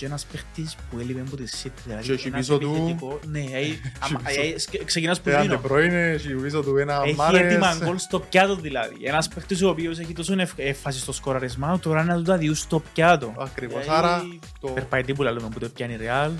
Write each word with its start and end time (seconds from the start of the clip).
και 0.00 0.06
ένας 0.06 0.24
παίχτης 0.32 0.76
που 0.90 0.98
έλειπε 1.00 1.20
από 1.20 1.36
τη 1.36 1.42
City. 1.62 1.70
δηλαδή 1.84 2.06
Και 2.06 2.12
έχει 2.12 2.26
ένας 2.28 2.40
πίσω 2.46 2.58
του- 2.58 2.70
επιθετικό- 2.76 3.20
Ναι, 3.26 3.38
ε, 3.38 3.44
άμα- 3.98 4.20
πίσω- 4.24 4.40
ε, 4.40 4.46
ε, 4.46 4.58
σκε- 4.58 4.84
ξεκινάς 4.84 5.20
που 5.20 5.28
Εάν 5.28 5.42
δίνω. 5.42 5.52
δεν 5.52 5.62
πρώην, 5.62 5.90
έχει 5.92 6.34
πίσω 6.34 6.62
του 6.62 6.76
ένα 6.76 7.02
Έχει 7.04 7.14
Μάρες. 7.14 7.40
έτοιμα 7.40 7.78
γκολ 7.84 7.98
στο 7.98 8.20
πιάτο 8.20 8.54
δηλαδή. 8.56 8.96
Ένας 9.02 9.28
παίχτης 9.28 9.62
ο 9.62 9.68
οποίος 9.68 9.98
έχει 9.98 10.12
τόσο 10.12 10.34
ευ- 10.40 10.58
έφαση 10.58 10.98
στο 10.98 11.12
σκοραρισμό, 11.12 11.78
τώρα 11.78 12.04
να 12.04 12.14
του 12.14 12.22
τα 12.22 12.36
διούν 12.36 12.54
στο 12.54 12.82
πιάτο. 12.94 13.34
Ακριβώς. 13.38 13.82
Δηλαδή, 13.82 13.98
Άρα, 13.98 14.22
το... 14.60 14.68
Περπαϊτή 14.68 15.12
που 15.12 15.22
λέμε 15.22 15.48
που 15.52 15.58
το 15.58 15.68
πιάνει 15.68 15.92
η 15.94 15.98
Real. 16.00 16.30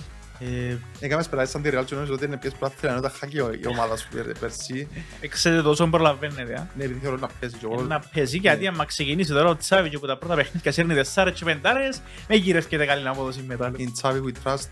Ε, 0.43 0.77
Έκαμε 1.00 1.22
σπελάτη 1.22 1.50
σαν 1.50 1.62
τη 1.62 1.70
Real 1.72 1.82
και 1.84 1.95
νομίζω 1.95 2.12
ότι 2.14 2.25
είναι 2.25 2.36
πιες 2.36 2.52
πράθυρα, 2.52 2.93
ενώ 2.93 3.00
τα 3.00 3.09
χάκι 3.09 3.36
η 3.36 3.66
ομάδα 3.66 3.96
σου 3.96 4.09
πέρ- 4.14 4.39
πέρσι. 4.39 4.89
ε, 5.20 5.29
Ξέρετε 5.29 5.62
τόσο 5.62 5.86
προλαβαίνετε. 5.86 6.54
α. 6.54 6.66
Ναι, 6.77 6.84
επειδή 6.84 6.98
θέλω 7.00 7.16
να 7.16 7.29
παίζει 7.40 7.57
και 7.57 7.66
εγώ. 7.70 7.80
Ε, 7.82 7.86
Να 7.86 8.00
παίζει 8.14 8.39
γιατί 8.39 8.66
άμα 8.66 8.84
ξεκινήσει 8.84 9.30
τώρα 9.32 9.48
ο 9.48 9.57
Τσάβη 9.57 9.89
και 9.89 9.96
από 9.96 10.07
τα 10.07 10.18
πρώτα 10.18 10.34
παιχνίδια 10.34 10.72
σέρνει 10.72 10.95
τεσσάρες 10.95 11.39
και 11.39 11.45
πεντάρες, 11.45 12.00
με 12.29 12.34
γυρεύκεται 12.34 12.84
καλή 12.86 13.08
απόδοση 13.08 13.43
μετά. 13.46 13.72
In 13.79 14.03
Xavi 14.03 14.21
we 14.22 14.32
trust. 14.45 14.68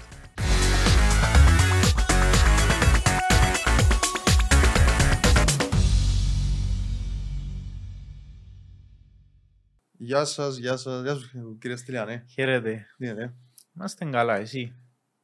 Γεια 10.00 10.24
σας, 10.24 10.56
γεια 10.56 10.76
σας, 10.76 11.02
γεια 11.02 11.14
σου 11.14 11.58
κύριε 11.60 11.76
Στυλιανέ. 11.76 12.24
Χαίρετε. 12.28 12.86
Τι 12.98 13.06
είναι, 13.08 13.34
Είμαστε 13.76 14.04
καλά, 14.04 14.36
εσύ. 14.36 14.72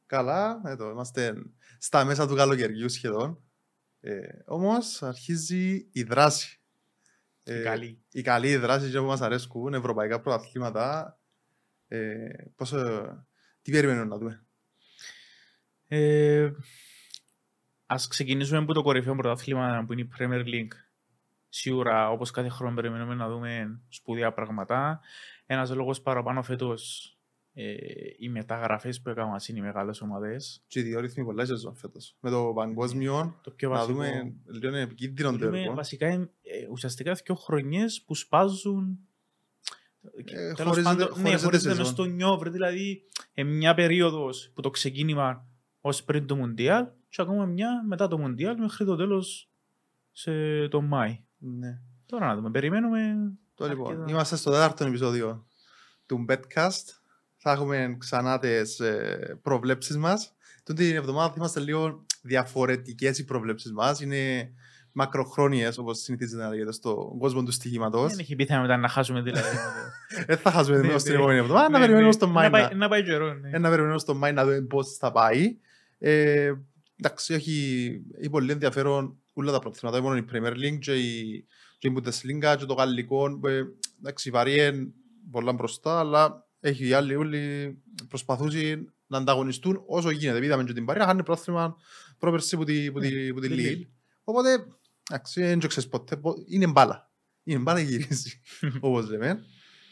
Καλά, 0.05 0.61
εδώ 0.65 0.89
είμαστε 0.89 1.33
στα 1.77 2.05
μέσα 2.05 2.27
του 2.27 2.35
καλοκαιριού 2.35 2.89
σχεδόν. 2.89 3.43
Ε, 3.99 4.27
όμως 4.45 5.03
αρχίζει 5.03 5.89
η 5.91 6.03
δράση. 6.03 6.59
Η 7.43 7.61
καλή. 7.61 8.01
Η 8.11 8.21
καλή 8.21 8.55
δράση 8.55 8.91
και 8.91 8.99
που 8.99 9.05
μας 9.05 9.21
αρέσκουν, 9.21 9.73
ευρωπαϊκά 9.73 10.21
πρωταθλήματα. 10.21 11.19
Ε, 11.87 12.27
πόσο, 12.55 13.05
τι 13.61 13.71
περιμένουμε 13.71 14.05
να 14.05 14.17
δούμε; 14.17 14.45
Ε, 15.87 16.51
ας 17.85 18.07
ξεκινήσουμε 18.07 18.57
από 18.57 18.73
το 18.73 18.81
κορυφαίο 18.81 19.15
πρωτάθλημα 19.15 19.83
που 19.87 19.93
είναι 19.93 20.01
η 20.01 20.09
Premier 20.19 20.45
League. 20.45 20.73
Σίγουρα, 21.49 22.09
όπως 22.09 22.31
κάθε 22.31 22.49
χρόνο 22.49 22.75
περιμένουμε 22.75 23.15
να 23.15 23.29
δούμε 23.29 23.81
σπουδαία 23.89 24.33
πράγματα. 24.33 24.99
Ένας 25.45 25.69
λόγος 25.69 26.01
παραπάνω 26.01 26.43
φέτος 26.43 27.14
ε, 27.57 27.75
οι 28.17 28.29
μεταγραφές 28.29 29.01
που 29.01 29.09
έκαναν 29.09 29.39
είναι 29.47 29.59
οι 29.59 29.61
μεγάλες 29.61 30.01
ομάδες. 30.01 30.63
Και 30.67 30.79
οι 30.79 30.83
δύο 30.83 30.99
ρυθμοί 30.99 31.23
πολλά 31.23 31.43
η 31.43 31.45
σεζόν 31.45 31.75
φέτος. 31.75 32.15
Με 32.19 32.29
το 32.29 32.51
παγκόσμιο, 32.55 33.39
Το 33.43 33.51
πιο 33.51 33.69
να 33.69 33.75
βασικό. 33.75 33.93
δούμε 33.93 34.35
λίγο 34.45 34.67
είναι 34.67 34.81
επικίνδυνο 34.81 35.29
το 35.31 35.37
Μιλούμε 35.37 35.59
έργο. 35.61 35.73
βασικά 35.75 36.07
ε, 36.07 36.27
ουσιαστικά 36.71 37.13
δύο 37.13 37.35
χρονιές 37.35 38.01
που 38.05 38.15
σπάζουν 38.15 38.99
Ε, 40.25 40.53
Τέλος 40.53 40.59
χωρίζεται- 40.61 40.83
πάντων, 40.83 41.07
ναι, 41.07 41.13
χωρίζεται 41.13 41.43
χωρίζεται 41.43 41.67
μες 41.67 41.77
σεζόν. 41.77 41.93
στο 41.93 42.03
νιόβρ, 42.05 42.49
δηλαδή 42.49 43.03
ε, 43.33 43.43
μια 43.43 43.73
περίοδος 43.73 44.51
που 44.53 44.61
το 44.61 44.69
ξεκίνημα 44.69 45.45
ως 45.81 46.03
πριν 46.03 46.25
το 46.27 46.35
Μουντιάλ 46.35 46.87
και 47.09 47.21
ακόμα 47.21 47.45
μια 47.45 47.83
μετά 47.87 48.07
το 48.07 48.17
Μουντιάλ 48.17 48.57
μέχρι 48.59 48.85
το 48.85 48.95
τέλος 48.95 49.49
σε 50.11 50.67
τον 50.67 50.85
Μάη. 50.85 51.23
Ναι. 51.37 51.79
Τώρα 52.05 52.25
να 52.27 52.35
δούμε, 52.35 52.51
περιμένουμε. 52.51 53.15
Το 53.55 53.67
λοιπόν, 53.67 53.91
αρκετά. 53.91 54.11
είμαστε 54.11 54.35
στο 54.35 54.51
τέταρτο 54.51 54.85
επεισόδιο 54.85 55.45
του 56.05 56.25
Betcast. 56.29 56.83
Θα 57.47 57.53
έχουμε 57.53 57.95
ξανά 57.99 58.39
τις 58.39 58.79
ε, 58.79 59.39
προβλέψεις 59.41 59.97
μας. 59.97 60.33
Τούτη 60.63 60.87
την 60.87 60.95
εβδομάδα 60.95 61.27
θα 61.27 61.33
είμαστε 61.37 61.59
λίγο 61.59 62.05
διαφορετικές 62.21 63.17
οι 63.19 63.25
προβλέψεις 63.25 63.71
μας. 63.71 64.01
Είναι 64.01 64.51
μακροχρόνιες, 64.91 65.77
όπως 65.77 65.99
συνηθίζεται 65.99 66.43
να 66.43 66.49
λέγεται 66.49 66.71
στον 66.71 67.17
κόσμο 67.19 67.43
του 67.43 67.51
στοιχήματος. 67.51 68.09
Δεν 68.09 68.19
έχει 68.19 68.35
πιθανότητα 68.35 68.73
μετά 68.77 68.81
να 68.87 68.93
χάσουμε 68.93 69.21
δηλαδή. 69.21 69.57
Δεν 70.25 70.37
θα 70.43 70.51
χάσουμε 70.51 70.77
Ναι, 70.77 70.87
έως 70.87 71.03
την 71.03 71.11
ναι. 71.11 71.17
επόμενη 71.17 71.39
εβδομάδα. 71.39 71.69
Να 71.69 71.69
Ναι, 71.69 71.77
περιμένουμε 71.79 72.07
ναι. 72.07 72.13
στον 72.13 72.27
Να 72.27 72.33
Μάη 72.33 72.49
πάει- 72.49 72.63
να- 72.63 72.75
Να 72.75 72.87
πάει 72.87 73.03
καιρό, 73.03 73.33
ναι. 73.33 73.49
Ε, 73.49 73.57
να 73.57 73.69
περιμένουμε 73.69 73.99
στον 73.99 74.17
Μάη 74.17 74.33
να 74.33 74.43
δούμε 74.45 74.61
πώς 74.61 74.97
θα 74.97 75.11
πάει. 75.11 75.57
Ε, 75.99 76.53
εντάξει, 76.99 77.33
έχει, 77.33 77.89
έχει 78.19 78.29
πολύ 78.29 78.51
ενδιαφέρον 78.51 79.17
όλα 79.33 79.51
τα 79.51 79.59
πρωταθλήματα, 79.59 80.01
μόνο 80.01 80.15
η 80.17 80.25
Premier 80.33 80.53
League 80.53 80.79
και 80.79 80.93
η, 80.95 81.45
και 81.77 81.87
η 81.87 81.93
Bundesliga 81.97 82.55
και 82.57 82.65
το 82.65 82.73
Γαλλικό. 82.73 83.39
που, 83.39 83.47
ε, 83.47 83.63
Εντάξει, 83.99 84.29
βαριέν 84.29 84.93
πολλά 85.31 85.53
μπροστά, 85.53 85.99
αλλά 85.99 86.44
έχει 86.67 86.87
οι 86.87 86.93
άλλοι 86.93 87.15
όλοι 87.15 87.77
προσπαθούν 88.07 88.49
να 89.07 89.17
ανταγωνιστούν 89.17 89.83
όσο 89.87 90.09
γίνεται. 90.09 90.45
Είδαμε 90.45 90.63
και 90.63 90.73
την 90.73 90.85
Παρία, 90.85 91.05
χάνει 91.05 91.23
πρόθυμα 91.23 91.75
πρόπερση 92.17 92.57
που 92.57 92.63
τη, 92.63 92.91
που 92.91 92.99
τη, 92.99 93.33
που 93.33 93.39
τη 93.39 93.47
τη 93.47 93.55
Lille. 93.57 93.81
Lille. 93.81 93.87
Οπότε, 94.23 94.65
εντάξει, 95.09 95.41
δεν 95.41 95.59
το 95.59 95.67
ξέρεις 95.67 95.89
ποτέ, 95.89 96.17
πο- 96.17 96.43
είναι 96.47 96.67
μπάλα. 96.67 97.11
Είναι 97.43 97.59
μπάλα 97.59 97.83
και 97.83 97.89
γυρίζει, 97.89 98.41
όπως 98.79 99.09
λέμε. 99.09 99.43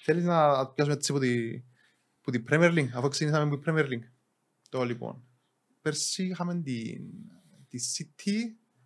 Θέλεις 0.04 0.24
να 0.24 0.68
πιάσουμε 0.68 0.96
έτσι 0.96 1.14
που 1.14 1.20
τη, 1.20 1.64
που 2.22 2.32
τη 2.32 2.44
Premier 2.50 2.74
League, 2.78 2.90
αφού 2.94 3.08
ξεκινήσαμε 3.08 3.46
με 3.50 3.58
την 3.58 3.74
Premier 3.74 3.86
League. 3.86 4.08
Το 4.70 4.84
λοιπόν. 4.84 5.24
Πέρσι 5.82 6.24
είχαμε 6.24 6.62
την, 6.62 7.02
τη 7.68 7.80
City, 7.98 8.38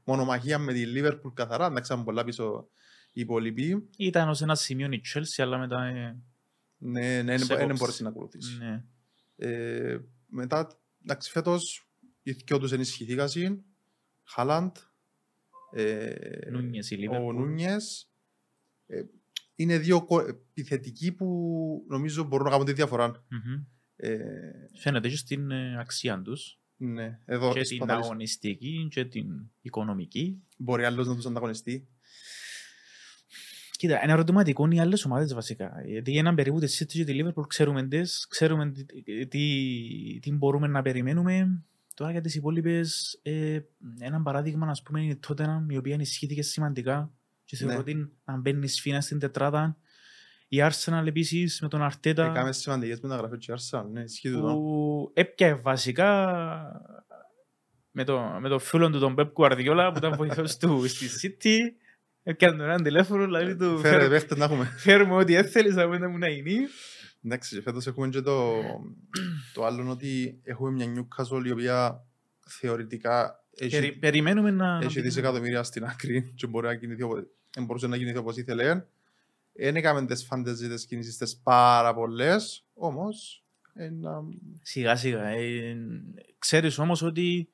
μονομαχία 0.03 0.57
με 0.57 0.73
τη 0.73 0.83
Liverpool 0.95 1.33
καθαρά, 1.33 1.65
εντάξει, 1.65 1.91
είχαμε 1.91 2.05
πολλά 2.05 2.23
πίσω 2.23 2.69
οι 3.11 3.21
υπόλοιποι. 3.21 3.89
Ήταν 3.97 4.29
ως 4.29 4.41
ένα 4.41 4.55
σημείο 4.55 4.87
η 4.91 5.01
Chelsea, 5.13 5.43
αλλά 5.43 5.57
μετά... 5.57 5.91
ε, 6.81 6.85
Ναι, 6.89 7.21
ναι, 7.21 7.37
Σε 7.37 7.45
δεν 7.45 7.59
κόψε. 7.67 7.77
μπορούσε 7.79 8.03
να 8.03 8.09
ακολουθήσεις. 8.09 8.57
ναι. 8.59 8.83
Ε, 9.35 9.99
μετά, 10.27 10.79
εντάξει, 11.03 11.31
φέτος 11.31 11.87
οι 12.23 12.31
δυο 12.31 12.59
τους 12.59 12.71
ενισχυθήκασαν. 12.71 13.63
Χάλαντ, 14.23 14.75
ε, 15.71 16.49
Νούνιες 16.51 16.91
η 16.91 16.95
ο 17.07 17.11
Liverpool. 17.11 17.33
Νούνιες. 17.33 18.09
Ε, 18.87 19.01
είναι 19.55 19.77
δύο 19.77 20.05
κο- 20.05 20.27
επιθετικοί 20.27 21.11
που 21.11 21.85
νομίζω 21.87 22.23
μπορούν 22.23 22.45
να 22.45 22.51
κάνουν 22.51 22.65
τη 22.65 22.73
διαφορά. 22.73 23.25
Μμμ. 23.29 23.63
Ε, 23.95 24.19
Φαίνεται 24.79 25.09
και 25.09 25.15
στην 25.15 25.51
ε, 25.51 25.79
αξία 25.79 26.21
τους. 26.21 26.59
ναι, 26.77 27.19
εδώ 27.25 27.53
Και 27.53 27.61
την 27.61 27.75
σπαταλείς- 27.75 28.05
αγωνιστική 28.05 28.87
και 28.91 29.05
την 29.05 29.49
οικονομική. 29.61 30.43
μπορεί 30.57 30.85
άλλος 30.85 31.07
να 31.07 31.15
τους 31.15 31.25
ανταγωνιστεί. 31.25 31.87
Κοίτα, 33.77 34.03
είναι 34.03 34.11
ερωτηματικό 34.11 34.67
οι 34.71 34.79
άλλες 34.79 35.05
ομάδες 35.05 35.33
βασικά. 35.33 35.81
Γιατί 35.85 36.11
για 36.11 36.19
έναν 36.19 36.35
περίπου 36.35 36.59
τη 36.59 36.77
City 36.79 36.85
και 36.87 37.03
τη 37.03 37.19
Liverpool 37.23 37.47
ξέρουμε 37.47 37.87
τις, 37.87 38.27
ξέρουμε 38.29 38.71
τι, 38.71 39.27
τι, 39.27 40.19
τι 40.21 40.31
μπορούμε 40.31 40.67
να 40.67 40.81
περιμένουμε. 40.81 41.63
Τώρα 41.93 42.11
για 42.11 42.21
τις 42.21 42.35
υπόλοιπες, 42.35 43.19
ε, 43.21 43.59
έναν 43.99 44.23
παράδειγμα 44.23 44.67
ας 44.69 44.81
πούμε 44.81 45.01
είναι 45.01 45.11
η 45.11 45.19
Tottenham 45.27 45.65
η 45.69 45.77
οποία 45.77 45.93
ενισχύθηκε 45.93 46.41
σημαντικά 46.41 47.11
και 47.45 47.55
θεωρώ 47.55 47.73
Ναι. 47.73 47.79
ότι 47.79 48.11
να 48.25 48.37
μπαίνεις 48.37 48.75
σφίνα 48.75 49.01
στην 49.01 49.19
τετράδα. 49.19 49.77
Η 50.47 50.57
Arsenal 50.61 51.03
επίσης 51.05 51.61
με 51.61 51.67
τον 51.67 51.81
Αρτέτα 51.81 52.25
Έκαμε 52.25 52.51
σημαντικές 52.51 52.99
μεταγραφές 52.99 53.37
και 53.45 53.51
η 53.51 53.55
Arsenal, 53.57 53.85
ναι, 53.91 54.01
ισχύει 54.01 54.29
τούτο. 54.31 54.53
που 54.53 55.11
έπιαε 55.13 55.53
βασικά 55.55 56.11
με 57.91 58.03
το, 58.03 58.19
με 58.41 58.49
το 58.49 58.59
φίλο 58.59 58.89
του 58.89 58.99
τον 58.99 59.15
Pep 59.17 59.31
Guardiola 59.33 59.89
που 59.91 59.97
ήταν 59.97 60.15
βοηθός 60.15 60.57
του 60.57 60.87
στη 60.87 61.07
City 61.21 61.57
έπιανε 62.29 62.57
τον 62.57 62.65
έναν 62.65 62.83
τηλέφωνο 62.83 63.25
δηλαδή 63.25 63.55
του 63.55 63.79
Φέρε 63.79 63.97
«Φέρ- 63.99 64.09
παίχτες 64.09 64.37
να 64.37 64.45
έχουμε. 64.45 64.65
φέρουμε 64.77 65.13
ό,τι 65.15 65.35
έθελες 65.35 65.75
να 65.75 65.87
μην 65.87 66.09
μου 66.09 66.17
να 66.17 66.27
είναι 66.27 66.51
Εντάξει, 67.25 67.55
και 67.55 67.61
φέτος 67.61 67.87
έχουμε 67.87 68.07
και 68.09 68.21
το, 68.21 68.51
το 69.53 69.65
άλλο 69.65 69.89
ότι 69.89 70.39
έχουμε 70.43 70.71
μια 70.71 70.85
Newcastle 70.95 71.45
η 71.45 71.51
οποία 71.51 72.05
θεωρητικά 72.47 73.43
Περι- 73.59 73.73
έχει, 73.73 73.91
περιμένουμε 73.91 74.51
να 74.51 74.79
έχει 74.83 75.01
δισεκατομμύρια 75.01 75.63
στην 75.63 75.83
άκρη 75.83 76.33
και 76.35 76.47
μπορεί 76.47 76.67
να 76.67 76.75
κινηθεί, 76.75 77.01
οπο- 77.01 77.27
δεν 77.53 77.65
μπορούσε 77.65 77.87
να 77.87 77.97
κινηθεί 77.97 78.17
όπως 78.17 78.37
ήθελε. 78.37 78.83
Δεν 79.53 79.75
έκαμε 79.75 80.05
τις 80.05 80.25
φανταζίες 80.25 80.73
τις 80.73 80.85
κινήσεις 80.85 81.17
τις 81.17 81.37
πάρα 81.43 81.93
πολλές, 81.93 82.65
όμως 82.73 83.43
ένα, 83.73 84.21
σιγά 84.61 84.95
σιγά 84.95 85.27
ε, 85.27 85.77
ξέρεις 86.39 86.77
όμως 86.77 87.01
ότι 87.01 87.49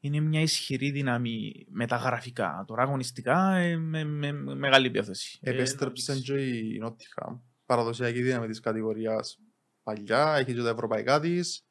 είναι 0.00 0.20
μια 0.20 0.40
ισχυρή 0.40 0.90
δύναμη 0.90 1.66
μεταγραφικά 1.70 2.64
τώρα 2.66 2.82
αγωνιστικά 2.82 3.54
ε, 3.56 3.76
με, 3.76 4.04
με, 4.04 4.32
με 4.32 4.54
μεγάλη 4.54 4.88
διάθεση 4.88 5.38
Ε, 5.42 5.50
επέστρεψε 5.50 6.12
να 6.12 6.18
και 6.18 6.32
η 6.34 6.82
Nottingham. 6.84 7.38
Παραδοσιακή 7.66 8.22
δύναμη 8.22 8.46
της 8.46 8.60
κατηγορίας 8.60 9.38
παλιά, 9.82 10.34
έχει 10.38 10.54
και 10.54 10.62
τα 10.62 10.68
ευρωπαϊκά 10.68 11.20
της, 11.20 11.64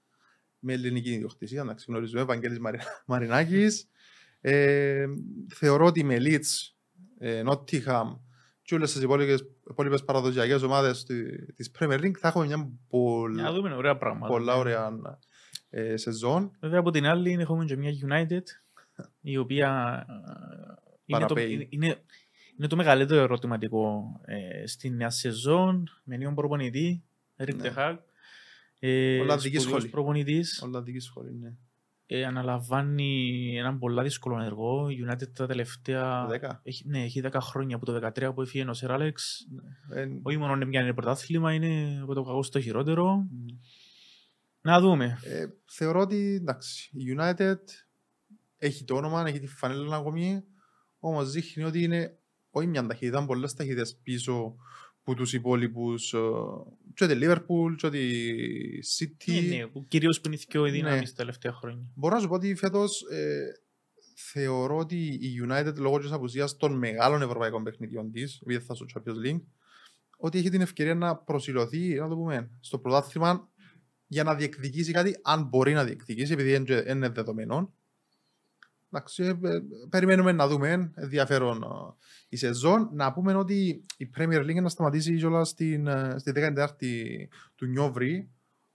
με 0.59 0.74
ελληνική 0.74 1.12
ιδιοκτησία, 1.12 1.63
να 1.63 1.75
γνωρίζουμε, 1.88 2.21
Ευαγγέλης 2.21 2.59
Μαρι- 2.59 2.81
Μαρινάκης. 3.06 3.88
Ε, 4.42 5.06
θεωρώ 5.56 5.86
ότι 5.86 6.04
με 6.04 6.18
Leeds, 6.19 6.74
ε, 7.18 7.44
Nottingham 7.45 8.19
και 8.62 8.75
όλες 8.75 8.92
τις 8.94 9.01
υπόλοιπες, 9.01 9.44
υπόλοιπες 9.69 10.04
παραδοσιακές 10.04 10.62
ομάδες 10.62 11.04
τη- 11.04 11.54
της 11.54 11.71
Premier 11.80 12.00
League 12.00 12.18
θα 12.19 12.27
έχουμε 12.27 12.45
μια 12.45 12.57
να 12.57 12.69
πολλά, 12.88 13.51
δούμε 13.54 13.74
ωραία 13.74 13.98
πράγματα. 13.98 14.27
πολλά 14.27 14.56
ωραία 14.56 14.89
ε, 15.69 15.98
σεζόν. 15.98 16.51
Βέβαια 16.60 16.80
από 16.80 16.92
την 16.92 17.06
άλλη 17.06 17.31
έχουμε 17.39 17.66
και 17.66 17.75
μια 17.77 17.92
United 18.07 18.44
η 19.21 19.38
οποία 19.38 20.04
ε, 20.10 20.13
είναι 21.06 21.19
το, 21.27 21.33
Παραπέει. 21.33 21.54
είναι, 21.54 21.68
είναι, 21.69 21.98
είναι 22.57 22.68
το 22.68 22.75
μεγαλύτερο 22.75 23.21
ερωτηματικό 23.21 24.04
ε, 24.25 24.68
στην 24.68 24.95
νέα 24.95 25.10
σεζόν 25.10 25.89
με 26.04 26.18
νέον 26.18 26.36
προπονητή, 26.36 27.04
Ρικ 27.36 27.56
Ναι. 27.56 27.62
Τεχάκ. 27.62 28.00
Ε, 28.80 29.18
Πολλά 29.18 29.38
δική 29.38 29.56
σπουδαίος 29.56 29.63
σχολή. 29.77 29.88
προπονητής. 29.88 30.62
Όλα 30.62 30.81
δική 30.81 31.00
σχολή, 31.00 31.33
ναι. 31.39 31.54
Ε, 32.12 32.25
αναλαμβάνει 32.25 33.54
έναν 33.57 33.80
πολλά 33.80 34.04
δύσκολο 34.04 34.42
έργο. 34.42 34.89
Η 34.89 35.06
United 35.07 35.33
τα 35.33 35.48
τελευταία... 35.48 36.25
Δέκα. 36.25 36.60
Έχει, 36.63 36.83
ναι, 36.88 37.04
έχει 37.04 37.21
10 37.31 37.38
χρόνια 37.42 37.75
από 37.75 37.86
το 37.86 38.12
2013 38.16 38.31
που 38.36 38.42
έφυγε 38.42 38.69
ο 38.69 38.74
Σερ 38.74 38.92
Άλεξ. 38.92 39.48
Ε, 39.94 40.07
Όχι 40.21 40.38
μόνο 40.38 40.54
είναι 40.54 40.66
μια 40.66 40.94
πρωτάθλημα, 40.94 41.54
είναι 41.54 42.00
από 42.04 42.13
το 42.13 42.24
κακό 42.24 42.44
στο 42.44 42.62
χειρότερο. 42.62 43.27
Να 44.61 44.79
δούμε. 44.79 45.19
Ε, 45.23 45.45
θεωρώ 45.65 46.00
ότι 46.00 46.35
εντάξει, 46.35 46.89
η 46.94 47.15
United 47.17 47.57
έχει 48.57 48.83
το 48.83 48.95
όνομα, 48.95 49.27
έχει 49.27 49.39
τη 49.39 49.47
φανέλα 49.47 49.95
ακόμη, 49.95 50.44
όμως 51.00 51.31
δείχνει 51.31 51.63
ότι 51.63 51.83
είναι 51.83 52.17
όχι 52.50 52.67
μια 52.67 52.88
ταχύτητα, 52.88 53.15
ήταν 53.15 53.25
πολλές 53.27 53.53
ταχύτητες 53.53 54.00
πίσω 54.03 54.56
από 55.01 55.15
τους 55.15 55.33
υπόλοιπους 55.33 56.13
ε, 56.13 56.19
και 56.94 57.07
τη 57.07 57.13
Liverpool 57.21 57.75
και 57.77 57.89
τη 57.89 58.07
City. 58.97 59.47
Ναι, 59.50 59.57
ναι, 59.57 59.67
που 59.67 59.85
κυρίως 59.88 60.21
που 60.21 60.27
είναι 60.27 60.38
πιο 60.47 60.63
Ναι. 60.63 60.71
δυνάμεις 60.71 61.09
τα 61.09 61.15
τελευταία 61.15 61.53
χρόνια. 61.53 61.83
Μπορώ 61.95 62.15
να 62.15 62.21
σου 62.21 62.27
πω 62.27 62.33
ότι 62.33 62.56
φέτος 62.56 63.01
ε, 63.11 63.51
θεωρώ 64.15 64.77
ότι 64.77 65.06
η 65.07 65.45
United 65.50 65.73
λόγω 65.75 65.97
της 66.00 66.11
απουσίας 66.11 66.57
των 66.57 66.77
μεγάλων 66.77 67.21
ευρωπαϊκών 67.21 67.63
παιχνιδιών 67.63 68.11
της, 68.11 68.39
επειδή 68.41 68.59
θα 68.65 68.73
στο 68.73 68.85
Champions 68.94 69.27
League, 69.27 69.41
ότι 70.17 70.38
έχει 70.38 70.50
την 70.50 70.61
ευκαιρία 70.61 70.95
να 70.95 71.15
προσιλωθεί, 71.15 71.94
να 71.95 72.07
το 72.07 72.15
πούμε, 72.15 72.51
στο 72.59 72.79
πρωτάθλημα 72.79 73.50
για 74.11 74.23
να 74.23 74.35
διεκδικήσει 74.35 74.91
κάτι, 74.91 75.19
αν 75.23 75.44
μπορεί 75.44 75.73
να 75.73 75.83
διεκδικήσει, 75.83 76.33
επειδή 76.33 76.53
είναι 76.53 76.63
και- 76.63 76.83
είναι 76.88 77.09
δεδομένο. 77.09 77.73
Εντάξει, 78.91 79.23
ε, 79.23 79.27
ε, 79.27 79.61
περιμένουμε 79.89 80.31
να 80.31 80.47
δούμε, 80.47 80.91
ενδιαφέρον 80.95 81.63
ε, 81.63 81.67
η 82.29 82.35
σεζόν. 82.35 82.89
Να 82.94 83.13
πούμε 83.13 83.33
ότι 83.35 83.85
η 83.97 84.09
Premier 84.17 84.39
League 84.39 84.61
να 84.61 84.69
σταματήσει 84.69 85.15
κιόλας 85.17 85.50
στην, 85.50 85.88
ε, 85.88 86.15
στη 86.17 86.31
14η 86.35 87.27
του 87.56 87.65
Νιόβρη. 87.65 88.29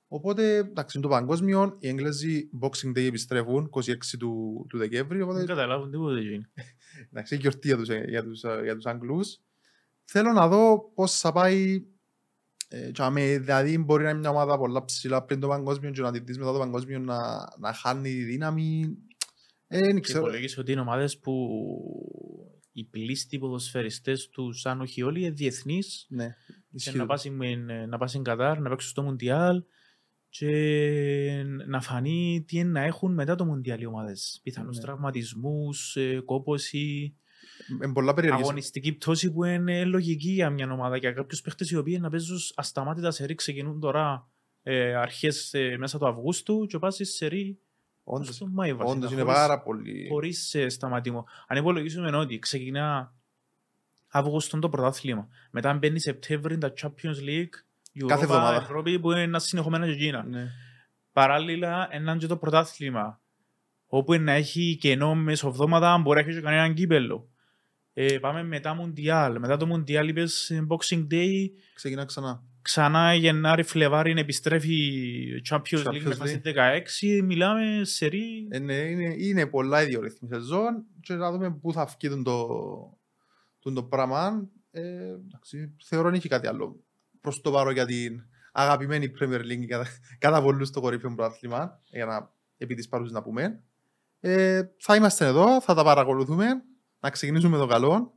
Οπότε, 0.09 0.57
εντάξει, 0.57 0.99
είναι 0.99 1.07
το 1.07 1.13
παγκόσμιο, 1.13 1.77
οι 1.81 1.89
Έγγλεζοι 1.89 2.49
Boxing 2.61 2.89
Day 2.91 3.07
επιστρέφουν 3.07 3.71
26 3.71 4.17
του, 4.19 4.67
του 4.69 4.79
Δεκέμβρη, 4.79 5.19
Δεν 5.19 5.27
οπότε 5.29 5.45
καταλάβουν 5.45 5.91
τίποτα. 5.91 6.21
γίνει. 6.21 6.47
εντάξει, 7.11 7.37
γιορτή 7.37 7.67
για 7.69 7.77
τους, 7.77 7.89
ε, 7.89 8.05
για 8.09 8.23
τους, 8.23 8.43
ε, 8.43 8.61
για 8.63 8.75
τους 8.75 8.87
Αγγλούς. 8.87 9.39
Θέλω 10.05 10.33
να 10.33 10.49
δω 10.49 10.91
πώς 10.95 11.19
θα 11.21 11.33
πάει 11.33 11.85
ε, 12.77 12.91
και 12.91 13.03
αμέ, 13.03 13.39
δηλαδή 13.39 13.79
μπορεί 13.79 14.03
να 14.05 14.11
είναι 14.11 14.19
μια 14.19 14.31
ομάδα 14.31 14.59
πολλά 14.59 14.85
ψηλά 14.85 15.25
πριν 15.25 15.41
το 15.41 15.49
παγκόσμιο 15.49 15.91
και 15.91 16.01
να 16.01 16.13
τη 16.13 16.19
δεις 16.19 16.39
μετά 16.39 16.53
το 16.53 16.59
παγκόσμιο 16.59 16.99
να, 16.99 17.19
να 17.59 17.73
χάνει 17.73 18.11
δύναμη. 18.11 18.97
Ε, 19.67 19.79
δεν 19.79 19.95
Και 19.95 20.01
ξέρω. 20.01 20.19
υπολόγισε 20.19 20.61
ότι 20.61 20.73
είναι 20.73 20.81
ομάδες 20.81 21.19
που 21.19 21.33
οι 22.73 22.85
πλήστοι 22.85 23.39
ποδοσφαιριστές 23.39 24.29
τους, 24.29 24.67
αν 24.67 24.81
όχι 24.81 25.03
όλοι, 25.03 25.21
είναι 25.21 25.31
διεθνείς 25.31 26.07
Ναι, 26.09 26.27
και 26.27 26.55
ισχύει. 26.71 26.97
να 26.97 27.07
πάσει, 27.07 27.31
με- 27.31 27.87
να 27.87 27.99
πάσει 27.99 28.13
στην 28.13 28.25
Κατάρ, 28.25 28.59
να 28.61 28.69
παίξουν 28.69 28.91
στο 28.91 29.03
Μουντιάλ 29.03 29.63
και 30.29 30.51
να 31.67 31.81
φανεί 31.81 32.45
τι 32.47 32.59
είναι 32.59 32.71
να 32.71 32.81
έχουν 32.81 33.15
μετά 33.15 33.35
το 33.35 33.45
Μουντιάλ 33.45 33.81
οι 33.81 33.87
ομάδες. 33.87 34.41
Πιθανούς 34.43 34.77
Ναι. 34.77 34.83
τραυματισμούς, 34.83 35.97
ε, 35.97 36.21
κόπωση, 36.25 36.79
Είναι 36.79 36.83
πολλά 36.83 37.13
περιεργής. 37.13 37.24
Αγωνιστική 38.33 38.93
πτώση 38.93 39.33
που 39.33 39.45
είναι 39.45 39.85
λογική 39.85 40.31
για 40.31 40.51
μια 40.51 40.73
ομάδα. 40.73 40.97
Για 40.97 41.13
κάποιους 41.13 41.41
παίχτες 41.41 41.71
οι 41.71 41.77
οποίοι 41.77 41.99
να 42.01 42.11
παίζουν 42.11 42.39
ασταμάτητα 42.55 43.11
σε 43.11 43.27
ρί 43.27 43.35
ξεκινούν 43.35 43.81
τώρα 43.81 44.29
ε, 44.63 44.95
αρχές 44.95 45.55
ε, 45.55 45.77
μέσα 45.79 45.99
του 45.99 46.07
Αυγούστου 46.07 46.67
και 46.67 46.79
πας 46.79 46.99
σε 47.03 47.27
ρί 47.27 47.59
Όντως, 48.05 48.35
στο 48.35 48.47
Μάη 48.47 48.73
βασικά, 48.75 48.97
όντως 48.97 49.13
είναι 49.13 49.21
χωρίς- 49.21 49.37
πάρα 49.37 49.63
πολύ... 49.63 50.09
χωρίς 50.11 50.55
ε, 50.55 50.69
σταματήμο. 50.69 51.27
Αν 51.47 51.57
υπολογίσουμε 51.57 52.17
ότι 52.17 52.39
ξεκινά 52.39 53.15
Αύγουστον 54.17 54.61
το 54.61 54.69
πρωτάθλημα, 54.69 55.29
μετά 55.51 55.75
μπαίνει 55.75 56.01
Σεπτέμβρη 56.01 56.59
τα 56.59 56.73
Champions 56.81 57.19
League, 57.29 57.55
Europa, 58.01 58.07
Κάθε 58.07 58.25
εβδομάδα. 58.25 58.57
Ευρώπη 58.57 58.99
που 59.01 59.11
είναι 59.11 59.23
ένα 59.23 59.39
συνεχόμενο 59.39 59.87
και 59.87 59.93
εκείνα. 59.93 60.23
Ναι. 60.23 60.47
Παράλληλα, 61.13 61.89
έναν 61.91 62.19
και 62.19 62.27
το 62.27 62.37
πρωτάθλημα, 62.37 63.21
όπου 63.87 64.13
είναι 64.13 64.25
να 64.25 64.33
έχει 64.33 64.77
κενό 64.81 65.15
μεσοβδόματα, 65.15 65.99
μπορεί 65.99 66.23
να 66.23 66.29
έχει 66.29 66.39
και 66.39 66.45
κανέναν 66.45 66.75
κύπελο. 66.75 67.29
Ε, 67.97 68.19
πάμε 68.19 68.43
μετά 68.43 68.75
Μουντιάλ. 68.75 69.39
Μετά 69.39 69.57
το 69.57 69.67
Μουντιάλ 69.67 70.09
είπες 70.09 70.51
ε, 70.51 70.67
Boxing 70.69 71.07
Day, 71.11 71.49
Ξεκινά 71.75 72.05
ξανά. 72.05 72.43
ξανά 72.63 73.15
Γενάρη, 73.15 73.63
Φλεβάρι 73.63 74.15
επιστρέφει 74.17 75.13
Champions 75.51 75.59
League 75.59 75.85
Champions 75.85 76.03
μετά 76.03 76.25
League. 76.25 76.29
στις 76.29 77.21
16. 77.21 77.23
Μιλάμε 77.25 77.85
σε 77.85 78.07
ρί. 78.07 78.49
Ε, 78.51 78.59
ναι, 78.59 78.75
είναι, 78.75 79.15
είναι 79.19 79.47
πολλά 79.47 79.83
η 79.83 79.87
διορυθμή 79.87 80.29
σεζόν 80.29 80.85
και 81.01 81.15
να 81.15 81.33
δούμε 81.33 81.51
πού 81.51 81.73
θα 81.73 81.85
βγει 81.85 82.23
το, 82.23 82.47
τον 83.59 83.75
το 83.75 83.83
πράγμα. 83.83 84.49
Ε, 84.71 84.81
εντάξει, 85.27 85.75
θεωρώ 85.85 86.09
δεν 86.09 86.15
έχει 86.15 86.29
κάτι 86.29 86.47
άλλο 86.47 86.85
προς 87.21 87.41
το 87.41 87.51
παρόν 87.51 87.73
για 87.73 87.87
την 87.87 88.25
αγαπημένη 88.53 89.13
Premier 89.21 89.41
League 89.41 89.65
κατά, 89.67 89.87
κατά 90.19 90.43
πολλούς 90.43 90.69
στο 90.69 90.81
κορυφαίο 90.81 91.15
πρωτάθλημα 91.15 91.81
για 91.91 92.05
να 92.05 92.33
επί 92.57 92.75
της 92.75 92.89
παρούσης 92.89 93.13
να 93.13 93.23
πούμε. 93.23 93.63
Ε, 94.21 94.63
θα 94.79 94.97
είμαστε 94.97 95.27
εδώ, 95.27 95.61
θα 95.61 95.75
τα 95.75 95.85
παρακολουθούμε, 95.85 96.47
να 97.05 97.11
ξεκινήσουμε 97.11 97.57
το 97.59 97.67
καλό 97.67 98.13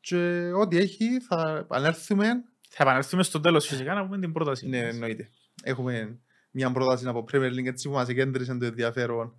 και 0.00 0.50
ό,τι 0.56 0.76
έχει 0.76 1.20
θα 1.20 1.56
επανέλθουμε. 1.60 2.26
Θα 2.68 2.82
επανέλθουμε 2.82 3.22
στο 3.22 3.40
τέλος 3.40 3.66
φυσικά 3.66 3.94
να 3.94 4.04
πούμε 4.04 4.18
την 4.18 4.32
πρόταση. 4.32 4.68
Ναι, 4.68 4.82
μας. 4.84 4.94
εννοείται. 4.94 5.30
Έχουμε 5.62 6.18
μια 6.50 6.72
πρόταση 6.72 7.06
από 7.06 7.24
Premier 7.32 7.50
League 7.52 7.66
έτσι 7.66 7.88
που 7.88 7.94
μας 7.94 8.08
εκέντρισε 8.08 8.54
το 8.56 8.64
ενδιαφέρον. 8.64 9.36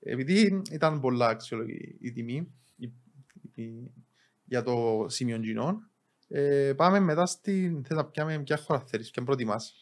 Επειδή 0.00 0.62
ήταν 0.70 1.00
πολλά 1.00 1.28
αξιολογή 1.28 1.96
η 2.00 2.12
τιμή 2.12 2.52
η- 2.76 2.92
η- 3.62 3.92
για 4.44 4.62
το 4.62 5.06
σημείο 5.08 5.38
κοινών, 5.38 5.90
ε, 6.28 6.72
πάμε 6.76 7.00
μετά 7.00 7.26
στην... 7.26 7.84
Θες 7.84 7.96
να 7.96 8.04
πιάμε 8.04 8.38
ποια 8.42 8.56
χώρα 8.56 8.80
θέλεις, 8.80 9.10
ποια 9.10 9.22
προτιμάς. 9.22 9.74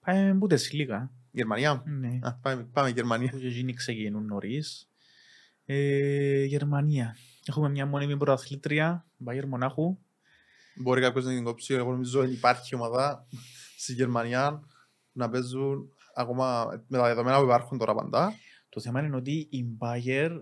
Πάμε 0.00 0.38
Bundesliga. 0.40 1.08
Γερμανία. 1.30 1.82
Ναι. 1.86 2.18
Α, 2.22 2.34
πάμε, 2.34 2.68
πάμε 2.72 2.88
Γερμανία. 2.90 3.30
Που 3.30 3.38
και 3.38 3.46
εκείνοι 3.46 3.72
ξεκινούν 3.74 4.24
νωρίς. 4.24 4.88
Ε, 5.64 6.44
Γερμανία. 6.44 7.16
Έχουμε 7.46 7.68
μια 7.68 7.86
μόνιμη 7.86 8.16
πρωταθλήτρια, 8.16 9.06
Μπάγερ 9.16 9.46
Μονάχου. 9.46 9.98
Μπορεί 10.74 11.00
κάποιος 11.00 11.24
να 11.24 11.30
την 11.30 11.44
κόψει, 11.44 11.74
εγώ 11.74 11.90
νομίζω 11.90 12.20
ότι 12.20 12.32
υπάρχει 12.32 12.74
ομάδα 12.74 13.26
στη 13.76 13.92
Γερμανία 13.92 14.62
να 15.12 15.30
παίζουν 15.30 15.88
ακόμα 16.14 16.66
με 16.88 16.98
τα 16.98 17.04
δεδομένα 17.06 17.38
που 17.38 17.44
υπάρχουν 17.44 17.78
τώρα 17.78 17.94
παντά. 17.94 18.32
Το 18.68 18.80
θέμα 18.80 19.00
είναι 19.02 19.16
ότι 19.16 19.46
η 19.50 19.64
Μπάγερ 19.64 20.32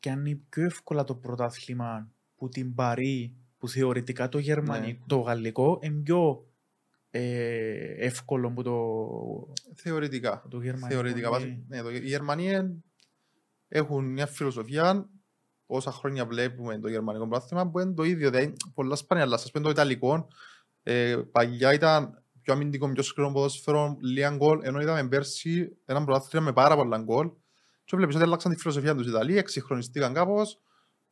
κάνει 0.00 0.34
πιο 0.48 0.64
εύκολα 0.64 1.04
το 1.04 1.14
πρωτάθλημα 1.14 2.10
που 2.36 2.48
την 2.48 2.74
Παρή, 2.74 3.34
που 3.58 3.68
θεωρητικά 3.68 4.28
το, 4.28 4.38
γερμανικό, 4.38 5.04
το 5.06 5.18
γαλλικό 5.18 5.78
είναι 5.82 6.00
πιο 6.02 6.46
ε, 7.10 8.06
εύκολο 8.06 8.50
που 8.52 8.62
το, 8.62 9.52
Θεωρητικά. 9.74 10.46
το 10.50 10.60
γερμανικό. 10.60 11.00
Θεωρητικά. 11.00 11.28
ναι. 11.28 11.34
βάσει- 11.36 11.64
Ναι, 11.68 11.82
το, 11.82 11.90
οι 11.90 11.98
Γερμανοί 12.06 12.50
έχουν 13.68 14.04
μια 14.04 14.26
φιλοσοφία 14.26 15.08
όσα 15.70 15.92
χρόνια 15.92 16.26
βλέπουμε 16.26 16.78
το 16.78 16.88
γερμανικό 16.88 17.28
πρόθυμα 17.28 17.70
που 17.70 17.78
είναι 17.78 17.92
το 17.92 18.02
ίδιο. 18.02 18.30
Δηλαδή, 18.30 18.56
πολλά 18.74 18.96
σπάνια, 18.96 19.24
αλλά 19.24 19.36
σας 19.36 19.50
πούμε 19.50 19.64
το 19.64 19.70
Ιταλικό. 19.70 20.28
Ε, 20.82 21.16
παγιά 21.32 21.72
ήταν 21.72 22.22
πιο 22.42 22.52
αμυντικό, 22.52 22.92
πιο 22.92 23.02
σκληρό 23.02 23.32
ποδόσφαιρο, 23.32 23.96
λίγα 24.00 24.30
γκολ, 24.30 24.60
ενώ 24.62 24.80
είδαμε 24.80 25.08
πέρσι 25.08 25.76
ένα 25.84 26.04
πρωτάθλημα 26.04 26.44
με 26.44 26.52
πάρα 26.52 26.76
πολλά 26.76 26.98
γκολ. 26.98 27.30
Και 27.84 27.96
βλέπεις 27.96 28.14
ότι 28.14 28.24
αλλάξαν 28.24 28.52
τη 28.52 28.58
φιλοσοφία 28.58 28.94
τους 28.94 29.06
οι 29.06 29.10
Ιταλοί, 29.10 29.38
εξυγχρονιστήκαν 29.38 30.14
κάπως 30.14 30.60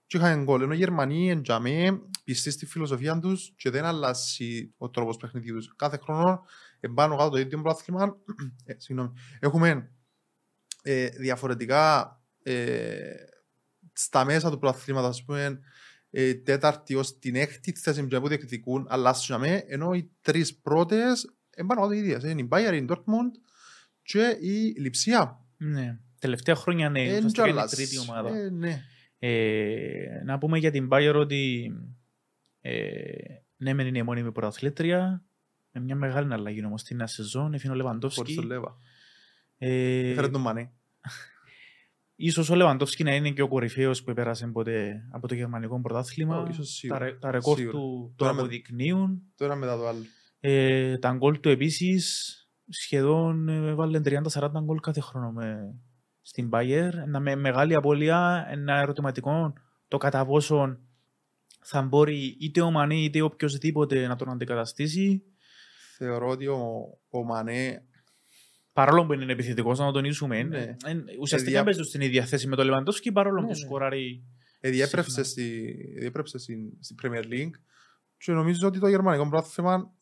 και 0.07 0.17
είχαν 0.17 0.45
γκολ. 0.45 0.63
Ενώ 0.63 0.73
οι 0.73 0.77
Γερμανοί 0.77 1.31
εν 1.31 1.43
τζαμί, 1.43 2.01
πιστοί 2.25 2.51
στη 2.51 2.67
φιλοσοφία 2.67 3.19
τους 3.19 3.53
και 3.57 3.71
δεν 3.71 3.85
αλλάζει 3.85 4.75
ο 4.77 4.91
τρόπος 4.91 5.17
παιχνιδιού 5.17 5.55
τους. 5.55 5.75
Κάθε 5.77 5.97
χρόνο 5.97 6.45
εμπάνω 6.81 7.17
κάτω 7.17 7.31
το 7.31 7.39
ίδιο 7.39 7.63
πρωτάθλημα. 7.63 8.17
ε, 8.65 8.75
συγγνώμη. 8.77 9.13
Έχουμε 9.41 9.91
ε, 10.83 11.09
διαφορετικά 11.09 12.17
ε, 12.43 13.15
στα 13.99 14.25
μέσα 14.25 14.51
του 14.51 14.59
πρωταθλήματος, 14.59 15.09
ας 15.09 15.25
πούμε, 15.25 15.61
ε, 16.11 16.35
τέταρτη 16.35 16.95
ως 16.95 17.19
την 17.19 17.35
έκτη 17.35 17.73
θέση 17.73 18.07
που 18.07 18.29
διεκδικούν, 18.29 18.87
αλλάσουν 18.89 19.45
ενώ 19.69 19.93
οι 19.95 20.11
τρεις 20.21 20.57
πρώτες 20.57 21.37
εμπάνω 21.51 21.81
κάτω 21.81 21.93
οι 21.93 21.99
ίδιες. 21.99 22.23
Είναι 22.23 22.41
η 22.41 22.49
Bayern, 22.51 22.83
η 22.83 22.85
Dortmund 22.89 23.31
και 24.03 24.37
η 24.41 24.75
Λιψία. 24.79 25.45
Ναι. 25.57 25.99
Τελευταία 26.19 26.55
χρόνια 26.55 26.91
ναι, 26.91 27.01
Εν 27.03 27.17
ουσιαστικά 27.17 27.43
είναι 27.49 27.51
η 27.51 27.53
τζαλάς. 27.53 27.71
τρίτη 27.71 27.99
ομάδα. 27.99 28.37
Ε, 28.37 28.51
ναι. 28.51 28.83
Ε, 29.19 30.23
να 30.25 30.39
πούμε 30.39 30.59
για 30.59 30.71
την 30.71 30.89
Bayer 30.93 31.15
ότι 31.15 31.73
ε, 32.61 33.03
ναι, 33.57 33.75
μεν 33.75 33.87
είναι 33.87 33.99
η 33.99 34.03
μόνιμη 34.03 34.33
πρωταθλήτρια. 34.33 35.25
Με 35.71 35.81
μια 35.81 35.97
μεγάλη 35.97 36.33
αλλαγή 36.33 36.65
όμως 36.65 36.81
στην 36.81 36.97
νέα 36.97 37.07
σεζόν. 37.07 37.55
Έφυγε 37.55 37.69
ο 37.69 37.71
Χωρίς 37.71 37.87
Λεβαντόφσκι. 37.87 38.35
τον 38.35 38.45
Λέβα. 38.47 38.77
Ε, 39.59 40.11
Έφερε 40.11 40.29
τον 40.29 40.41
Μανέ. 40.41 40.71
ίσως 42.17 42.51
ο 42.51 42.55
Λεβαντόφσκι 42.55 43.03
να 43.05 43.15
είναι 43.15 43.31
και 43.31 43.43
ο 43.43 43.49
κορυφαίος 43.49 44.03
που 44.03 44.13
πέρασε 44.15 44.47
ποτέ 44.47 45.07
από 45.11 45.29
το 45.29 45.35
γερμανικό 45.35 45.81
πρωτάθλημα. 45.81 46.39
Ω, 46.39 46.47
ίσως 46.51 46.67
τα, 46.67 46.73
σίγουρα. 46.73 46.99
ρε- 46.99 47.15
τα 47.19 47.31
ρεκόρ 47.31 47.57
Σίγουρα. 47.57 47.79
του 47.79 48.09
το 48.09 48.15
Τώρα 48.17 48.33
με- 48.33 48.41
αποδεικνύουν. 48.41 49.23
Τώρα 49.37 49.55
μετά 49.55 49.77
το 49.77 49.87
άλλο. 49.89 50.03
Ε, 50.41 50.99
τα 50.99 51.13
γκολ 51.13 51.41
του 51.41 51.49
επίσης 51.49 52.35
σχεδόν 52.69 53.49
ε, 53.49 53.69
έβαλε 53.69 54.01
30-40 54.05 54.51
γκολ 54.63 54.81
κάθε 54.81 55.01
χρόνο 55.01 55.31
με, 55.31 55.75
στην 56.23 56.49
Bayer. 56.53 56.91
Ένα 57.07 57.21
με 57.21 57.35
μεγάλη 57.37 57.75
απώλεια, 57.75 58.47
ένα 58.51 58.79
ερωτηματικό 58.81 59.53
το 59.89 59.97
κατά 59.97 60.27
πόσον 60.27 60.79
θα 61.69 61.83
μπορεί 61.83 62.37
είτε 62.41 62.61
ο 62.61 62.71
Μανέ 62.71 62.95
είτε 62.95 63.21
οποιοδήποτε 63.21 64.07
να 64.07 64.17
τον 64.17 64.31
αντικαταστήσει. 64.31 65.23
Θεωρώ 65.97 66.29
ότι 66.29 66.47
ο, 66.47 66.59
ο 67.09 67.25
Μανέ 67.25 67.83
Παρόλο 68.77 69.07
που 69.07 69.13
είναι 69.13 69.33
επιθετικός, 69.33 69.79
να 69.79 69.87
το 69.87 69.93
τονίσουμε. 69.93 70.43
Ναι. 70.43 70.59
ε, 70.59 70.77
ε, 70.85 70.95
ουσιαστικά 71.21 71.51
δια- 71.53 71.65
παίζουν 71.65 71.85
στην 71.85 72.01
ίδια 72.01 72.25
θέση 72.25 72.47
με 72.49 72.57
τον 72.57 72.65
Λεβαντόφσκι, 72.65 73.13
παρόλο 73.13 73.41
Ναι, 73.41 73.47
που 73.47 73.53
ναι. 73.53 73.59
σκοράρει. 73.59 74.25
ε, 74.61 74.71
διέπρεψε, 74.71 75.11
Συχνά. 75.11 75.25
στη, 75.25 75.75
διέπρεψε 75.99 76.39
στην, 76.39 76.59
στην 76.81 76.97
Premier 77.03 77.25
League 77.33 77.51
και 78.17 78.33
νομίζω 78.33 78.69
ότι 78.69 78.79
το 78.79 78.89
γερμανικό 78.89 79.29
πρόθυμα 79.29 79.93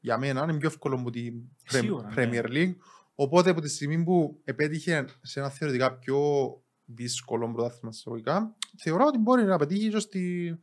για 0.00 0.18
μένα 0.18 0.42
είναι 0.42 0.56
πιο 0.58 0.68
εύκολο 0.68 0.94
από 0.94 1.10
την 1.10 1.34
Prem- 1.70 1.78
Σίγουρα, 1.80 2.08
ναι. 2.08 2.14
Premier 2.42 2.44
League 2.46 2.74
Οπότε 3.14 3.50
από 3.50 3.60
τη 3.60 3.68
στιγμή 3.68 4.04
που 4.04 4.40
επέτυχε 4.44 5.04
σε 5.22 5.40
ένα 5.40 5.50
θεωρητικά 5.50 5.98
πιο 5.98 6.18
δύσκολο 6.84 7.52
πρωτάθλημα 7.52 7.90
εισαγωγικά, 7.94 8.56
θεωρώ 8.78 9.04
ότι 9.06 9.18
μπορεί 9.18 9.44
να 9.44 9.58
πετύχει 9.58 9.88
και 9.88 9.98
στη, 9.98 10.54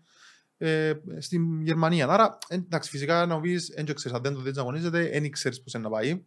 ε, 0.57 0.93
στην 1.19 1.61
Γερμανία. 1.61 2.07
Άρα, 2.07 2.37
εντάξει, 2.47 2.89
φυσικά 2.89 3.25
να 3.25 3.39
πεις, 3.39 3.71
δεν 3.75 3.85
ξέρεις 3.95 4.17
αν 4.17 4.23
δεν 4.23 4.33
το 4.33 4.39
δεις 4.41 4.55
να 4.55 4.61
αγωνίζεται, 4.61 5.09
δεν 5.09 5.31
ξέρει 5.31 5.61
πώς 5.61 5.73
να 5.73 5.89
πάει. 5.89 6.23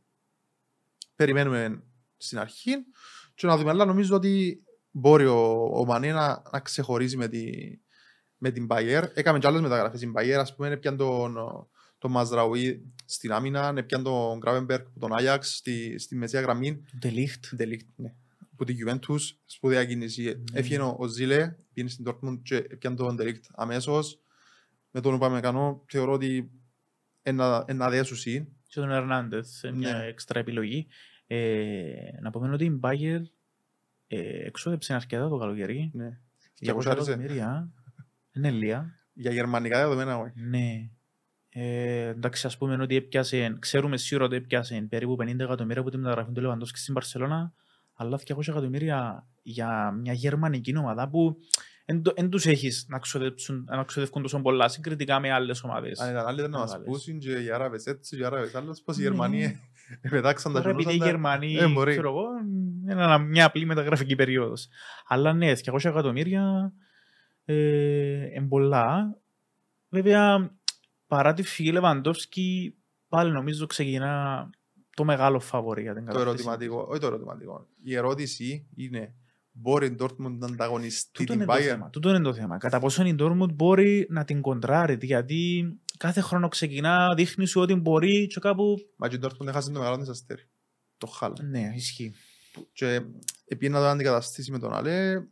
Περιμένουμε 1.20 1.82
στην 2.16 2.38
αρχή 2.38 2.70
και 3.34 3.46
να 3.46 3.56
δούμε. 3.56 3.70
Αλλά 3.70 3.84
νομίζω 3.84 4.16
ότι 4.16 4.64
μπορεί 4.90 5.26
ο, 5.26 5.70
ο 5.74 5.84
Μανέ 5.84 6.12
να, 6.12 6.42
να 6.52 6.60
ξεχωρίζει 6.60 7.16
με, 7.16 7.28
τη, 7.28 7.50
με 8.36 8.50
την 8.50 8.66
Bayer. 8.70 9.02
Έκαμε 9.14 9.38
και 9.38 9.46
άλλες 9.46 9.60
μεταγραφές 9.60 9.98
στην 9.98 10.12
Bayer, 10.16 10.36
ας 10.38 10.54
πούμε, 10.54 10.68
έπιαν 10.68 10.96
τον, 10.96 11.36
τον 11.98 12.10
Μαζραουί 12.10 12.92
στην 13.04 13.32
άμυνα, 13.32 13.72
έπιαν 13.76 14.02
τον 14.02 14.38
Γκράβενμπεργκ 14.38 14.86
από 14.86 15.00
τον 15.00 15.14
Άγιαξ 15.14 15.56
στη, 15.56 15.98
στη 15.98 16.16
μεσαία 16.16 16.40
γραμμή. 16.40 16.84
Δελίχτ. 17.00 17.44
Δελίχτ, 17.50 17.86
ναι. 17.96 18.14
Που 18.56 18.64
την 18.64 18.76
Juventus, 18.78 19.20
σπουδαία 19.44 19.84
κίνηση. 19.84 20.34
Mm. 20.36 20.44
Έφυγε 20.52 20.80
ο 20.80 21.06
Ζήλε, 21.06 21.56
πήγαινε 21.72 21.92
στην 21.92 22.04
Dortmund 22.08 22.38
και 22.42 22.56
έπιαν 22.56 22.96
τον 22.96 23.16
Δελίχτ 23.16 23.44
αμέσως. 23.52 24.20
Με 24.90 25.00
τον 25.00 25.14
Ουπαμεκανό 25.14 25.84
θεωρώ 25.88 26.12
ότι 26.12 26.50
ένα, 27.22 27.64
ένα 27.66 27.90
δέσουσι. 27.90 28.54
Και 28.70 28.80
τον 28.80 28.90
Ερνάντεθ, 28.90 29.64
μια 29.74 29.96
ναι. 29.96 30.04
έξτρα 30.04 30.40
επιλογή. 30.40 30.86
Ε, 31.26 31.92
να 32.20 32.30
πούμε 32.30 32.52
ότι 32.52 32.64
η 32.64 32.80
Bayer 32.82 33.20
ε, 34.06 34.46
εξόδεψε 34.46 34.94
αρκετά 34.94 35.28
το 35.28 35.38
καλοκαίρι. 35.38 35.90
Ναι. 35.94 36.20
200 36.66 36.86
εκατομμύρια. 36.86 37.72
Είναι 38.32 38.50
λία. 38.50 38.94
Για 39.12 39.32
γερμανικά 39.32 39.78
δεδομένα, 39.78 40.18
όχι. 40.18 40.40
Ναι. 40.40 40.90
Ε, 41.48 42.06
εντάξει, 42.06 42.46
ας 42.46 42.58
πούμε 42.58 42.82
ότι 42.82 42.96
έπιασε, 42.96 43.56
ξέρουμε 43.58 43.96
σίγουρα 43.96 44.26
ότι 44.26 44.36
έπιασε 44.36 44.86
περίπου 44.88 45.16
50 45.20 45.38
εκατομμύρια 45.38 45.80
από 45.80 45.90
τη 45.90 45.96
μεταγραφή 45.96 46.32
του 46.32 46.40
Λεβαντός 46.40 46.72
και 46.72 46.78
στην 46.78 46.94
Παρσελώνα, 46.94 47.52
αλλά 47.94 48.20
200 48.26 48.48
εκατομμύρια 48.48 49.28
για 49.42 49.90
μια 49.90 50.12
γερμανική 50.12 50.76
ομάδα 50.76 51.08
που 51.08 51.36
δεν 52.14 52.30
τους 52.30 52.47
έχεις 52.47 52.87
να 52.88 52.99
ξοδεύουν 53.85 54.23
τόσο 54.23 54.40
πολλά 54.40 54.68
συγκριτικά 54.68 55.20
με 55.20 55.32
άλλες 55.32 55.62
ομάδες. 55.62 56.00
Αν 56.00 56.11
ήταν 56.11 56.26
άλλοι 56.26 56.49
να 56.49 56.59
μας 56.59 56.80
πούσουν 56.85 57.18
και 57.18 57.30
οι 57.30 57.50
Άραβες 57.50 57.87
έτσι 57.87 58.16
και 58.16 58.23
οι 58.23 58.25
Άραβες 58.25 58.54
άλλες, 58.54 58.82
πώς 58.82 58.99
οι 58.99 59.02
Γερμανοί 59.02 59.61
πετάξαν 60.11 60.52
τα 60.52 60.68
Επειδή 60.68 60.92
οι 60.92 60.97
Γερμανοί, 60.97 61.56
ξέρω 61.87 62.09
εγώ, 62.09 62.26
είναι 62.90 63.18
μια 63.18 63.47
απλή 63.47 63.66
μεταγραφική 63.66 64.16
περίοδος. 64.16 64.68
Αλλά 65.06 65.32
ναι, 65.32 65.52
200 65.64 65.85
εκατομμύρια 65.85 66.73
ε, 67.44 68.44
πολλά. 68.49 69.16
Βέβαια, 69.88 70.50
παρά 71.06 71.32
τη 71.32 71.42
φυγή 71.42 71.73
Λεβαντόφσκι, 71.73 72.76
πάλι 73.09 73.32
νομίζω 73.32 73.66
ξεκινά 73.66 74.50
το 74.94 75.04
μεγάλο 75.04 75.40
φαβορή 75.40 75.82
για 75.82 75.94
την 75.94 76.04
κατάσταση. 76.04 76.26
Το 76.26 76.30
ερωτηματικό, 76.30 76.87
όχι 76.90 77.00
το 77.00 77.06
ερωτηματικό. 77.06 77.66
Η 77.82 77.97
ερώτηση 77.97 78.68
είναι 78.76 79.14
μπορεί 79.52 79.87
η 79.87 79.97
Dortmund 80.00 80.37
να 80.38 80.47
ανταγωνιστεί 80.47 81.25
την 81.25 81.45
Bayern; 81.49 81.88
Τούτο 81.90 82.09
είναι 82.09 82.21
το 82.21 82.35
θέμα. 82.35 82.59
Κατά 82.59 82.78
πόσο 82.78 83.04
η 83.04 83.16
Dortmund 83.19 83.54
μπορεί 83.54 84.07
να 84.11 84.25
την 84.25 84.40
κοντράρει, 84.40 84.99
γιατί 85.00 85.64
κάθε 85.99 86.21
χρόνο 86.21 86.49
ξεκινά, 86.49 87.14
δείχνει 87.16 87.47
σου 87.47 87.61
ότι 87.61 87.75
μπορεί 87.75 88.26
και 88.26 88.40
κάπου... 88.40 88.76
Μα 88.97 89.09
και 89.09 89.16
η 89.16 89.21
Dortmund 89.23 89.47
έχασε 89.47 89.71
το 89.71 89.78
μεγάλο 89.78 89.97
της 89.97 90.09
αστέρι. 90.09 90.49
Το 90.99 91.07
χάλα. 91.07 91.37
Ναι, 91.42 91.73
ισχύει. 91.75 92.14
Και 92.73 93.00
επειδή 93.45 93.73
να 93.73 93.78
το 93.78 93.87
αντικαταστήσει 93.87 94.50
με 94.50 94.59
τον 94.59 94.73
Αλέ, 94.73 95.11
ε, 95.12 95.23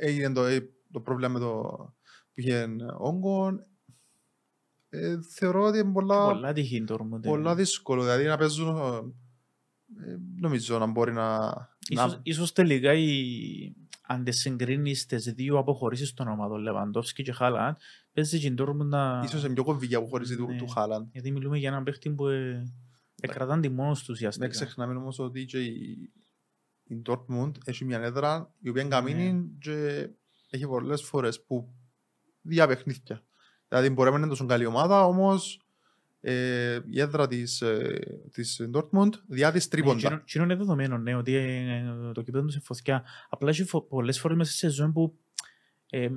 έγινε 0.00 0.32
το, 0.32 0.44
ε, 0.44 0.68
το 0.92 1.00
πρόβλημα 1.00 1.32
με 1.32 1.38
το 1.38 1.60
που 2.34 2.40
είχε 2.40 2.68
όγκο. 2.98 3.50
Ε, 4.88 5.16
θεωρώ 5.34 5.62
ότι 5.62 5.78
είναι 5.78 5.92
πολλά, 5.92 6.24
πολλά, 6.24 6.52
τυχή, 6.52 6.84
πολλά 7.22 7.54
δύσκολο. 7.54 8.02
Δηλαδή 8.02 8.24
να 8.24 8.36
παίζουν 8.36 8.76
ε, 9.98 10.16
νομίζω 10.40 10.78
να 10.78 10.86
μπορεί 10.86 11.12
να... 11.12 11.50
Ίσως, 11.90 12.12
να... 12.12 12.20
ίσως 12.22 12.52
τελικά 12.52 12.94
η... 12.94 13.08
αν 14.02 14.24
δεν 14.24 14.32
συγκρίνεις 14.32 15.06
τις 15.06 15.32
δύο 15.32 15.58
αποχωρήσεις 15.58 16.14
των 16.14 16.28
ομάδων 16.28 16.60
Λεβαντόφσκι 16.60 17.22
και 17.22 17.32
Χάλαντ 17.32 17.76
παίζει 18.12 18.40
και 18.40 18.50
Ντόρμουν 18.50 18.88
να... 18.88 19.22
Ίσως 19.24 19.44
είναι 19.44 19.54
πιο 19.54 19.64
κομβική 19.64 19.94
αποχωρήση 19.94 20.34
ναι. 20.34 20.46
του, 20.46 20.56
του 20.56 20.68
Χάλαντ. 20.68 21.08
Γιατί 21.12 21.30
μιλούμε 21.30 21.58
για 21.58 21.68
έναν 21.68 21.84
παίχτη 21.84 22.10
που 22.10 22.26
ε, 22.26 22.72
εκρατάν 23.20 23.60
τη 23.60 23.68
μόνος 23.68 23.98
τους 23.98 24.08
ουσιαστικά. 24.08 24.46
Δεν 24.46 24.56
ξεχνάμε 24.56 24.94
όμως 24.94 25.18
ότι 25.18 25.44
και 25.44 25.64
η, 25.64 26.12
η 26.84 27.02
Dortmund 27.06 27.52
έχει 27.64 27.84
μια 27.84 28.00
έδρα 28.00 28.54
η 28.60 28.68
οποία 28.68 28.84
καμίνει 28.84 29.32
ναι. 29.32 29.42
και 29.58 30.08
έχει 30.50 30.66
πολλές 30.66 31.02
φορές 31.02 31.44
που 31.44 31.74
διαπαιχνίθηκε. 32.42 33.22
Δηλαδή 33.68 33.90
μπορεί 33.90 34.10
να 34.10 34.16
είναι 34.16 34.26
τόσο 34.26 34.46
καλή 34.46 34.66
ομάδα, 34.66 35.06
όμως 35.06 35.60
ε, 36.20 36.80
η 36.90 37.00
έδρα 37.00 37.26
της, 37.26 37.60
ε, 37.60 37.98
της 38.32 38.60
Dortmund 38.74 39.10
διάδεις 39.26 39.68
τρίποντα. 39.68 40.22
Τι 40.26 40.38
είναι 40.38 40.54
δεδομένο, 40.54 40.98
ναι, 40.98 41.14
ότι 41.14 41.34
ε, 41.34 41.82
το 42.14 42.22
κήπεδο 42.22 42.44
του 42.44 42.52
σε 42.52 42.60
φωτιά. 42.60 43.04
Απλά 43.28 43.50
έχει 43.50 43.64
πολλές 43.88 44.20
φορές 44.20 44.36
μέσα 44.36 44.52
σε 44.52 44.68
ζωή 44.68 44.90
που 44.92 45.18
ε, 45.90 46.08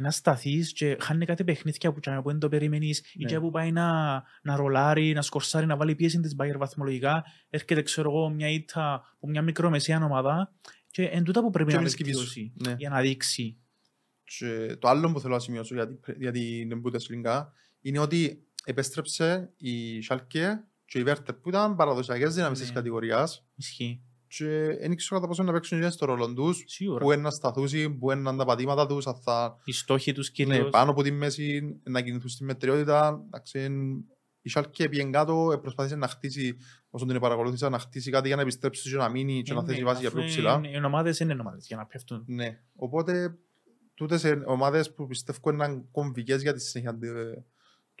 να 0.00 0.10
σταθείς 0.10 0.72
και 0.72 0.96
χάνει 1.00 1.26
κάτι 1.26 1.44
παιχνίδια 1.44 1.92
που, 1.92 2.00
που 2.00 2.30
δεν 2.30 2.38
το 2.38 2.48
περιμένεις 2.48 3.02
ναι. 3.14 3.24
ή 3.24 3.26
και 3.26 3.40
που 3.40 3.50
πάει 3.50 3.72
να, 3.72 4.14
να 4.42 4.56
ρολάρει, 4.56 5.12
να 5.12 5.22
σκορσάρει, 5.22 5.66
να 5.66 5.76
βάλει 5.76 5.94
πίεση 5.94 6.20
της 6.20 6.36
Bayern 6.38 6.58
βαθμολογικά. 6.58 7.24
Έρχεται, 7.50 7.82
ξέρω 7.82 8.10
εγώ, 8.10 8.28
μια 8.28 8.48
ήττα 8.48 8.94
από 9.14 9.28
μια 9.28 9.42
μικρομεσαία 9.42 10.04
ομάδα 10.04 10.52
και 10.90 11.04
εν 11.04 11.24
τούτα 11.24 11.40
που 11.40 11.50
πρέπει 11.50 11.70
και 11.70 11.76
να 11.76 11.82
βελτιώσει 11.82 12.52
ναι. 12.54 12.74
για 12.78 12.90
να 12.90 13.00
δείξει. 13.00 13.56
Και 14.24 14.76
το 14.78 14.88
άλλο 14.88 15.12
που 15.12 15.20
θέλω 15.20 15.34
να 15.34 15.40
σημειώσω 15.40 15.74
για, 15.74 15.98
για 16.16 16.32
την 16.32 16.82
Bundesliga 16.84 17.46
είναι 17.80 17.98
ότι 17.98 18.46
επέστρεψε 18.64 19.52
η 19.56 20.04
Schalke 20.08 20.54
και 20.84 20.98
η 20.98 21.04
Werder 21.06 21.40
που 21.42 21.48
ήταν 21.48 21.76
παραδοσιακές 21.76 22.34
δυνάμεις 22.34 22.58
ναι. 22.58 22.64
της 22.64 22.74
κατηγορίας. 22.74 23.46
Ισχύει. 23.54 24.02
Και 24.26 24.46
δεν 24.80 24.96
ξέρω 24.96 25.14
κατά 25.14 25.26
πόσο 25.26 25.42
να 25.42 25.52
παίξουν 25.52 25.80
και 25.80 25.88
στο 25.88 26.06
ρόλο 26.06 26.32
τους, 26.32 26.62
Σίγουρα. 26.66 27.04
που 27.04 27.12
είναι 27.12 27.22
να 27.22 27.30
σταθούν, 27.30 27.98
που 27.98 28.10
είναι 28.10 28.36
τα 28.36 28.44
πατήματα 28.44 28.86
τους, 28.86 29.06
αν 29.06 29.14
θα... 29.14 29.60
Οι 29.64 29.72
στόχοι 29.72 30.12
τους 30.12 30.30
κυρίως. 30.30 30.64
Ναι, 30.64 30.70
πάνω 30.70 30.90
από 30.90 31.02
τη 31.02 31.10
μέση, 31.10 31.80
να 31.82 32.00
κινηθούν 32.00 32.28
στη 32.28 32.44
μετριότητα. 32.44 33.24
Η 34.44 34.50
Schalke 34.54 34.88
πήγαινε 34.90 35.10
κάτω, 35.10 35.58
προσπάθησε 35.60 35.96
να 35.96 36.08
χτίσει, 36.08 36.56
όσο 36.90 37.06
την 37.06 37.20
παρακολούθησα, 37.20 37.68
να 37.68 37.78
χτίσει 37.78 38.10
κάτι 38.10 38.26
για 38.26 38.36
να 38.36 38.42
επιστρέψει 38.42 38.90
και 38.90 38.96
να 38.96 39.08
μείνει 39.08 39.42
και 39.42 39.54
να 39.54 39.62
ναι, 39.62 39.68
θέσει 39.68 39.84
βάση 39.84 40.00
για 40.00 40.10
πιο 40.10 40.24
ψηλά. 40.24 40.60
Οι 40.64 40.84
ομάδες 40.84 41.20
είναι 41.20 41.36
ομάδες 41.40 41.66
για 41.66 41.76
να 41.76 41.86
πέφτουν. 41.86 42.24
Ναι, 42.26 42.60
οπότε 42.74 43.38
τούτες 43.94 44.24
ομάδες 44.46 44.94
που 44.94 45.06
πιστεύω 45.06 45.50
είναι 45.50 45.84
κομβικές 45.90 46.42
για 46.42 46.52
τη 46.52 46.60
συνέχεια 46.60 46.98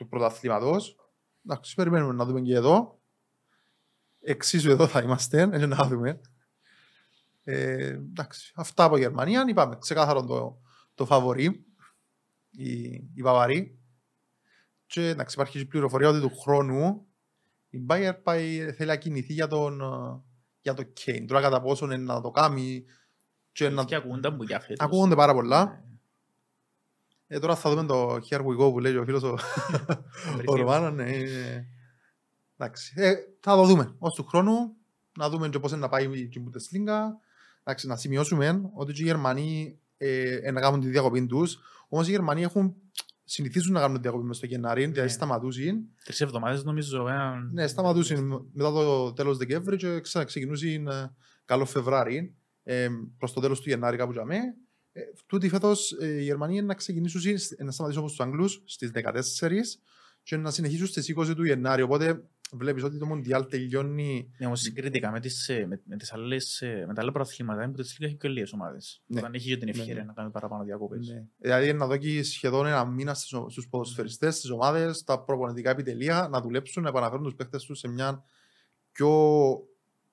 του 0.02 0.08
πρωταθλήματος. 0.08 0.96
Εντάξει, 1.44 1.74
περιμένουμε 1.74 2.12
να 2.12 2.24
δούμε 2.24 2.40
και 2.40 2.54
εδώ. 2.54 3.00
Εξίσου 4.20 4.70
εδώ 4.70 4.86
θα 4.86 5.00
είμαστε, 5.00 5.42
έτσι 5.52 5.66
να 5.66 5.86
δούμε. 5.86 6.20
Ε, 7.44 7.86
εντάξει, 7.86 8.52
αυτά 8.54 8.84
από 8.84 8.96
Γερμανία. 8.96 9.44
Είπαμε, 9.48 9.76
ξεκάθαρο 9.78 10.24
το, 10.24 10.60
το 10.94 11.06
φαβορή, 11.06 11.64
η, 12.50 12.82
η 12.92 13.22
Βαβαρή. 13.22 13.78
Και 14.86 15.08
εντάξει, 15.08 15.34
υπάρχει 15.34 15.60
η 15.60 15.64
πληροφορία 15.64 16.08
ότι 16.08 16.20
του 16.20 16.38
χρόνου 16.38 17.06
η 17.68 17.86
Bayer 17.88 18.12
πάει, 18.22 18.72
θέλει 18.72 18.88
να 18.88 18.96
κινηθεί 18.96 19.32
για 19.32 19.46
τον, 19.46 19.80
για 20.60 20.74
το 20.74 20.82
Kane. 21.00 21.24
Τώρα 21.26 21.40
κατά 21.40 21.60
πόσο 21.60 21.84
είναι 21.84 21.96
να 21.96 22.20
το 22.20 22.30
κάνει 22.30 22.84
και 23.52 23.68
να... 23.68 23.84
Και 23.84 23.94
ακούγονται 23.94 24.30
που 24.30 24.42
για 24.42 24.60
φέτος. 24.60 24.86
Ακούγονται 24.86 25.14
πάρα 25.14 25.34
πολλά. 25.34 25.84
Ναι. 27.32 27.38
Ε, 27.38 27.40
τώρα 27.40 27.56
θα 27.56 27.70
δούμε 27.70 27.86
το 27.86 28.14
Here 28.14 28.40
we 28.40 28.58
go 28.58 28.72
που 28.72 28.78
λέει 28.78 28.96
ο 28.96 29.04
φίλος 29.04 29.22
ο, 29.22 29.38
ο 30.46 30.54
Ρωμάνος. 30.56 30.92
Ναι, 30.92 31.10
εντάξει. 32.56 32.92
Ε, 32.96 33.14
θα 33.40 33.56
το 33.56 33.64
δούμε. 33.64 33.94
Ως 33.98 34.14
του 34.14 34.24
χρόνου 34.24 34.76
να 35.18 35.28
δούμε 35.28 35.48
και 35.48 35.58
πώς 35.58 35.70
είναι 35.70 35.80
να 35.80 35.88
πάει 35.88 36.04
η 36.04 36.28
Bundesliga. 36.34 36.98
Εντάξει, 37.60 37.86
να 37.86 37.96
σημειώσουμε 37.96 38.70
ότι 38.74 39.00
οι 39.00 39.04
Γερμανοί 39.04 39.78
ε, 39.96 40.50
να 40.50 40.60
κάνουν 40.60 40.80
τη 40.80 40.88
διακοπή 40.88 41.26
τους. 41.26 41.58
Όμως 41.88 42.08
οι 42.08 42.10
Γερμανοί 42.10 42.42
έχουν 42.42 42.74
συνηθίζουν 43.24 43.72
να 43.72 43.80
κάνουν 43.80 44.02
διακοπή 44.02 44.24
μες 44.24 44.36
στο 44.36 44.46
Γενάρη, 44.46 44.80
δηλαδή 44.80 45.00
ναι. 45.00 45.08
σταματούσαν. 45.08 45.88
Τρεις 46.04 46.20
εβδομάδες 46.20 46.64
νομίζω. 46.64 47.08
Ε, 47.08 47.14
ναι, 47.52 47.66
σταματούσαν 47.66 48.50
μετά 48.52 48.70
το 48.72 49.12
τέλος 49.12 49.36
Δεκέμβρη 49.36 49.76
και 49.76 50.00
ξεκινούσαν 50.00 50.86
ε, 50.86 51.14
καλό 51.44 51.64
Φεβράρι 51.64 52.34
ε, 52.62 52.88
προς 53.18 53.32
το 53.32 53.40
τέλος 53.40 53.60
του 53.60 53.68
Γενάρη 53.68 53.96
κάπου 53.96 54.12
για 54.12 54.24
μένα. 54.24 54.54
Ε, 54.92 55.00
τούτη 55.26 55.48
φέτος 55.48 55.92
ε, 55.92 56.06
οι 56.06 56.22
Γερμανοί 56.22 56.62
να 56.62 56.74
ξεκινήσουν 56.74 57.20
να 57.58 57.70
σταματήσουν 57.70 58.02
όπως 58.02 58.16
τους 58.16 58.20
Αγγλούς 58.20 58.62
στις 58.64 58.90
14 58.94 59.50
και 60.22 60.36
να 60.36 60.50
συνεχίσουν 60.50 60.86
στις 60.86 61.14
20 61.16 61.34
του 61.34 61.44
Γενάρη. 61.44 61.82
Οπότε 61.82 62.24
βλέπεις 62.52 62.82
ότι 62.82 62.98
το 62.98 63.06
Μοντιάλ 63.06 63.46
τελειώνει... 63.46 64.32
Ναι, 64.38 64.46
όμως 64.46 64.60
συγκριτικά 64.60 65.10
με, 65.10 65.20
τις, 65.20 65.48
ε, 65.48 65.66
με, 65.66 65.80
με, 65.84 65.96
τις 65.96 66.12
άλλες, 66.12 66.62
με 66.86 66.94
τα 66.94 67.02
άλλα 67.02 67.12
προαθλήματα, 67.12 67.70
που 67.70 67.82
τις 67.82 67.96
έχεις 68.00 68.16
και 68.18 68.28
λίγες 68.28 68.52
ομάδες. 68.52 69.02
Ναι. 69.06 69.20
Όταν 69.20 69.34
έχεις 69.34 69.48
και 69.48 69.56
την 69.56 69.64
ναι, 69.64 69.70
ευκαιρία 69.70 69.94
ναι, 69.94 70.00
ναι. 70.00 70.06
να 70.06 70.12
κάνεις 70.12 70.32
παραπάνω 70.32 70.64
διακόπες. 70.64 71.08
Ναι. 71.08 71.24
Δηλαδή 71.38 71.72
να 71.72 71.86
δώσει 71.86 72.22
σχεδόν 72.22 72.66
ένα 72.66 72.84
μήνα 72.84 73.14
στους 73.14 73.68
ποδοσφαιριστές, 73.70 74.36
στις 74.36 74.50
ομάδες, 74.50 75.04
τα 75.04 75.20
προπονητικά 75.24 75.70
επιτελεία, 75.70 76.28
να 76.30 76.40
δουλέψουν, 76.40 76.82
να 76.82 76.88
επαναφέρουν 76.88 77.24
τους 77.24 77.34
παίχτες 77.34 77.64
τους 77.64 77.78
σε 77.78 77.88
μια 77.88 78.24
πιο 78.92 79.10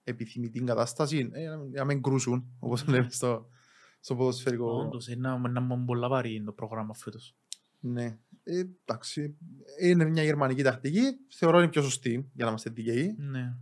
επιθυμητή 0.03 0.59
κατάσταση, 0.59 1.29
να 1.71 1.85
μην 1.85 2.01
κρούσουν, 2.01 2.55
όπως 2.59 2.87
λέμε 2.87 3.07
στο, 3.09 3.49
στο 3.99 4.15
ποδοσφαιρικό. 4.15 4.71
Όντως, 4.71 5.07
είναι 5.07 5.27
ένα 5.45 5.83
πολλά 5.85 6.07
βαρύ 6.07 6.43
το 6.45 6.51
πρόγραμμα 6.51 6.93
φέτος. 6.93 7.35
Ναι. 7.79 8.17
Ε, 8.43 8.63
εντάξει, 8.85 9.37
είναι 9.81 10.05
μια 10.05 10.23
γερμανική 10.23 10.63
τακτική, 10.63 11.01
θεωρώ 11.29 11.57
είναι 11.57 11.67
πιο 11.67 11.81
σωστή 11.81 12.29
για 12.33 12.43
να 12.43 12.49
είμαστε 12.49 12.69
δικαίοι. 12.69 13.15
Ναι. 13.17 13.55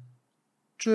Και 0.76 0.92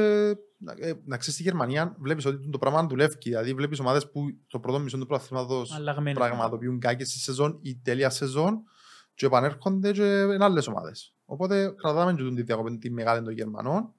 ε, 0.77 0.93
να 1.05 1.17
ξέρεις 1.17 1.35
στη 1.35 1.43
Γερμανία 1.43 1.97
βλέπεις 1.99 2.25
ότι 2.25 2.51
το 2.51 2.59
πράγμα 2.59 2.87
δουλεύει. 2.87 3.17
Δηλαδή 3.19 3.55
βλέπεις 3.55 3.79
ομάδες 3.79 4.11
που 4.11 4.27
το 4.47 4.61
πρώτο 4.61 4.79
μισό 4.79 4.99
του 4.99 5.07
πρωταθλήματος 5.07 5.73
Αλλαγμένη. 5.73 6.17
πραγματοποιούν 6.17 6.79
κάκες 6.79 7.09
στη 7.09 7.19
σεζόν 7.19 7.59
ή 7.63 7.77
τέλεια 7.77 8.11
σεζόν 8.11 8.63
και 9.15 9.27
επανέρχονται 9.27 9.93
και 9.93 10.03
είναι 10.03 10.45
άλλες 10.45 10.67
ομάδες. 10.67 11.15
Οπότε 11.25 11.75
κρατάμε 11.77 12.15
και 12.15 12.35
τη 12.35 12.43
διακοπή 12.43 12.79
τη 12.79 12.91
μεγάλη 12.91 13.25
των 13.25 13.33
Γερμανών 13.33 13.93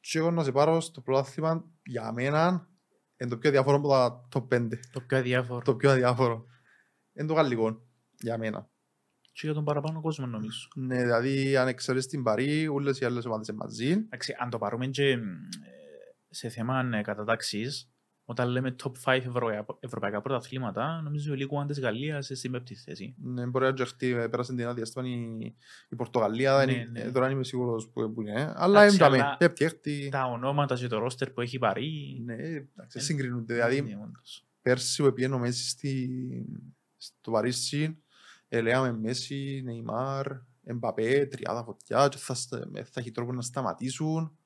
και 0.00 0.18
εγώ 0.18 0.30
να 0.30 0.44
σε 0.44 0.52
πάρω 0.52 0.80
στο 0.80 1.00
πρωτάθλημα 1.00 1.64
για 1.82 2.12
μένα 2.12 2.68
είναι 3.18 3.30
το 3.30 3.38
πιο 3.38 3.50
διάφορο 3.50 3.76
από 3.76 3.88
τα 3.88 4.28
top 4.32 4.54
5. 4.54 4.68
Το 4.92 5.00
πιο 5.00 5.18
αδιάφορο. 5.18 5.62
Το 5.64 5.74
πιο 5.76 5.90
αδιάφορο. 5.90 6.46
Είναι 7.12 7.26
το 7.26 7.34
γαλλικό 7.34 7.86
για 8.20 8.38
μένα. 8.38 8.70
Και 9.32 9.46
για 9.46 9.54
τον 9.54 9.64
παραπάνω 9.64 10.00
κόσμο 10.00 10.26
νομίζω. 10.26 10.68
Ναι, 10.74 11.02
δηλαδή 11.02 11.56
αν 11.56 11.68
εξαιρέσεις 11.68 12.10
την 12.10 12.22
Παρή, 12.22 12.68
όλες 12.68 13.00
οι 13.00 13.04
άλλες 13.04 13.24
ομάδες 13.24 13.48
είναι 13.48 13.56
μαζί. 13.56 13.90
Εντάξει, 13.90 14.34
αν 14.38 14.50
το 14.50 14.58
πάρουμε 14.58 14.86
και 14.86 15.10
ε, 15.10 15.18
σε 16.28 16.48
θέμα 16.48 16.88
ε, 16.92 17.02
κατατάξης, 17.02 17.90
όταν 18.28 18.48
λέμε 18.48 18.76
top 18.82 18.92
5 19.04 19.12
ευρω... 19.26 19.66
ευρωπαϊκά 19.80 20.20
πρωταθλήματα, 20.20 21.00
νομίζω 21.02 21.34
η 21.34 21.38
Ligue 21.50 21.62
1 21.62 21.66
της 21.66 21.80
Γαλλίας 21.80 22.28
είναι 22.28 22.38
στην 22.38 22.50
πέπτη 22.50 22.74
θέση. 22.74 23.14
Ναι, 23.18 23.46
μπορεί 23.46 23.64
να 23.64 23.72
τζεχτεί, 23.72 24.14
πέρασε 24.30 24.54
την 24.54 24.66
άδεια 24.66 24.84
στην 24.84 25.04
η, 25.04 25.54
η 25.88 25.96
Πορτογαλία, 25.96 26.56
δεν 26.56 26.66
Ναι, 26.66 26.72
είναι- 26.72 27.04
ναι. 27.04 27.10
τώρα 27.12 27.26
δεν 27.26 27.34
είμαι 27.34 27.44
σίγουρος 27.44 27.88
που, 27.88 28.12
που 28.12 28.20
είναι, 28.22 28.52
αλλά 28.56 28.78
Εντάξει, 28.80 28.96
είναι 28.96 29.04
αλλά 29.04 29.16
ταμέ, 29.16 29.36
πέπτει, 29.38 29.64
έκτη. 29.64 30.08
Τα 30.10 30.24
ονόματα 30.24 30.74
και 30.74 30.86
το 30.86 30.98
ρόστερ 30.98 31.30
που 31.30 31.40
έχει 31.40 31.58
πάρει. 31.58 32.20
Ναι, 32.24 32.34
εντάξει, 32.34 33.00
συγκρίνονται, 33.00 33.54
δηλαδή 33.54 33.76
είναι 33.76 33.98
όντως. 34.04 34.44
πέρσι 34.62 35.02
που 35.02 35.12
πήγαινε 35.12 35.34
ο 35.34 35.38
Μέση 35.38 35.68
στη, 35.68 36.10
στο 36.96 37.30
Παρίσι, 37.30 37.98
ε, 38.48 38.60
λέγαμε 38.60 38.92
Μέση, 38.92 39.62
Νεϊμάρ, 39.64 40.26
Εμπαπέ, 40.68 41.26
τριάδα 41.30 41.64
φωτιά 41.64 42.08
και 42.08 42.16
θα, 42.18 42.34
στα- 42.34 42.68
ε, 42.74 42.82
θα 42.84 43.00
έχει 43.00 43.10
τρόπο 43.10 43.32
να 43.32 43.42
σταματήσουν. 43.42 44.38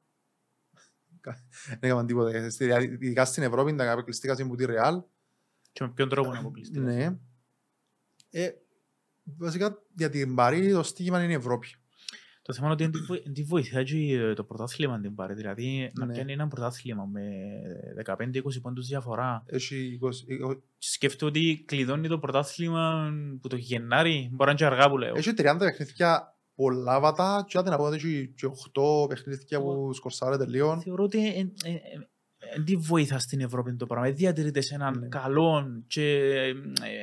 Κα- 1.21 1.39
Δεν 1.69 1.79
έκαναν 1.81 2.07
τίποτα. 2.07 2.51
Στη- 2.51 2.65
δηλαδή, 2.65 2.85
Ειδικά 2.85 3.25
στην 3.25 3.43
Ευρώπη 3.43 3.75
τα 3.75 3.93
αποκλειστικά 3.93 4.37
από 4.43 4.57
τη 4.57 4.65
Ρεάλ. 4.65 5.03
Και 5.73 5.85
με 5.85 5.91
ποιον 5.95 6.09
τρόπο 6.09 6.33
να 6.33 6.39
αποκλειστεί. 6.39 6.79
Ναι. 6.81 7.17
Ε, 8.31 8.49
βασικά 9.39 9.83
για 9.97 10.11
την 10.11 10.35
Παρή 10.35 10.73
το 10.73 10.83
στίγμα 10.83 11.23
είναι 11.23 11.33
η 11.33 11.37
Ευρώπη. 11.37 11.69
Το 12.43 12.53
θέμα 12.53 12.67
είναι 12.67 12.75
ότι 12.75 12.83
δεν 12.85 12.93
τη 12.93 13.07
βοη- 13.07 13.23
δεν 13.25 13.33
τη 13.33 13.43
βοηθάει 13.43 13.85
και 13.85 14.15
ε, 14.19 14.35
το 14.35 14.45
πρωτάθλημα 14.45 15.01
την 15.01 15.15
πάρει. 15.15 15.35
Δηλαδή 15.35 15.91
να 15.95 16.07
Ναι. 16.07 16.13
πιάνει 16.13 16.33
ένα 16.33 16.49
πρωτάθλημα 16.49 17.05
με 17.05 17.21
15-20 18.05 18.61
πόντους 18.63 18.87
διαφορά. 18.87 19.43
Έχει 19.47 19.99
20, 20.03 20.09
ε, 20.29 20.57
Σκέφτομαι 20.79 21.31
ότι 21.31 21.65
κλειδώνει 21.67 22.09
το 22.09 22.19
πρωτάθλημα 22.19 23.13
που 23.41 23.49
το 23.49 23.57
Γενάρη. 23.57 24.29
Μπορεί 24.33 24.37
να 24.45 24.51
είναι 24.51 24.55
και 24.55 24.65
αργά 24.65 24.89
που 24.91 24.99
λέω. 24.99 25.15
έχει 25.17 25.33
30 25.35 25.57
παιχνίδια 25.59 26.35
πολλά 26.63 27.01
βατά 27.01 27.45
και 27.49 27.59
άντε 27.59 27.71
να 27.71 27.77
πω 27.77 27.85
ότι 27.85 27.97
έχει 27.97 28.33
και 28.37 28.47
8 29.07 29.09
παιχνίδια 29.09 29.61
που 29.61 29.93
σκορσάρεται 29.93 30.47
λίγο. 30.47 30.81
Θεωρώ 30.81 31.05
ότι 31.05 31.27
ε, 31.27 31.39
ε, 31.65 31.71
ε, 31.73 31.79
δεν 32.55 32.65
τη 32.65 32.77
βοηθά 32.77 33.19
στην 33.19 33.41
Ευρώπη 33.41 33.75
το 33.77 33.87
πράγμα. 33.87 34.07
Ε, 34.07 34.11
Διατηρείται 34.11 34.61
σε 34.61 34.75
έναν 34.75 34.99
Ναι. 34.99 35.09
καλό 35.09 35.83
και 35.87 36.17
ε, 36.35 36.53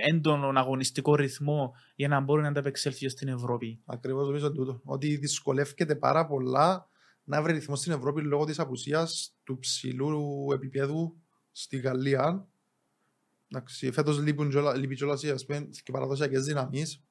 έντονο 0.10 0.52
αγωνιστικό 0.60 1.16
ρυθμό 1.16 1.74
για 1.96 2.08
να 2.08 2.20
μπορεί 2.20 2.42
να 2.42 2.48
ανταπεξέλθει 2.48 3.00
και 3.00 3.10
στην 3.10 3.28
Ευρώπη. 3.28 3.82
Ακριβώς 3.86 4.26
νομίζω 4.26 4.52
τούτο. 4.52 4.82
Ότι 4.84 5.16
δυσκολεύεται 5.16 5.96
πάρα 5.96 6.26
πολλά 6.28 6.90
να 7.24 7.42
βρει 7.42 7.54
ρυθμό 7.54 7.76
στην 7.76 7.92
Ευρώπη 7.92 8.22
λόγω 8.22 8.46
της 8.46 8.60
απουσίας 8.60 9.36
του 9.44 9.60
ψηλού 9.60 10.48
επίπεδου 10.54 11.18
στη 11.52 11.78
Γαλλία. 11.78 12.48
Εντάξει, 13.52 13.92
φέτος 13.92 14.20
λείπουν 14.20 14.50
κιόλα- 14.50 14.76
λείπει 14.76 14.96
κιόλας 14.96 15.24
οι, 15.24 15.30
ας 15.30 15.46
πούμε, 15.46 15.70
και 15.84 15.92
παραδοσιακές 15.92 16.44
δυναμείς. 16.46 17.02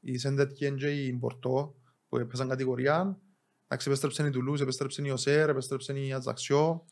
Η 0.00 0.18
Σεντέτκεν 0.18 0.76
και 0.76 0.88
η 0.88 1.16
Μπορτό 1.18 1.74
που 2.08 2.18
έπαιζαν 2.18 2.48
κατηγορία. 2.48 3.20
Εντάξει, 3.64 3.88
επέστρεψαν 3.88 4.26
η 4.26 4.30
Τουλούς, 4.30 4.60
επέστρεψαν 4.60 5.04
η 5.04 5.10
Οσέρ, 5.10 5.48
επέστρεψαν 5.48 5.96
η 5.96 6.12
Ατζαξιό. 6.12 6.84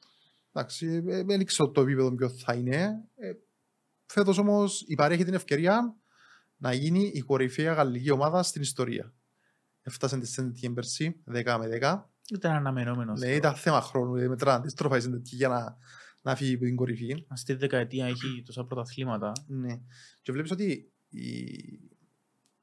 Εντάξει, 0.52 1.02
ε, 1.06 1.22
δεν 1.22 1.44
ξέρω 1.44 1.70
το 1.70 1.80
επίπεδο 1.80 2.14
ποιος 2.14 2.42
θα 2.42 2.54
είναι. 2.54 3.08
Ε, 3.14 3.32
φέτος 4.06 4.38
όμως 4.38 4.84
υπάρχει 4.86 5.24
την 5.24 5.34
ευκαιρία 5.34 5.96
να 6.56 6.72
γίνει 6.72 7.10
η 7.14 7.20
κορυφαία 7.20 7.72
γαλλική 7.72 8.10
ομάδα 8.10 8.42
στην 8.42 8.62
ιστορία. 8.62 9.14
Έφτασε 9.82 10.18
τη 10.18 10.26
Σεντέτκεν 10.26 10.74
πέρσι, 10.74 11.22
10 11.32 11.56
με 11.58 11.68
10. 11.80 12.10
Ήταν 12.34 12.52
αναμενόμενος. 12.52 13.18
Ναι, 13.18 13.24
θεωρώ. 13.24 13.38
ήταν 13.38 13.54
θέμα 13.54 13.80
χρόνου, 13.80 14.16
ε, 14.16 14.28
μετρά 14.28 14.54
αντίστροφα 14.54 14.96
η 14.96 15.00
Σεντέτκεν 15.00 15.36
για 15.36 15.48
να, 15.48 15.76
να 16.22 16.36
φύγει 16.36 16.54
από 16.54 16.64
την 16.64 16.76
κορυφή. 16.76 17.12
Αν 17.28 17.36
στη 17.36 17.54
δεκαετία 17.54 18.06
έχει 18.06 18.42
τόσα 18.44 18.64
πρωταθλήματα. 18.64 19.32
Ναι. 19.46 19.80
Και 20.22 20.32
βλέπεις 20.32 20.50
ότι 20.50 20.92
η, 21.08 21.24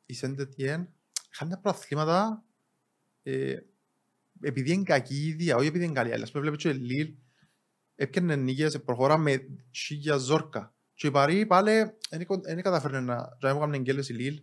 η 0.06 0.13
Σεντέτκεν 0.13 0.89
χάνει 1.30 1.52
τα 1.52 1.60
προαθλήματα 1.60 2.45
ε, 3.23 3.55
επειδή 4.41 4.71
είναι 4.71 4.84
κακή 4.84 5.15
η 5.15 5.27
ίδια, 5.27 5.55
όχι 5.55 5.67
επειδή 5.67 5.84
είναι 5.84 5.93
καλή. 5.93 6.13
Αλλά 6.13 6.23
ας 6.23 6.31
πούμε 6.31 6.43
βλέπεις 6.43 6.63
και 6.63 6.69
η 6.69 6.73
Λίλ 6.73 7.13
έπιανε 7.95 8.36
νίκες, 8.36 8.81
προχώρα 8.81 9.17
με 9.17 9.47
σίγια 9.71 10.17
ζόρκα. 10.17 10.73
Και 10.93 11.07
η 11.07 11.12
Παρή 11.12 11.45
πάλι 11.45 11.71
δεν 12.43 12.62
καταφέρνε 12.62 12.99
να 12.99 13.38
να 13.41 13.49
έβγαλε 13.49 13.75
εγκέλες 13.75 14.10
η 14.10 14.13
Λίλ 14.13 14.41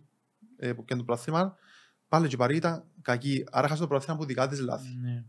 ε, 0.57 0.73
που 0.73 0.83
πιάνε 0.83 1.01
το 1.01 1.07
προαθλήμα. 1.07 1.57
Πάλι 2.07 2.27
και 2.27 2.35
η 2.35 2.37
Παρή 2.37 2.55
ήταν 2.55 2.83
κακή. 3.01 3.43
Άρα 3.51 3.67
χάσε 3.67 3.81
το 3.81 3.87
προαθλήμα 3.87 4.17
που 4.17 4.25
δικά 4.25 4.47
της 4.47 4.59
λάθη. 4.59 4.95
Ναι. 5.01 5.25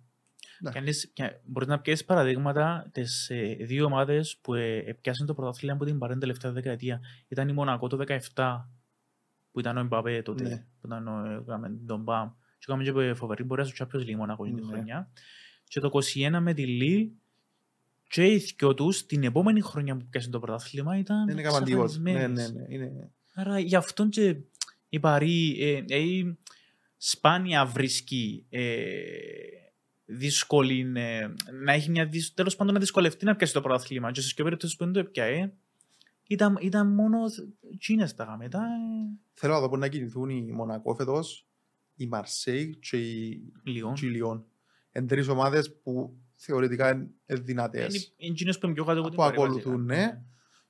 Ναι. 0.61 0.71
Κάνεις, 0.71 1.11
και 1.13 1.41
μπορείς 1.45 1.69
να 1.69 1.81
πιέσεις 1.81 2.05
παραδείγματα 2.05 2.89
τις 2.93 3.31
ε, 3.31 3.57
δύο 3.61 3.85
ομάδες 3.85 4.39
που 4.43 4.55
ε, 4.55 4.77
επιάσαν 4.77 5.27
το 5.27 5.35
πρωτάθλημα 5.35 5.75
από 5.75 5.85
την 5.85 5.99
παρέντε 5.99 6.21
τελευταία 6.21 6.53
δεκαετία. 6.53 7.01
Ήταν 7.29 7.49
η 7.49 7.53
Μονακό 7.53 7.89
το 7.89 8.05
17 8.35 8.65
που 9.53 9.61
ήταν 9.61 9.77
ο 9.77 9.81
Εμπαπέ 9.81 10.23
τότε, 10.23 10.43
Ναι. 10.43 10.65
που 10.81 10.87
ήταν 10.87 11.09
ο, 11.09 11.31
ε, 11.31 11.41
έκαμε 11.43 11.79
τον 11.87 12.03
Μπαμ. 12.03 12.31
Και 12.61 12.67
έκαμε 12.69 12.85
και 12.85 12.91
ε, 12.91 13.15
φοβερή 13.15 13.45
πορεία 13.45 13.65
στο 13.65 13.87
Champions 13.87 14.01
League 14.01 14.15
Μονακό 14.15 14.45
την 14.45 14.55
Ναι. 14.55 14.63
χρονιά. 14.63 15.11
Και 15.65 15.81
το 15.81 15.91
21 16.15 16.39
με 16.41 16.55
τη 16.55 16.67
Λίλ 16.67 17.09
και 18.09 18.27
οι 18.27 18.37
δυο 18.37 18.75
τους 18.75 19.07
την 19.07 19.25
επόμενη 19.25 19.61
χρονιά 19.61 19.97
που 19.97 20.07
πιάσαν 20.11 20.31
το 20.31 20.39
πρωτάθλημα 20.39 20.99
ήταν 20.99 21.27
Δεν 21.27 21.39
έκαναν 21.39 21.65
τίποτα. 21.65 21.99
Ναι, 21.99 22.11
εξαφανισμένες. 22.11 22.53
ναι, 22.53 22.61
ναι. 22.61 22.75
Είναι... 22.75 23.11
Άρα 23.35 23.59
γι' 23.59 23.77
αυτό 23.77 24.09
και 24.09 24.37
η 24.89 25.01
Παρή 25.01 25.57
ε, 25.61 25.97
ε, 25.97 26.37
σπάνια 26.97 27.67
βρίσκει 27.67 28.47
ε, 28.49 28.83
δύσκολη 30.05 30.93
ε, 30.95 31.29
να 31.65 31.73
έχει 31.73 31.91
μια 31.91 32.07
δυσ... 32.07 32.35
τέλος 32.35 32.57
πάντων 32.57 32.75
να 32.75 32.81
δυσκολευτεί 32.81 33.25
να 33.25 33.37
πιάσει 33.37 33.53
το 33.53 33.61
πρωτάθλημα 33.61 34.11
και 34.13 34.21
στις 34.21 34.35
πιο 34.35 34.45
περιπτώσεις 34.45 34.77
που 34.77 34.85
δεν 34.85 34.93
το 34.93 34.99
έπιαε 34.99 35.53
ήταν, 36.27 36.59
ήταν 36.61 36.95
μόνο 36.95 37.19
τσίνες 37.79 38.15
τα 38.15 38.37
μετά 38.39 38.59
ε, 38.59 39.19
Θέλω 39.33 39.53
να 39.53 39.61
δω 39.61 39.69
πού 39.69 39.77
να 39.77 39.89
κινηθούν 39.89 40.29
οι 40.29 40.53
Μονακός 40.53 40.97
φέτος, 40.97 41.49
η 42.03 42.07
Μαρσέη 42.07 42.79
και 42.79 42.97
η 42.97 43.43
λίγο. 43.65 43.93
και 43.93 44.07
η 44.07 44.09
Λιόν. 44.09 44.45
Είναι 44.93 45.07
τρεις 45.07 45.29
ομάδες 45.29 45.81
που 45.83 46.17
θεωρητικά 46.37 46.91
είναι 46.91 47.11
Είναι 47.27 47.41
δυνατές. 47.41 48.15
οι 48.17 48.27
εκείνες 48.27 48.59
που 48.59 48.67
είναι 48.67 48.75
πιο 48.75 48.85
κάτω 48.85 48.99
από 49.01 49.09
την 49.09 49.17
Που 49.19 49.23
Παρή, 49.25 49.37
ακολουθούν, 49.37 49.87
βασικά. 49.87 50.07
ναι. 50.07 50.23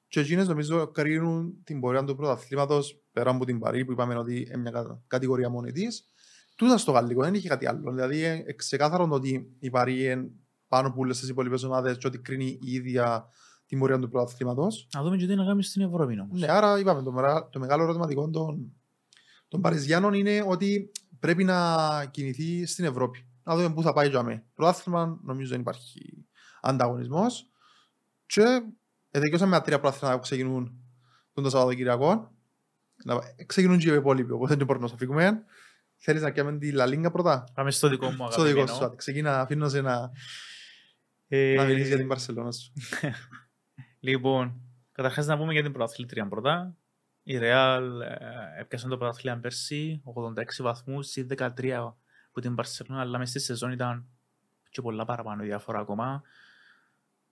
Και 0.09 0.21
εκείνες 0.21 0.49
νομίζω 0.49 0.87
κρίνουν 0.87 1.55
την 1.65 1.81
πορεία 1.81 2.05
του 2.05 2.17
πρωταθλήματος 2.17 3.03
πέρα 3.13 3.31
από 3.31 3.45
την 3.45 3.59
Παρή 3.59 3.85
που 3.85 3.93
είπαμε 3.93 4.15
ότι 4.17 4.37
είναι 4.41 4.57
μια 4.57 4.71
κα- 4.71 5.03
κατηγορία 5.07 5.49
μόνη 5.49 5.73
της. 5.73 6.05
Τούτα 6.57 6.79
στο 6.79 6.93
γαλλικό 6.93 7.23
δεν 7.23 7.35
είχε 7.35 7.49
κάτι 7.49 7.67
άλλο. 7.67 7.93
Δηλαδή 7.93 8.19
είναι 8.19 8.43
ξεκάθαρο 8.57 9.07
το 9.09 9.15
ότι 9.15 9.57
η 9.59 9.71
Παρή 9.71 10.05
είναι 10.05 10.31
πάνω 10.69 10.89
από 10.89 11.01
όλες 11.01 11.19
τις 11.21 11.29
υπόλοιπες 11.29 11.63
ομάδες 11.63 11.97
και 11.99 12.07
ότι 12.07 12.19
κρίνει 12.19 12.59
η 12.63 12.73
ίδια 12.73 13.27
την 13.67 13.79
πορεία 13.79 13.99
του 13.99 14.09
πρωταθλήματος. 14.09 14.89
Να 14.95 15.03
δούμε 15.03 15.17
και 15.17 15.27
τι 15.27 15.35
να 15.35 15.43
κάνουμε 15.45 15.63
στην 15.63 15.83
Ευρώπη 15.83 16.21
όμως. 16.21 16.41
Ναι, 16.41 16.51
άρα 16.51 16.79
είπαμε 16.79 17.03
το, 17.03 17.13
μερα- 17.13 17.49
το 17.49 17.59
μεγάλο 17.59 17.83
ερωτηματικό 17.83 18.31
των, 18.31 18.73
των 19.49 19.61
Παριζιάνων 19.61 20.15
είναι 20.15 20.45
ότι 20.47 20.91
πρέπει 21.21 21.45
να 21.45 22.05
κινηθεί 22.11 22.67
στην 22.67 22.85
Ευρώπη. 22.85 23.27
Να 23.43 23.57
δούμε 23.57 23.73
πού 23.75 23.83
θα 23.83 23.93
πάει 23.93 24.09
για 24.09 24.23
μέ. 24.23 24.45
Πρωτάθλημα 24.55 25.19
νομίζω 25.23 25.51
δεν 25.51 25.61
υπάρχει 25.61 26.27
ανταγωνισμός 26.61 27.51
και 28.27 28.43
ετεκειώσαμε 29.11 29.57
με 29.57 29.63
τρία 29.63 29.81
πρωτάθλημα 29.81 30.15
που 30.15 30.21
ξεκινούν 30.21 30.73
τον 31.33 31.45
το 31.45 31.51
Σαββατοκυριακό. 31.51 32.35
Να- 33.05 33.19
Ξεκινούν 33.47 33.79
και 33.79 33.91
οι 33.91 33.95
υπόλοιποι, 33.95 34.33
οπότε 34.33 34.55
δεν 34.55 34.67
μπορούμε 34.67 34.87
να 34.91 34.97
φύγουμε. 34.97 35.43
Θέλεις 35.97 36.23
να 36.23 36.31
κάνουμε 36.31 36.59
τη 36.59 36.73
Λαλίγκα 36.73 37.11
πρώτα; 37.11 37.45
Πάμε 37.55 37.71
στο 37.71 37.89
δικό 37.89 38.07
μου 38.07 38.13
Στο 38.17 38.27
δικό 38.27 38.43
αγαπημένο. 38.43 38.75
σου. 38.75 38.85
άντε, 38.85 38.97
Ξεκίνα, 38.97 39.41
αφήνω 39.41 39.69
σε 39.69 39.81
να, 39.81 40.11
Ε, 41.29 41.55
να 41.55 41.65
μιλήσεις 41.65 41.89
για 41.89 41.97
την 41.97 42.09
Παρσελώνα 42.09 42.53
σου. 42.53 42.73
Λοιπόν, 44.01 44.61
καταρχάς 44.93 45.27
να 45.27 45.39
πούμε 45.39 45.53
για 45.53 45.63
την 45.63 45.73
πρωταθλήτρια 45.73 46.29
πρώτα. 46.29 46.77
Η 47.33 47.39
Real 47.43 47.83
ε, 48.57 48.61
έπιασε 48.61 48.89
το 48.89 48.97
πρωταθλήμα 48.99 49.37
πέρσι, 49.37 50.03
86 50.05 50.45
βαθμούς, 50.59 51.17
ή 51.17 51.27
13 51.37 51.95
που 52.33 52.41
την 52.41 52.55
Barcelona, 52.59 52.95
αλλά 52.97 53.19
μες 53.19 53.29
στη 53.29 53.39
σεζόν 53.39 53.71
ήταν 53.73 54.07
και 54.71 54.81
πολλά 54.83 55.05
παραπάνω 55.05 55.43
η 55.43 55.47
διαφορά 55.47 55.79
ακόμα. 55.79 56.23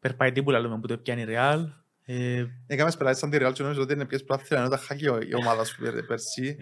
Περπάει 0.00 0.32
τίποτα 0.32 0.58
λέμε 0.58 0.78
που 0.80 0.86
το 0.86 0.92
έπιανε 0.92 1.20
η 1.20 1.26
Real. 1.28 1.64
Ε, 2.04 2.46
Έκαμε 2.66 2.92
πελάτες 2.98 3.18
σαν 3.18 3.30
τη 3.30 3.36
Real 3.40 3.50
και 3.54 3.62
νομίζω 3.62 3.82
ότι 3.82 3.92
είναι 3.92 4.06
πιες 4.06 4.24
πρωτάθλημα, 4.24 4.62
ενώ 4.62 4.70
τα 4.70 4.76
χάκει 4.76 5.04
η 5.04 5.34
ομάδα 5.34 5.64
σου 5.64 5.80
πέρ- 5.82 6.04
πέρσι. 6.06 6.56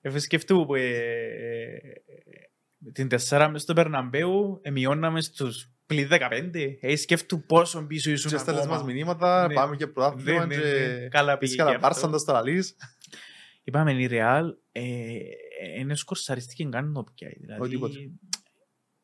ε, 0.00 0.18
σκεφτού 0.18 0.64
που 0.66 0.74
ε, 0.74 0.82
ε, 0.82 1.92
την 2.92 3.08
τεσσάρα 3.08 3.48
μες 3.48 3.62
στο 3.62 3.72
Περναμπέου 3.74 4.58
εμειώναμε 4.62 5.20
στους 5.20 5.71
πλην 5.86 6.08
15. 6.10 6.76
Ε, 6.80 6.96
σκεφτού 6.96 7.42
πόσο 7.46 7.86
πίσω 7.86 8.10
ήσουν 8.10 8.30
Και 8.30 8.36
στέλνες 8.38 8.66
μας 8.66 8.76
ακόμα. 8.76 8.92
μηνύματα, 8.92 9.46
Ναι. 9.46 9.54
πάμε 9.54 9.76
και 9.76 9.86
πρωτάθλημα 9.86 10.46
Ναι, 10.46 10.56
ναι, 10.56 10.62
και... 10.62 10.68
ναι. 11.00 11.08
Καλά 11.08 11.38
πήγε 11.38 11.52
Είσαι 11.52 11.62
και 11.62 11.70
καλά 11.72 11.86
αυτό. 11.86 12.08
Μπάρσα, 12.08 12.24
το 12.24 12.32
λαλείς. 12.32 12.76
Είπαμε 13.64 13.92
η 13.92 14.08
Real 14.10 14.42
ε, 14.72 14.82
είναι 15.78 15.94
σκορσαριστική 15.94 16.68
καν 16.68 16.92
το 16.92 17.04
πια. 17.14 17.28
Δηλαδή, 17.40 17.68
τίποτε. 17.68 17.98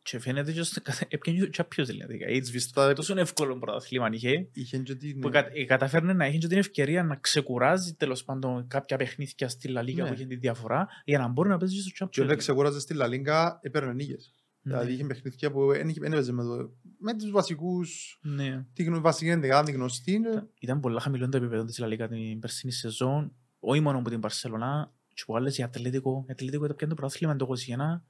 Και 0.02 0.18
φαίνεται 0.18 0.52
και 0.52 0.62
στο 0.62 0.80
καθ- 0.82 1.14
έπιανε 1.14 1.38
και 1.46 1.60
ο 1.62 1.64
Champions 1.64 1.84
δηλαδή. 1.86 2.18
Έτσι, 2.26 2.50
Σβηστά 2.50 2.92
Τόσο 2.92 3.18
εύκολο 3.18 3.58
πρωτάθλημα 3.58 4.08
είχε, 4.12 4.48
είχε 4.52 4.78
και 4.78 4.94
την... 4.94 5.20
που 5.20 5.28
κα- 5.28 5.48
ε, 5.52 5.64
καταφέρνε 5.64 6.12
να 6.12 6.24
έχει 6.24 6.38
και 6.38 6.46
την 6.46 6.58
ευκαιρία 6.58 7.02
να 7.02 7.16
ξεκουράζει 7.16 7.94
τέλος 7.94 8.24
πάντων 8.24 8.66
κάποια 8.68 8.96
παιχνίδια 8.96 9.48
στη 9.48 9.68
Λα 9.68 9.82
Λίγκα 9.82 10.02
Ναι. 10.02 10.08
που 10.08 10.14
είχε 10.14 10.24
τη 10.26 10.36
διαφορά 10.36 10.86
για 11.04 11.18
να 11.18 11.28
μπορεί 11.28 11.48
να 11.48 11.56
παίζει 11.56 11.80
στο 11.80 11.90
Και 11.90 12.04
Champions 12.04 12.22
όταν 12.24 12.34
League. 12.34 12.38
ξεκούραζε 12.38 12.80
στη 12.80 12.94
Λα 12.94 13.06
Λίγκα, 13.06 13.58
έπαιρνε 13.62 13.92
νίκες. 13.92 14.32
Ναι. 14.68 14.74
Δηλαδή 14.74 14.92
είχε 14.92 15.04
παιχνίδια 15.04 15.50
που 15.50 15.66
δεν 15.72 15.88
είχε- 15.88 16.00
δεν 16.00 16.12
έπαιζε 16.12 16.32
με, 16.32 16.42
το, 16.42 16.70
με 16.98 17.14
τους 17.16 17.30
βασικούς, 17.30 18.18
Ναι. 18.22 18.64
τη 18.72 18.82
γνω- 18.82 19.00
βασική 19.00 19.30
ενδεκάδα, 19.30 19.62
τη 19.64 19.72
γνωστή. 19.72 20.12
Ήταν- 20.12 20.48
Ήταν 20.60 20.80
πολλά 20.80 21.00
χαμηλό 21.00 21.28
το 21.28 21.36
επίπεδο 21.36 21.64
της 21.64 21.78
Λα 21.78 21.86
Λίγκα 21.86 22.08
την 22.08 22.38
περσίνη 22.38 22.72
σεζόν, 22.72 23.32
όχι 23.58 23.80
μόνο 23.80 23.98
από 23.98 24.10
την 24.10 24.20
Παρσελονά, 24.20 24.92
και 25.14 25.22
από 25.26 25.36
άλλες 25.36 25.58
η 25.58 25.62
Ατλέτικο. 25.62 26.24
Η 26.28 26.32
Ατλέτικο 26.32 26.64
ήταν 26.64 26.76
πιάνε 26.76 26.94
το 26.94 27.00
πρωτάθλημα 27.00 27.36
το 27.36 27.44
21 27.44 28.02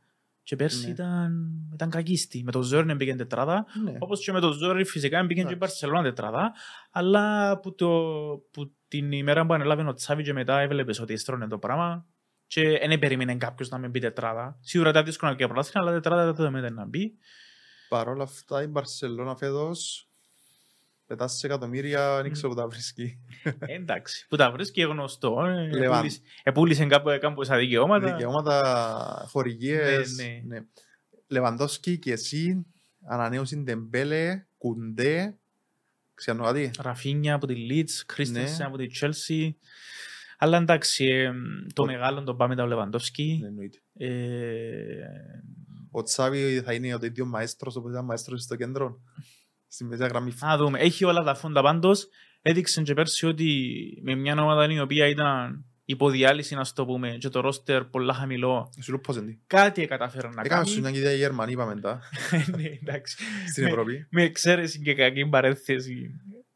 και 0.43 0.57
πέρσι 0.57 0.85
Ναι. 0.87 0.93
ήταν, 0.93 1.51
ήταν 1.73 1.91
κακίστη. 1.91 2.43
Με 2.45 2.53
το 2.53 2.63
Ζόρν 2.63 2.97
πήγαινε 2.97 3.17
τετράδα, 3.17 3.67
Ναι. 3.85 3.97
όπως 3.99 4.25
και 4.25 4.33
με 4.33 4.41
το 4.41 4.53
Ζόρι 4.53 4.85
φυσικά 4.85 5.27
πήγαινε 5.27 5.49
και 5.49 5.55
η 5.55 5.57
Εντάξει. 5.57 5.59
Παρσελόνα 5.59 6.03
τετράδα, 6.03 6.53
αλλά 6.91 7.59
που, 7.61 7.75
το, 7.75 7.89
που 8.51 8.73
την 8.89 9.13
ημέρα 9.13 9.47
που 9.47 9.53
ανέλαβε 9.55 9.83
ο 9.83 9.93
Τσάβη 9.93 10.23
και 10.23 10.33
μετά 10.33 10.61
έβλεπες 10.61 11.01
ότι 11.01 11.13
έστρωνε 11.13 11.47
το 11.47 11.59
πράγμα 11.59 12.07
και 12.49 12.79
δεν 12.89 12.99
περίμενε 12.99 13.37
κάποιος 13.37 13.69
να 13.69 13.79
μην 13.79 13.91
μπει 13.91 14.01
τετράδα. 14.01 14.59
Σίγουρα 14.61 14.91
ήταν 14.91 15.05
δύσκολο 15.05 15.35
και 15.35 15.47
πρωτάθλημα, 15.47 15.87
αλλά 15.87 16.01
τετράδα 16.01 16.33
δεν 16.33 16.35
το 16.35 16.71
να 16.71 16.85
μπει. 16.85 17.15
Παρ' 17.89 18.09
όλα 18.09 18.23
αυτά 18.23 18.63
η 18.63 18.67
Μπαρσελώνα 18.67 19.37
φέτος 19.37 20.09
πετά 21.07 21.29
σε 21.29 21.47
εκατομμύρια, 21.47 22.23
δεν 22.23 22.33
ξέρω 22.33 22.49
που 22.49 22.55
τα 22.55 22.69
βρίσκει. 22.69 23.19
Ε, 23.59 23.75
εντάξει, 23.75 24.27
που 24.29 24.37
τα 24.37 24.51
βρίσκει 24.51 24.83
γνωστό. 24.83 25.45
ε, 25.47 25.69
Λεβάν. 25.77 25.97
επούλησε- 25.97 26.23
Επούλησε 26.43 26.87
κάπου 26.87 27.19
κάμποσα 27.21 27.57
δικαιώματα. 27.57 28.13
Δικαιώματα, 28.13 29.27
χορηγίες. 29.29 30.17
Ναι, 30.17 30.25
ναι. 30.25 30.41
ναι. 30.59 30.65
Λεβαντόσκι 31.27 31.99
και 31.99 32.13
εσύ, 32.13 32.67
ανανέωση 33.07 33.57
Ντεμπέλε, 33.57 34.45
Κουντέ, 34.59 35.37
ξέρω 36.15 36.43
κάτι. 36.45 36.71
Ραφίνια 36.79 37.35
από 37.35 37.47
τη 37.47 37.67
Leeds, 37.71 38.03
Κρίστενσεν 38.07 38.57
Ναι. 38.59 38.65
από 38.65 38.77
τη 38.77 38.87
Chelsea. 39.01 39.51
Αλλά 40.41 40.57
εντάξει, 40.57 41.05
ε, 41.05 41.33
το 41.73 41.83
Ο- 41.83 41.87
μεγάλο 41.87 42.23
τον 42.23 42.37
πάμε 42.37 42.57
τα 42.57 42.67
Λεβαντόφσκι. 42.67 43.39
Ναι, 43.41 43.47
εννοείται. 43.47 43.79
Ε, 43.93 44.09
Ο 45.91 46.03
Τσάβη 46.03 46.61
θα 46.65 46.73
είναι 46.75 46.95
ο 46.95 46.99
ίδιο 47.03 47.27
μαέστρος, 47.27 47.77
όπως 47.77 47.91
ήταν 47.91 48.05
μαέστρος 48.05 48.43
στο 48.43 48.57
κέντρο. 48.57 49.01
Στη 49.69 49.85
μέση 49.85 50.05
γραμμή. 50.07 50.33
Α 50.47 50.57
δούμε. 50.57 50.79
Έχει 50.79 51.05
όλα 51.05 51.23
τα 51.23 51.35
φόντα 51.35 51.63
πάντως. 51.63 52.09
Έδειξε 52.43 52.83
και 52.83 52.95
πέρσι 52.95 53.27
ότι 53.27 53.69
με 54.03 54.15
μια 54.15 54.43
ομάδα 54.43 54.73
η 54.73 54.81
οποία 54.81 55.07
ήταν 55.07 55.65
υποδιάλυση, 55.85 56.55
να 56.55 56.65
το 56.75 56.85
πούμε, 56.87 57.17
και 57.21 57.29
το 57.29 57.41
ρόστερ 57.41 57.85
πολλά 57.85 58.15
χαμηλό, 58.15 58.73
Σου 58.83 58.91
λέω 58.91 59.01
πώς 59.01 59.17
είναι. 59.17 59.39
κάτι 59.47 59.87
κατάφεραν 59.87 60.35
να 60.35 60.43
Έκαμε 60.45 60.67
σου 60.67 60.81
κάνει. 60.81 60.91
μια 60.91 61.01
ιδέα 61.01 61.13
οι 61.13 61.17
Γερμανοί, 61.17 61.53
είπαμε 61.53 61.75
μετά, 61.75 62.01
Ναι, 62.57 62.63
εντάξει. 62.83 63.17
στην 63.49 63.63
Με- 63.65 63.69
Ευρώπη. 63.71 64.07
Με 64.11 64.23
εξαίρεση 64.23 64.81
και 64.81 64.95
κακή 64.95 65.27
παρέθεση 65.27 66.11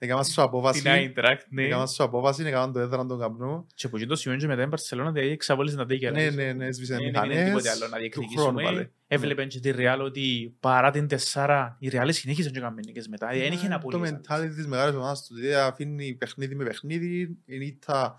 Έκαμε 0.05 0.25
σου 0.25 0.43
απόφαση, 0.43 0.83
την 0.83 0.91
Άιντρακτ, 0.91 1.47
ναι. 1.51 1.63
έκαμε 1.63 1.87
σου 1.87 2.03
απόφαση, 2.03 2.43
έκαμε 2.45 2.73
το 2.73 2.79
έδραν 2.81 3.09
τον 3.09 3.19
καπνό. 3.19 3.67
Και 3.75 3.87
από 3.87 3.97
εκεί 3.97 4.07
το 4.07 4.17
σημείο 4.17 4.39
και 4.39 4.47
μετά 4.47 4.63
η 4.63 4.67
Μπαρσελόνα 4.67 5.13
δηλαδή 5.13 5.31
εξαβόλησε 5.31 5.77
τα 5.77 5.87
τέκια. 5.87 6.11
Ναι, 6.11 6.31
ναι, 6.31 6.53
ναι, 6.53 6.67
έσβησε 6.67 6.95
Δεν 6.95 7.03
έγινε 7.05 7.27
μηχανές. 7.27 7.47
τίποτε 7.49 7.71
άλλο 7.71 7.89
να 7.89 7.99
Του 8.09 8.23
χρόνου 8.37 8.59
διεκδικήσουμε. 8.59 8.63
πάλι. 8.63 8.91
Έβλεπε 9.07 9.45
και 9.45 9.61
τη 9.61 9.71
Ρεάλ 9.71 10.01
ότι 10.01 10.57
παρά 10.61 10.91
την 10.91 11.09
τεσσάρα, 11.09 11.77
η 11.81 11.89
Ρεάλ 11.89 12.13
συνέχισε 12.13 12.51
και 12.51 12.59
έκαμε 12.59 12.81
νίκες 12.87 13.09
μετά. 13.09 13.29
Δεν 13.33 13.53
είχε 13.53 13.69
να 13.69 13.79
Το 13.79 13.89
πουλήσει. 13.89 14.21
mentality 14.29 14.53
της 14.55 14.67
μεγάλης 14.67 14.95
ομάδας 14.95 15.27
του 15.27 15.35
δηλαδή 15.35 15.55
αφήνει 15.55 16.15
παιχνίδι 16.15 16.55
με 16.55 16.65
παιχνίδι, 16.65 17.39
είναι 17.45 17.65
ήττα, 17.65 18.17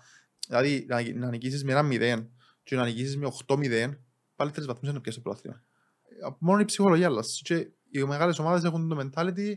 δηλαδή 0.48 0.84
να, 0.88 1.02
να 1.14 1.28
νικήσεις 1.28 1.64
με 1.64 1.72
ένα 1.72 1.82
μηδέν 1.82 2.30
και 2.62 2.76
να 2.76 2.84
νικήσεις 2.84 3.16
με 3.16 3.28
8-0, 3.46 3.56
πάλι 4.36 4.50
τρεις 4.50 4.66
βαθμούς 4.66 4.82
είναι 4.82 4.92
να 4.92 5.00
πιάσεις 5.00 5.22
το 5.22 5.28
πρωτάθλημα. 5.28 5.62
Ε, 6.22 6.28
Μόνο 6.38 6.60
η 6.60 6.64
ψυχολογία 6.64 7.06
άλλας. 7.06 7.40
Και 7.44 7.54
οι 7.90 8.02
μεγάλες 8.04 8.38
ομάδες 8.38 8.64
έχουν 8.64 8.88
το 8.88 8.96
mentality 9.14 9.52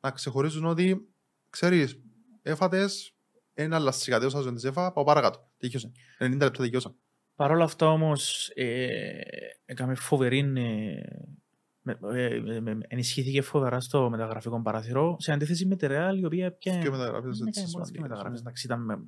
να 0.00 0.10
ξεχωρίζουν 0.10 0.64
ότι, 0.64 1.06
ξέρεις, 1.52 1.98
έφατες, 2.42 3.14
ένα 3.54 3.76
αλλάζει 3.76 4.10
κατέωσα 4.10 4.40
στον 4.40 4.54
της 4.54 4.64
έφα, 4.64 4.92
πάω 4.92 5.04
παρακάτω. 5.04 5.50
Τελειώσε. 5.56 5.92
90 6.18 6.30
λεπτά 6.30 6.50
τελειώσα. 6.62 6.94
Παρ' 7.34 7.50
όλα 7.50 7.64
αυτά 7.64 7.88
όμως 7.88 8.50
ε, 8.54 9.20
έκαμε 9.64 9.94
φοβερή, 9.94 10.38
ε, 10.38 10.44
με- 11.82 11.98
ε, 12.14 12.40
με- 12.40 12.60
με- 12.60 12.78
ενισχύθηκε 12.88 13.42
φοβερά 13.42 13.80
στο 13.80 14.10
μεταγραφικό 14.10 14.62
παράθυρο 14.62 15.16
σε 15.18 15.32
αντίθεση 15.32 15.66
με 15.66 15.76
τη 15.76 15.86
Ρεάλ 15.86 16.18
η 16.18 16.24
οποία 16.24 16.52
πια 16.52 16.78
Και 16.78 16.90
μεταγραφές 16.90 17.38
ναι, 17.38 17.48
έτσι 17.48 17.60
έκανε 17.60 17.72
μόλις 17.74 17.90
και 17.90 17.94
σημαντικές, 17.94 18.00
μεταγραφές. 18.02 18.32
ναι. 18.32 18.38
Εντάξει, 18.38 18.66
ήταν 18.66 18.84
με, 18.84 18.98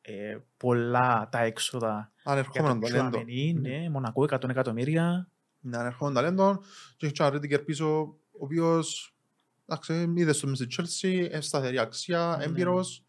ε, 0.00 0.38
πολλά 0.56 1.28
τα 1.30 1.38
έξοδα 1.42 2.12
για 2.14 2.22
το 2.24 2.30
Ανερχόμενο 2.30 2.78
ταλέντο. 2.80 3.08
Τσουαμενί, 3.08 3.52
ναι, 3.52 3.88
Μονακό 3.90 4.22
100 4.22 4.48
εκατομμύρια. 4.50 5.28
Είναι 5.64 5.76
ανερχόμενο 5.76 6.20
ταλέντο 6.20 6.62
και 6.96 7.06
έχει 7.06 7.14
και 7.14 7.22
ένα 7.22 7.30
Ρίτικερ 7.32 7.60
πίσω, 7.60 8.00
ο 8.00 8.44
οποίος, 8.44 9.16
εντάξει, 9.68 10.12
είδες 10.16 10.36
στο 10.36 10.46
μες 10.46 10.58
στη 10.58 10.66
Chelsea, 10.76 11.28
έχει 11.30 11.42
σταθερή 11.42 11.78
αξία, 11.78 12.34
Ναι. 12.38 12.44
έμπειρος, 12.44 13.02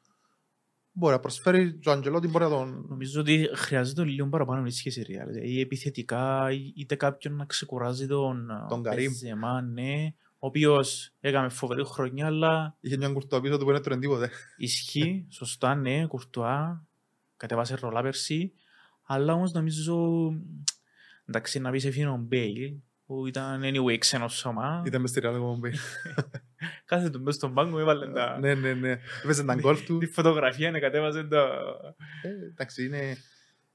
μπορεί 0.91 1.13
να 1.13 1.19
προσφέρει, 1.19 1.73
και 1.73 1.89
ο 1.89 1.91
Αντζελότη 1.91 2.27
μπορεί 2.27 2.43
να 2.43 2.49
τον... 2.49 2.85
Νομίζω 2.89 3.19
ότι 3.21 3.49
χρειάζεται 3.55 4.03
λίγο 4.03 4.27
παραπάνω 4.27 4.59
ενίσχυση 4.59 4.99
η 4.99 5.13
Ρεάλ. 5.13 5.35
Ή 5.43 5.59
επιθετικά, 5.59 6.51
ή- 6.51 6.73
είτε 6.75 6.95
κάποιον 6.95 7.35
να 7.35 7.45
ξεκουράζει 7.45 8.07
τον, 8.07 8.49
ε, 8.49 8.65
Τον 8.69 8.83
Καρύμ. 8.83 9.03
Μπενζεμά, 9.05 9.61
ναι, 9.61 10.13
ο 10.41 10.47
οποίος 10.47 11.11
έκαμε 11.19 11.49
φοβερή 11.49 11.85
χρονιά, 11.85 12.25
αλλά 12.25 12.77
Είχε 12.79 12.97
μια 12.97 13.09
κουρτουά 13.09 13.41
πίσω 13.41 13.57
του 13.57 13.59
που 13.65 13.71
δεν 13.71 13.79
έτρωνε 13.79 13.99
τίποτε. 14.01 14.29
Ισχύει, 14.57 15.27
σωστά, 15.29 15.75
ναι, 15.75 16.05
κουρτουά, 16.07 16.87
κατέβασε 17.37 17.75
ρολά 17.75 18.01
πέρσι, 18.01 18.53
αλλά 19.03 19.33
όμως 19.33 19.51
νομίζω, 19.51 19.97
εντάξει, 21.25 21.59
να 21.59 21.71
πεις 21.71 21.85
έφυγε 21.85 22.05
ο 22.07 22.17
Μπέιλ, 22.17 22.73
που 23.05 23.27
ήταν 23.27 23.61
anyway 23.63 23.97
ξένο 23.97 24.27
σώμα, 24.27 24.83
Ήταν 24.85 25.01
μες 25.01 25.09
στη 25.09 25.21
Real 25.23 25.33
Gombe. 25.35 25.73
Κάθε 26.89 27.09
του 27.09 27.21
μέσα 27.21 27.37
στον 27.37 27.53
πάγκο 27.53 27.79
έβαλε 27.79 28.07
τα... 28.11 28.37
Ναι, 28.39 28.53
ναι, 28.53 28.73
ναι. 28.73 28.97
Έπαιζε 29.23 29.43
τα 29.43 29.55
γκολ 29.55 29.83
του. 29.85 29.97
Τη 29.97 30.05
φωτογραφία 30.05 30.71
να 30.71 30.79
κατέβαζε 30.79 31.23
τα... 31.23 31.49
Ε, 32.21 32.29
Εντάξει, 32.51 32.85
είναι... 32.85 32.97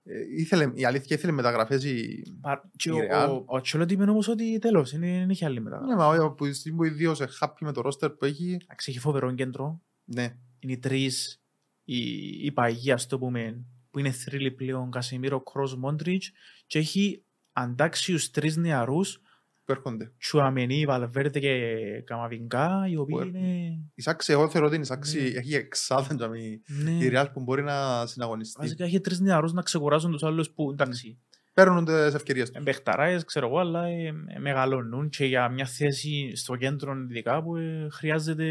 ε, 0.05 0.15
Ήθελε, 0.37 0.71
η 0.75 0.85
αλήθεια 0.85 1.17
ήθελε 1.17 1.33
μεταγραφές 1.33 1.85
η... 1.85 2.23
Πα- 2.41 2.71
Και 2.77 2.89
Η 2.89 2.93
ο, 2.93 2.97
Real. 2.99 3.29
ο, 3.29 3.43
ο 3.47 3.61
Τσόλοτη 3.61 3.95
είπε 3.95 4.03
όμως 4.03 4.29
ότι 4.29 4.59
τέλος, 4.59 4.93
είναι- 4.93 5.19
δεν 5.19 5.31
έχει 5.31 5.45
άλλη 5.45 5.61
μετά. 5.61 5.81
Ναι, 5.81 5.95
μα 5.95 6.07
ο- 6.07 6.33
που 6.33 6.45
η 6.47 6.53
στιγμή 6.53 6.77
που 6.77 6.85
ιδίως 6.85 7.19
είναι 7.19 7.29
happy 7.41 7.57
με 7.61 7.73
το 7.73 7.81
ρόστερ 7.81 8.11
που 8.11 8.25
έχει, 8.25 8.59
Εντάξει, 8.63 8.91
έχει 8.91 8.99
φοβερό 9.01 9.35
κέντρο, 9.35 9.83
ναι. 10.05 10.37
είναι 10.59 10.73
οι 10.73 10.79
τρεις, 10.79 11.43
η, 11.85 11.99
η 12.45 12.53
παγία, 12.53 12.95
ας 12.95 13.07
το 13.07 13.19
πούμε, 13.19 13.65
που 13.91 13.99
είναι 13.99 14.11
θρύλοι 14.11 14.51
πλέον, 14.51 14.91
Κασιμίρο, 14.91 15.41
Κρός, 15.41 15.77
Μόντριτς, 15.77 16.31
και 16.67 16.79
έχει 16.79 17.25
αντάξιους 17.53 18.31
τρεις 18.31 18.57
νεαρούς, 18.57 19.21
που 19.65 19.73
έρχονται. 19.73 20.13
Τσουαμενί, 20.19 20.85
Βαλβέρτε 20.85 21.41
και 21.41 21.77
Καμαβινκά, 22.05 22.87
οι 22.91 22.97
οποίοι 22.97 23.17
Που 23.19 23.23
είναι... 23.27 23.79
Η 23.95 24.03
Σάξη, 24.03 24.33
εγώ 24.33 24.49
θεωρώ 24.49 24.67
ότι 24.67 24.77
η 24.77 24.85
Σάξη 24.85 25.21
Ναι. 25.23 25.29
έχει 25.39 25.55
εξάδεν 25.55 26.17
για 26.17 26.29
μη- 26.29 26.61
Ναι. 26.83 26.91
η 26.91 27.11
Real 27.15 27.27
που 27.33 27.41
μπορεί 27.43 27.63
να 27.63 28.07
συναγωνιστεί. 28.07 28.61
Βασικά 28.61 28.85
έχει 28.85 29.01
τρεις 29.01 29.21
νεαρούς 29.21 29.53
να 29.53 29.63
ξεκουράζουν 29.63 30.11
τους 30.13 30.23
άλλους 30.23 30.51
που, 30.51 30.71
εντάξει, 30.71 31.19
Παίρνουν 31.55 31.85
τις 31.85 32.15
ευκαιρίες 32.15 32.51
τους. 32.51 32.61
εμπεχταράες, 32.61 33.25
ξέρω 33.25 33.47
εγώ, 33.47 33.59
αλλά 33.59 33.87
ε, 33.87 34.07
ε, 34.27 34.39
μεγαλώνουν 34.39 35.09
και 35.09 35.25
για 35.25 35.49
μια 35.49 35.67
θέση 35.67 36.33
στο 36.37 36.57
κέντρο 36.57 36.95
ειδικά 37.11 37.43
που 37.43 37.57
ε, 37.57 37.89
χρειάζεται 37.91 38.47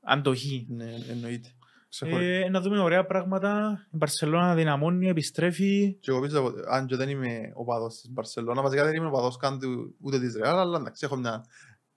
αντοχή. 0.00 0.66
Ναι, 0.70 0.94
εννοείται. 1.10 1.48
Ξεχωρι- 1.88 2.44
Ε, 2.44 2.48
να 2.48 2.60
δούμε 2.60 2.78
ωραία 2.78 3.06
πράγματα. 3.06 3.80
Η 3.92 3.96
Μπαρσελόνα 3.96 4.54
δυναμώνει, 4.54 5.08
επιστρέφει. 5.08 5.96
Και 6.00 6.10
εγώ 6.10 6.20
πίστευα, 6.20 6.46
ότι 6.46 6.60
αν 6.68 6.86
και 6.86 6.96
δεν 6.96 7.08
είμαι 7.08 7.50
οπαδός 7.54 7.94
της 8.00 8.10
Μπαρσελώνα, 8.10 8.62
βασικά 8.62 8.84
δεν 8.84 8.94
είμαι 8.94 9.06
οπαδός 9.06 9.36
καν 9.36 9.58
του, 9.60 9.94
ούτε 10.00 10.20
της 10.20 10.36
Ρεάλ, 10.36 10.58
αλλά 10.58 10.78
εντάξει, 10.78 11.04
έχω 11.04 11.16
μια 11.16 11.44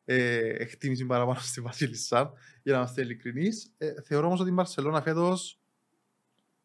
ε, 0.05 0.37
εκτίμηση 0.37 1.05
παραπάνω 1.05 1.39
στη 1.39 1.61
Βασίλισσα, 1.61 2.31
για 2.63 2.71
να 2.73 2.77
είμαστε 2.77 3.01
ειλικρινείς. 3.01 3.73
Ε, 3.77 3.93
θεωρώ 4.01 4.27
όμως 4.27 4.39
ότι 4.39 4.49
η 4.49 4.53
Μπαρσελώνα 4.55 5.01
φέτος 5.01 5.59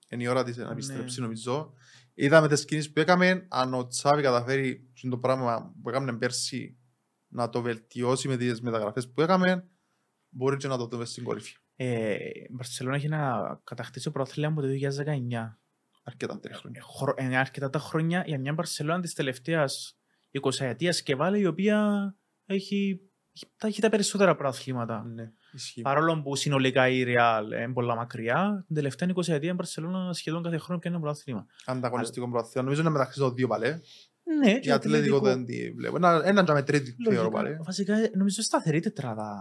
είναι 0.09 0.23
η 0.23 0.27
ώρα 0.27 0.45
της 0.45 0.57
να 0.57 0.65
Ναι. 0.65 0.71
επιστρέψει, 0.73 1.21
νομίζω. 1.21 1.73
Είδαμε 2.15 2.49
τις 2.49 2.65
κινήσεις 2.65 2.93
που 2.93 3.01
έκαμε, 3.01 3.47
αν 3.49 3.75
ο 3.75 3.87
Τσάβη 3.87 4.23
καταφέρει 4.23 4.89
και 4.93 5.09
το 5.09 5.19
πράγμα 5.19 5.75
που 5.83 5.89
έκαμε 5.89 6.17
πέρσι 6.17 6.77
να 7.29 7.49
το 7.51 7.61
βελτιώσει 7.63 8.29
με 8.29 8.37
τις 8.37 8.61
μεταγραφές 8.61 9.09
που 9.11 9.21
έκαμε, 9.21 9.69
μπορεί 10.29 10.57
και 10.57 10.69
να 10.69 10.77
το 10.77 10.87
δούμε 10.87 11.05
στην 11.05 11.25
κορυφή. 11.25 11.57
Ε, 11.77 12.15
η 12.15 12.49
Μπαρσελόνα 12.51 12.97
έχει 12.97 13.09
να 13.09 13.39
κατακτήσει 13.65 14.05
το 14.05 14.11
πρωτάθλημα 14.11 14.49
από 14.53 14.61
το 14.61 14.67
2019. 14.69 15.59
Αρκετά 16.05 16.41
τρία 16.41 16.57
χρόνια. 16.57 16.81
Ε, 16.81 16.97
χρο- 16.99 17.21
Είναι 17.21 17.37
αρκετά 17.37 17.71
τα 17.71 17.79
χρόνια 17.79 18.23
για 18.27 18.39
μια 18.39 18.53
Μπαρσελόνα 18.53 19.01
της 19.01 19.15
τελευταίας 19.15 19.99
20 20.31 20.65
ετίας 20.65 21.03
και 21.03 21.15
βάλε 21.15 21.39
η 21.39 21.45
οποία 21.47 21.79
έχει, 22.47 23.01
έχει, 23.33 23.47
τα- 23.57 23.67
έχει 23.67 23.81
τα 23.81 23.89
περισσότερα 23.89 24.35
πρωταθλήματα. 24.37 25.05
Ναι, 25.05 25.33
ισχύει. 25.53 25.81
Παρόλο 25.83 26.23
που 26.23 26.37
συνολικά 26.37 26.89
η 26.89 27.05
Real 27.07 27.43
είναι 27.47 27.73
πολλά 27.73 27.95
μακριά, 27.97 28.65
την 28.67 28.75
τελευταία 28.75 29.09
20 29.15 29.29
ετία 29.33 29.51
η 29.51 29.55
Μπαρσελόνα 29.55 30.13
σχεδόν 30.13 30.43
κάθε 30.43 30.59
χρόνο 30.59 30.81
πιάνει 30.81 30.97
ένα 30.97 31.05
πρωτάθλημα. 31.05 31.47
Ανταγωνιστικό 31.65 32.31
πρωτάθλημα. 32.31 32.63
Νομίζω 32.65 32.81
είναι 32.81 32.91
μεταξύ 32.91 33.19
των 33.19 33.35
δύο 33.35 33.49
παλέ. 33.49 33.81
Ναι, 34.45 34.59
Η 34.63 34.71
Ατλέτικο 34.71 35.21
δεν 35.21 35.45
τη 35.45 35.71
βλέπω. 35.73 35.97
Ένα, 35.97 36.23
έναν 36.25 36.45
και 36.45 36.53
με 36.53 36.63
τρίτη 36.63 36.97
θεωρώ 37.11 37.31
πάλι. 37.31 37.57
Βασικά, 37.65 37.95
νομίζω 38.17 38.43
σταθερή 38.43 38.81
τετράδα. 38.81 39.37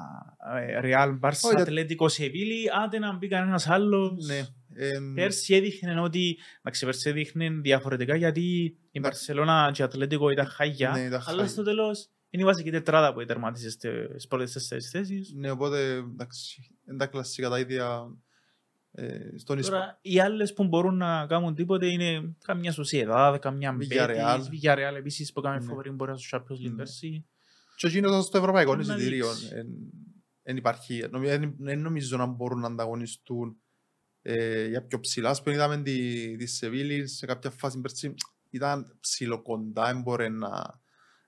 Ε, 0.68 0.80
Real, 0.84 1.20
Barça, 1.20 1.40
Όχι, 1.44 1.62
Ατλέτικο, 1.62 2.08
Σεβίλη, 2.08 2.66
άντε 2.84 3.00
να 3.00 3.18
μπει 3.18 3.28
κανένας 3.28 3.68
άλλος. 3.68 4.26
Ναι. 4.28 4.42
Ε, 4.76 4.92
Πέρσι 5.16 5.56
έδειχνε 5.56 6.02
ότι. 6.02 6.38
Εντάξει, 6.60 6.86
πέρσι 6.86 7.10
έδειχνε 7.10 7.50
διαφορετικά 7.50 8.16
γιατί 8.16 8.42
η 8.62 8.78
Ναι. 8.92 9.00
Μπαρσελόνα 9.00 9.70
και 9.74 9.82
η 9.82 9.86
Ατλέτικο 9.86 10.30
ήταν 10.30 10.46
χάγια. 10.48 10.90
Ναι, 10.92 11.00
ήταν 11.00 11.14
αλλά 11.26 11.38
χάγια. 11.38 11.48
στο 11.48 11.64
τέλος 11.64 12.10
Είναι 12.30 12.44
η 12.44 12.46
βασική 12.46 12.72
τετράδα 12.72 13.14
που 13.14 13.26
τερμάτισε 13.26 13.70
στις 13.70 14.28
πρώτες 14.28 14.54
τέσσερις 14.54 14.90
θέσεις. 14.90 15.34
Ναι, 15.36 15.52
οπότε 15.52 15.94
εντάξει, 15.94 16.76
είναι 16.90 16.98
τα 16.98 17.06
κλασικά 17.08 17.50
τα 17.50 17.60
ίδια 17.60 17.86
ε, 17.86 18.23
στον 19.38 19.58
Ισπανό. 19.58 19.80
Τώρα, 19.80 20.00
οι 20.02 20.20
άλλες 20.20 20.54
που 20.54 20.64
μπορούν 20.68 20.98
να 20.98 21.26
κάνουν 21.28 21.56
τίποτε 21.56 21.88
είναι 21.88 22.36
καμιά 22.44 22.72
Σοσιεδάδ, 22.72 23.40
καμιά 23.40 23.78
Villarreal. 23.80 24.38
Μπέτης, 24.40 24.50
Villarreal 24.64 24.96
επίσης 24.98 25.32
που 25.34 25.40
έκανε 25.40 25.58
Ναι. 25.58 25.64
φοβερή 25.66 25.92
πορεία 25.94 26.16
στο 26.18 26.38
Champions 26.38 26.66
League 26.66 26.70
Ναι. 26.70 26.76
πέρσι. 26.76 27.26
Και 27.76 27.88
εκείνος 27.88 28.26
στο 28.26 28.38
ευρωπαϊκό 28.38 28.74
Μπορεί 28.76 28.86
να 28.86 28.96
εισιτήριο 28.96 29.28
δείξεις. 29.34 29.50
δεν 30.44 30.58
υπάρχει. 30.58 31.06
Νομι- 31.12 31.28
Δεν 31.28 31.56
δεν 31.60 31.80
νομίζω 31.82 32.18
να 32.18 32.26
μπορούν 32.26 32.60
να 32.60 32.68
ανταγωνιστούν 32.68 33.58
ε, 34.22 34.68
για 34.68 34.86
πιο 34.86 35.00
ψηλά. 35.00 35.30
Ας 35.30 35.44
πούμε 35.44 35.56
είδαμε 35.56 35.82
τη, 35.82 36.36
τη 36.36 36.46
Σεβίλη 36.46 37.08
σε 37.08 37.26
κάποια 37.26 37.50
φάση 37.50 37.82
πέρσι 37.82 38.14
ήταν 38.50 38.98
ψηλοκοντά, 39.00 39.90
έμπορε 39.90 40.30
να, 40.30 40.50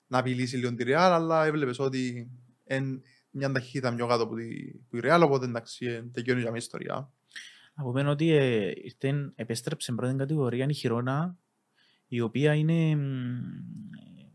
να 0.08 0.18
απειλήσει 0.18 0.58
λίγο 0.58 0.74
τη 0.76 0.84
Real, 0.88 0.94
αλλά 1.12 1.46
έβλεπες 1.46 1.80
ότι 1.80 2.32
εν, 2.64 3.02
μια 3.30 3.52
ταχύτητα 3.52 3.96
πιο 3.96 4.08
κάτω 4.08 4.24
από 4.24 4.36
τη, 4.36 4.48
που 4.90 4.98
η 4.98 5.00
Real, 5.04 5.22
οπότε 5.24 5.46
εντάξει, 5.46 5.86
ε, 5.86 6.02
τελειώνει 6.12 6.42
για 6.42 6.50
μια 6.50 6.60
ιστορία. 6.60 7.12
Από 7.78 7.92
μένα 7.92 8.10
ότι 8.10 8.30
ε, 8.32 8.72
ήρθε, 8.84 9.32
επέστρεψε 9.36 9.84
στην 9.84 9.96
πρώτη 9.96 10.16
κατηγορία 10.16 10.66
η 10.70 10.74
Χιρόνα, 10.74 11.38
η 12.08 12.22
οποία 12.22 12.54
είναι... 12.54 12.96
μ, 12.96 13.02
ε, 13.02 14.30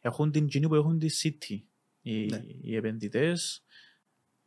έχουν 0.00 0.30
την 0.30 0.46
κοινή 0.46 0.68
που 0.68 0.74
έχουν 0.74 0.98
τη 0.98 1.06
City, 1.22 1.60
οι, 2.00 2.24
Ναι. 2.26 2.40
οι 2.60 2.76
επενδυτές. 2.76 3.64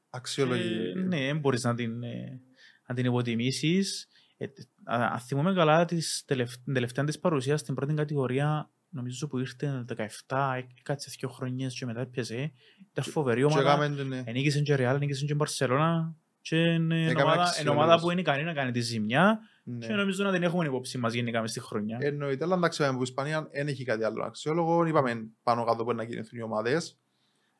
Αξιολογή. 0.10 0.74
Ε, 0.74 0.93
ναι, 1.00 1.17
δεν 1.17 1.39
μπορείς 1.39 1.63
να 1.63 1.76
την, 1.76 2.04
ε, 2.04 2.41
να 2.88 2.95
την 2.95 3.06
υποτιμήσεις. 3.06 4.08
Ε, 4.38 4.45
α- 4.84 5.10
αν 5.12 5.19
θυμούμαι 5.19 5.54
καλά, 5.54 5.86
της 5.86 6.24
τελευ, 6.26 6.54
την 6.63 6.74
τελευταία 6.74 7.06
της 7.06 7.19
παρουσίας 7.19 7.60
στην 7.60 7.74
πρώτη 7.76 7.93
κατηγορία, 7.93 8.72
νομίζω 8.89 9.28
που 9.28 9.38
ήρθε 9.39 9.84
το 9.88 9.95
17, 10.28 10.54
ε, 10.58 10.67
κάτσε 10.84 11.10
δύο 11.19 11.30
χρονιές 11.30 11.74
και 11.78 11.86
μετά 11.86 12.02
έπιασε. 12.02 12.54
Ήταν 12.91 13.04
φοβερή 13.04 13.39
Και 13.39 13.45
ομάδα. 13.45 13.62
έκαμε 13.72 13.95
την, 13.95 14.12
ε, 14.12 14.24
Ενίκησε 14.26 14.62
και 14.62 14.74
Real, 14.76 14.93
ενίκησε 14.95 15.26
και 15.26 15.34
Μπαρσελώνα 15.34 16.15
και 16.41 16.56
είναι 16.56 17.06
Έκαμε 17.06 17.21
ομάδα, 17.21 17.36
είναι 17.36 17.43
αξιολόγηση. 17.43 17.84
ομάδα 17.84 17.99
που 18.02 18.12
είναι 18.12 18.21
ικανή 18.21 18.43
να 18.43 18.54
κάνει 18.54 18.71
τη 18.71 18.80
ζημιά 18.80 19.39
ναι. 19.63 19.88
και 19.88 19.93
νομίζω 19.93 20.23
να 20.23 20.32
την 20.32 20.43
έχουμε 20.43 20.65
υπόψη 20.65 20.97
μας 20.97 21.13
γενικά 21.13 21.41
μες 21.41 21.49
στη 21.49 21.60
χρονιά. 21.60 21.97
Εννοείται, 22.02 22.43
αλλά 22.43 22.56
εντάξει, 22.56 22.84
από 22.84 23.02
Ισπανία 23.02 23.49
δεν 23.52 23.67
έχει 23.67 23.84
κάτι 23.84 24.04
άλλο 24.04 24.23
αξιόλογο. 24.23 24.86
Είπαμε 24.86 25.30
πάνω 25.43 25.63
κάτω 25.63 25.84
που 25.84 25.93
να 25.93 26.06
κινηθούν 26.06 26.39
οι 26.39 26.41
ομάδες. 26.41 26.99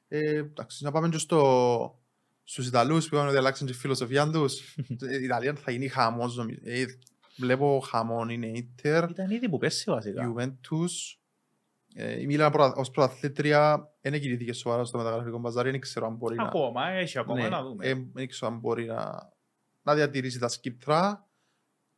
Ε, 0.08 0.38
εντάξει, 0.38 0.84
να 0.84 0.92
πάμε 0.92 1.10
και 1.10 1.18
στο, 1.18 2.00
στους 2.44 2.68
Ιταλούς 2.68 3.10
που 3.10 3.16
είπαμε 3.16 3.30
ότι 3.30 3.38
αλλάξαν 3.38 3.68
τη 3.68 3.74
φιλοσοφία 3.74 4.30
τους. 4.30 4.76
η 5.20 5.24
Ιταλία 5.24 5.54
θα 5.54 5.72
γίνει 5.72 5.88
χαμός. 5.88 6.36
νομίζω. 6.36 6.60
Ε, 6.64 6.86
βλέπω 7.38 7.84
χαμόν 7.86 8.30
είναι 8.30 8.48
Ίντερ, 8.48 9.10
Ήταν 9.10 9.30
ήδη 9.30 9.50
που 9.50 9.58
πέσει 9.58 9.92
βασικά. 9.92 10.34
Juventus. 10.36 11.19
Ε, 12.02 12.22
η 12.22 12.26
Μίλαν 12.26 12.52
πρωτα- 12.52 12.76
ως 12.76 12.92
πρωταθλήτρια 12.92 13.90
δεν 14.02 14.20
κινήθηκε 14.20 14.54
σοβαρά 14.54 14.84
στο 14.86 14.98
μεταγραφικό 14.98 15.38
μπαζάρι. 15.40 15.72
Δεν 15.72 15.80
ξέρω 15.80 16.06
αν 16.06 16.16
μπορεί 16.16 16.36
να... 16.36 16.44
Ακόμα, 16.44 16.88
έχει 16.90 17.20
ακόμα 17.20 17.42
Ναι, 17.42 17.50
να 17.50 17.64
δούμε. 17.64 17.88
ε, 17.88 17.94
δεν 18.14 18.28
ξέρω 18.28 18.52
αν 18.52 18.60
μπορεί 18.60 18.86
να, 18.86 19.34
να 19.82 19.96
διατηρήσει 19.96 20.40
τα 20.40 20.48
σκύπτρα. 20.48 21.28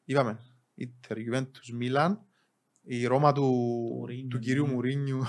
Είπαμε, 0.05 0.39
Ίντερ, 0.73 1.17
Juventus, 1.17 1.73
Μίλαν. 1.73 2.25
Η 2.81 3.05
Ρώμα 3.05 3.31
του, 3.31 3.43
Μουρίνιο, 3.97 4.27
του 4.27 4.39
κυρίου 4.39 4.65
ναι. 4.65 4.73
Μουρίνιου 4.73 5.21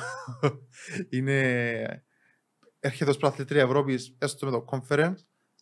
είναι, 1.15 2.07
έρχεται 2.81 3.11
ως 3.11 3.17
πρωταθλήτρια 3.17 3.63
Ευρώπης 3.63 4.17
έστω 4.19 4.47
με 4.47 4.53
το 4.53 4.65
conference. 4.71 5.17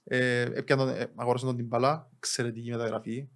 Ε, 0.05 0.41
έπιαν 0.41 0.79
τον, 0.79 0.89
ε, 0.89 1.13
αγόρασαν 1.17 1.49
τον 1.49 1.57
Τιμπαλά, 1.57 2.11
εξαιρετική 2.17 2.71
μεταγραφή. 2.71 3.29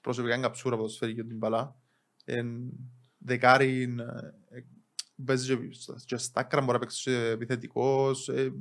Προσωπικά 0.00 0.34
είναι 0.34 0.42
καψούρα 0.42 0.74
από 0.74 0.84
το 0.84 0.90
σφαίρι 0.90 1.14
και 1.14 1.20
τον 1.20 1.28
Τιμπαλά. 1.28 1.76
Ε, 2.24 2.42
δεκάρι, 3.18 3.82
ε, 3.82 4.04
παίζει 5.24 5.56
και 5.56 5.72
στα- 5.74 6.00
και 6.06 6.16
στα 6.16 6.40
άκρα, 6.40 6.60
μπορεί 6.60 6.72
να 6.72 6.78
παίξει 6.78 7.02
και 7.02 7.16
επιθετικός. 7.16 8.28
Ε, 8.28 8.52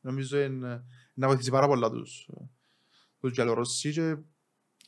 νομίζω 0.00 0.40
είναι 0.40 0.84
να 1.14 1.26
βοηθήσει 1.26 1.50
πάρα 1.50 1.66
πολλά 1.66 1.90
τους, 1.90 2.28
τους 3.20 3.32
Γιαλορώσοι 3.32 3.92
και 3.92 4.16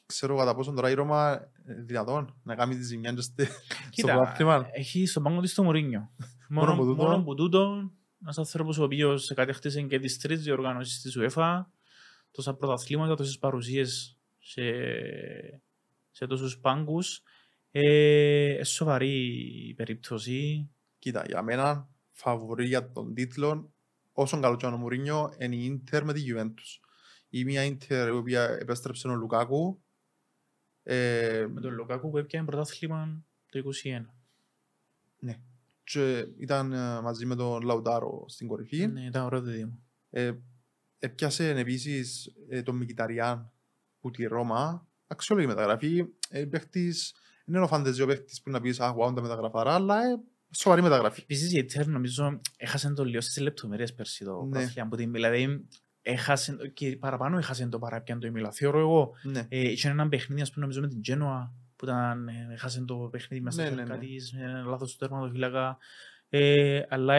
ξέρω 0.06 0.36
κατά 0.36 0.54
πόσο 0.54 0.72
τώρα 0.72 0.90
η 0.90 0.94
Ρώμα 0.94 1.50
είναι 1.68 1.82
δυνατόν 1.82 2.40
να 2.42 2.54
κάνει 2.54 2.76
τη 2.76 2.82
ζημιά 2.82 3.12
και 3.12 3.20
στε- 3.20 3.50
στο 3.50 3.90
Κοίτα, 3.90 4.14
πρωτάθλημα. 4.14 4.68
έχει 4.72 5.06
στον 5.06 5.22
πάγκο 5.22 5.40
της 5.40 5.54
το 5.54 5.62
Μουρίνιο. 5.62 6.10
Μόνο 6.48 6.66
μόνο, 6.74 6.76
που 6.82 6.84
τούτο. 6.86 7.02
μόνο 7.02 7.22
που 7.24 7.34
τούτο, 7.34 7.92
ένας 8.22 8.38
άνθρωπος 8.38 8.78
ο 8.78 8.82
οποίος 8.84 9.32
κατέχτησε 9.34 9.82
και 9.82 9.98
τις 9.98 10.18
τρεις 10.18 10.42
διοργανώσεις 10.42 11.00
της 11.00 11.16
UEFA, 11.18 11.62
τόσα 12.30 12.54
πρωταθλήματα, 12.54 13.14
τόσες 13.14 13.38
παρουσίες 13.38 14.18
σε, 14.38 14.62
σε 16.10 16.26
τόσους 16.26 16.58
πάγκους. 16.58 17.22
Ε, 17.70 18.54
ε, 18.56 18.64
σοβαρή 18.64 19.18
η 19.68 19.74
περίπτωση. 19.74 20.70
Κοίτα, 21.04 21.24
για 21.26 21.42
μένα 21.42 21.88
φαβορή 22.10 22.66
για 22.66 22.90
τον 22.90 23.14
τίτλο 23.14 23.72
όσον 24.12 24.40
καλό 24.40 24.56
και 24.56 24.66
ο 24.66 24.76
Μουρίνιο 24.76 25.34
είναι 25.38 25.56
η 25.56 25.64
Ίντερ 25.64 26.04
με 26.04 26.12
τη 26.12 26.22
Juventus. 26.26 26.84
Η 27.28 27.44
μία 27.44 27.64
Ίντερ 27.64 28.08
η 28.08 28.10
οποία 28.10 28.42
επέστρεψε 28.42 29.08
ο 29.08 29.14
Λουκάκου 29.14 29.82
ε, 30.82 31.46
Με 31.50 31.60
τον 31.60 31.74
Λοκάκου 31.74 32.10
που 32.10 32.18
έπιανε 32.18 32.46
πρωτάθλημα 32.46 33.24
το 33.50 33.62
2021. 35.24 35.34
και 35.84 36.26
ήταν 36.38 36.72
ε, 36.72 37.00
μαζί 37.00 37.26
με 37.26 37.34
τον 37.34 37.62
Λαουτάρο 37.62 38.24
στην 38.28 38.48
κορυφή. 38.48 38.86
Ναι, 38.86 39.04
ήταν 39.04 39.24
ωραίο 39.24 39.40
δίδυμο. 39.40 39.82
Ε, 40.10 40.32
έπιασε 40.98 41.48
επίσης 41.48 42.34
ε, 42.48 42.62
τον 42.62 42.76
Μικηταριάν 42.76 43.52
που 44.00 44.10
τη 44.10 44.24
Ρώμα. 44.24 44.88
Αξιόλογη 45.06 45.46
μεταγραφή. 45.46 46.04
Ε, 46.28 46.44
παίχτης, 46.44 47.14
δεν 47.44 47.54
είναι 47.54 47.64
ο 47.64 47.68
φαντεζιό 47.68 48.06
παίχτης 48.06 48.42
που 48.42 48.50
να 48.50 48.60
πεις 48.60 48.80
«Α, 48.80 48.94
wow, 48.98 49.14
τα 49.14 49.22
μεταγραφάρα», 49.22 49.74
αλλά 49.74 50.04
ε, 50.04 50.22
σοβαρή 50.56 50.82
μεταγραφή. 50.82 51.20
Επίσης 51.22 51.52
η 51.52 51.58
Ιντερ 51.58 51.86
νομίζω 51.86 52.40
έχασε 52.56 52.92
το 52.92 53.04
λίγο 53.04 53.20
στις 53.20 53.42
λεπτομέρειες 53.42 53.94
πέρσι 53.94 54.24
το 54.24 54.42
Ναι. 54.42 54.50
πρωτάθλημα 54.50 54.88
που 54.88 54.96
την 54.96 55.12
δηλαδή 55.12 55.66
έχασε, 56.02 56.56
και 56.74 56.96
παραπάνω 56.96 57.38
έχασε 57.38 57.66
το 57.66 57.78
παραπιάν 57.78 58.20
το 58.20 58.26
ημίλα. 58.26 58.50
Θεωρώ 58.52 58.78
εγώ 58.78 59.12
Ναι. 59.22 59.46
Ε, 59.48 59.70
είχε 59.70 59.88
έναν 59.88 60.08
παιχνίδι, 60.08 60.40
ας 60.40 60.50
πούμε, 60.50 60.60
νομίζω 60.64 60.80
με 60.80 60.88
την 60.88 61.00
Genoa, 61.08 61.50
που 61.76 61.84
ήταν, 61.84 62.28
ε, 62.28 62.48
έχασε 62.52 62.84
το 62.84 62.96
παιχνίδι 62.96 63.42
μέσα 63.42 63.62
Ναι, 63.62 63.66
στο 63.66 63.76
ναι, 63.76 63.82
ναι, 63.82 63.94
ναι. 63.94 63.98
της, 63.98 64.32
με 64.32 64.42
ένα 64.44 64.62
λάθος 64.62 64.92
του 64.92 64.98
τερματοφύλακα. 64.98 65.78
Ε, 66.28 66.82
αλλά 66.88 67.14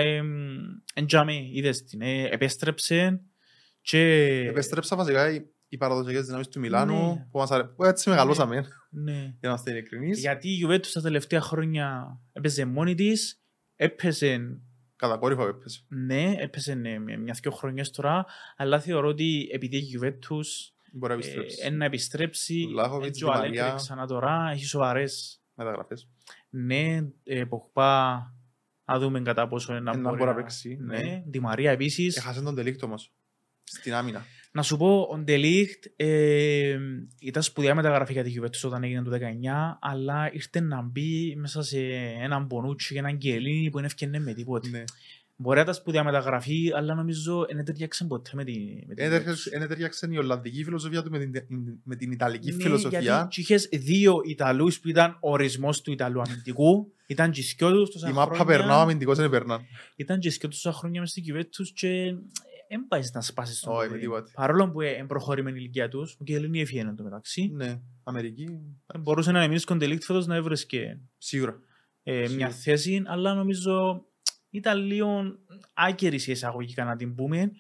εν 0.94 1.06
τζάμε, 1.06 1.34
είδες 1.34 1.84
την, 1.84 2.02
ε, 2.02 2.24
επέστρεψε 2.24 3.22
και... 3.82 4.00
Επέστρεψα 4.50 4.96
βασικά 4.96 5.28
οι, 5.76 5.78
οι 5.78 5.78
παραδοσιακές 5.78 6.26
δυνάμεις 6.26 6.48
του 6.48 6.60
Μιλάνου 6.60 6.94
Ναι. 7.14 7.28
που, 7.32 7.38
μας 7.38 7.52
αρέ... 7.52 7.64
που 7.64 7.84
έτσι 7.84 8.10
μεγαλώσαμε, 8.10 8.66
Ναι. 8.90 9.12
για 9.14 9.36
να 9.42 9.50
είμαστε 9.50 9.72
ειλικρινείς. 9.72 10.20
Γιατί 10.20 10.50
η 10.50 10.66
Juventus 10.68 10.88
τα 10.94 11.02
τελευταία 11.02 11.42
χρόνια 11.42 12.20
έπαιζε 12.34 12.66
μόνη 12.66 12.96
της, 12.96 13.42
έπαιζε, 13.76 14.60
Κατακόρυφα 14.96 15.42
που 15.42 15.48
έπαιζε. 15.48 15.80
ναι, 15.88 16.34
έπαιζε 16.38 16.74
ναι, 16.74 17.00
με 17.00 17.18
μια-δυο 17.18 17.52
χρονιές 17.52 17.90
τώρα, 17.92 18.26
αλλά 18.58 18.80
θεωρώ 18.80 19.08
ότι 19.08 19.50
επειδή 19.52 19.78
η 19.78 20.00
Juventus 20.02 20.46
Μπορεί 20.98 21.14
να 21.14 21.20
ε, 21.20 21.24
επιστρέψει. 21.24 21.58
εν 21.64 21.78
να 21.78 21.86
επιστρέψει, 21.86 22.66
Βλάχοβιτς, 22.70 23.08
έτσι 23.08 23.26
ο 23.26 23.28
Di 23.28 23.32
Αλέγκρι 23.36 23.60
Maria. 23.72 23.76
ξανά 23.76 24.08
τώρα, 24.08 24.50
έχει 24.54 24.66
σοβαρές 24.66 25.40
Μεταγραφές. 25.58 26.10
Ναι, 26.50 26.98
ε, 27.24 27.44
Ποχπά, 27.44 28.24
να 28.86 29.00
δούμε 29.00 29.22
κατά 29.22 29.48
πόσο 29.48 29.72
είναι 29.72 29.82
να 29.82 29.92
Ε, 29.92 29.96
να 29.96 30.02
μπορεί 30.02 30.16
μπορεί 30.16 30.30
να 30.30 30.36
να 30.36 30.42
παίξει, 30.42 30.78
Ναι, 30.82 30.98
ναι. 30.98 31.24
Τη 31.32 31.40
Μαρία 31.40 31.72
επίσης. 31.72 32.18
Έχασε 32.18 32.42
τον 32.42 32.56
τελίκτ 32.56 32.84
όμως. 32.84 33.14
Στην 33.64 33.94
άμυνα. 33.94 34.26
Να 34.56 34.62
σου 34.62 34.78
πω, 34.78 35.08
ο 35.12 35.18
Ντελίχτ 35.18 35.86
ε, 35.96 36.78
ήταν 37.20 37.44
σπουδαία 37.44 37.76
μεταγραφή 37.76 38.14
για 38.14 38.24
τη 38.24 38.34
Juventus 38.40 38.62
όταν 38.64 38.84
έγινε 38.84 39.02
το 39.02 39.12
19, 39.12 39.18
αλλά 39.82 40.34
ήρθε 40.34 40.60
να 40.60 40.82
μπει 40.82 41.36
μέσα 41.36 41.62
σε 41.64 41.80
έναν 42.22 42.46
Μπονούτσι 42.46 42.94
και 42.94 43.00
έναν 43.00 43.16
Γκελίνι 43.16 43.70
που 43.70 43.76
δεν 43.78 43.86
έφτιανε 43.86 44.20
με 44.20 44.34
τίποτε. 44.34 44.70
Ναι. 44.70 44.84
Μπορεί 45.38 45.56
να 45.56 45.62
ήταν 45.62 45.74
σπουδαία 45.74 46.04
μεταγραφή, 46.04 46.72
αλλά 46.76 46.94
νομίζω 46.94 47.46
δεν 47.56 47.66
ταιριάξε 47.66 48.06
ποτέ 48.06 48.30
με 48.34 48.44
τη, 48.44 48.54
με 48.88 48.94
τη 48.94 49.04
Juventus. 49.06 49.56
Είναι 49.56 49.68
ταιριάξε 49.68 50.08
η 50.12 50.18
Ολλανδική 50.18 50.64
φιλοσοφία 50.64 51.04
του 51.04 51.10
με 51.12 51.20
την, 51.20 51.32
με 51.84 51.96
την 51.96 52.12
Ιταλική 52.12 52.52
Ναι, 52.52 52.64
φιλοσοφία. 52.64 53.00
γιατί 53.00 53.28
και 53.28 53.42
είχες 53.42 53.70
δύο 53.72 54.22
Ιταλούς 54.26 54.80
που 54.80 54.90
ήταν 54.90 55.18
ορισμός 55.20 55.82
του 55.82 55.92
Ιταλού 55.92 56.22
αμυντικού, 56.22 56.92
ήταν 57.08 57.32
και 57.32 57.40
οι 57.40 57.44
σκιό 57.44 57.72
τους 57.72 57.90
τόσα 57.92 58.10
Η 58.10 58.12
μάπα 58.12 58.36
χρόνια. 58.36 58.46
περνά, 58.58 58.78
ο 58.78 58.82
αμυντικός 58.82 59.18
δεν 59.18 59.30
περνά. 59.30 59.62
ήταν 59.96 60.20
και 60.20 60.30
σκέτος 60.30 60.62
τόσα 60.62 60.78
χρόνια 60.78 61.00
μες 61.02 61.10
στην 61.10 61.24
Juventus 61.28 61.68
και 61.74 62.16
δεν 62.78 62.88
πάει 62.88 63.02
να 63.14 63.22
σπάσει 63.22 63.56
στον 63.56 63.74
Όχι, 63.74 63.82
πόδι. 63.82 63.94
με 63.94 64.00
τίποτε. 64.00 64.32
Παρόλο 64.36 64.72
που 64.72 64.82
είναι 64.82 65.06
προχωρημένη 65.08 65.58
η 65.58 65.62
ηλικία 65.64 65.90
τους, 65.90 66.18
ο 66.20 66.24
Κιελίνη 66.24 66.62
έφυγε 66.62 66.80
εν 66.82 66.96
τω 66.96 67.04
μεταξύ, 67.04 67.52
Ναι, 67.54 67.82
Αμερική, 68.04 68.60
μπορούσε 69.00 69.32
να 69.32 69.48
μείνει 69.48 69.62
κοντελίκτ 69.62 70.04
φέτος 70.04 70.26
να 70.26 70.36
έβρεσκε 70.36 71.00
σίγουρα. 71.18 71.60
ε, 72.04 72.20
μια 72.20 72.28
Σίγουρα. 72.28 72.50
θέση, 72.50 73.04
αλλά 73.06 73.34
νομίζω 73.34 74.06
ήταν 74.50 74.78
λίγο 74.86 75.22
άκερη 75.74 76.16
η 76.26 76.32
εισαγωγικά 76.32 76.84
να 76.84 76.96
την 76.96 77.16
πούμε, 77.16 77.52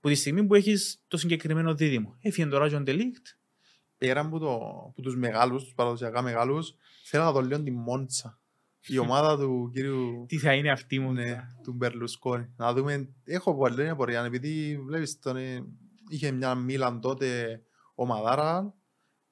που 0.00 0.08
τη 0.08 0.14
στιγμή 0.14 0.44
που 0.44 0.54
έχεις 0.54 1.04
το 1.08 1.16
συγκεκριμένο 1.16 1.74
δίδυμο. 1.74 2.16
Έφυγε 2.20 2.46
τώρα 2.48 2.76
ο 2.76 2.80
Ντελίκτ, 2.80 3.26
Πέρα 3.98 4.20
από, 4.20 4.38
το, 4.38 4.54
από 4.88 5.02
τους 5.02 5.16
μεγάλους, 5.16 5.64
τους 5.64 5.74
παραδοσιακά 5.74 6.22
μεγάλους, 6.22 6.74
θέλω 7.04 7.24
να 7.24 7.32
δω 7.32 7.40
λίγο 7.40 7.62
τη 7.62 7.70
Μόντσα. 7.70 8.39
Η 8.86 8.98
ομάδα 8.98 9.36
του 9.36 9.70
κύριου 9.72 10.24
τι 10.28 10.38
θα 10.38 10.54
είναι 10.54 10.70
αυτή 10.70 10.98
μου. 10.98 11.12
ναι, 11.12 11.40
του 11.62 11.72
Μπερλουσκόνη. 11.72 12.52
Να 12.56 12.72
δούμε, 12.72 13.14
έχω 13.24 13.56
πολύ 13.56 13.88
απορία, 13.88 14.24
επειδή 14.24 14.78
βλέπεις 14.86 15.18
τον, 15.18 15.36
ε, 15.36 15.64
είχε 16.08 16.30
μια 16.30 16.54
Μίλαν 16.54 17.00
τότε 17.00 17.60
ομαδάρα 17.94 18.74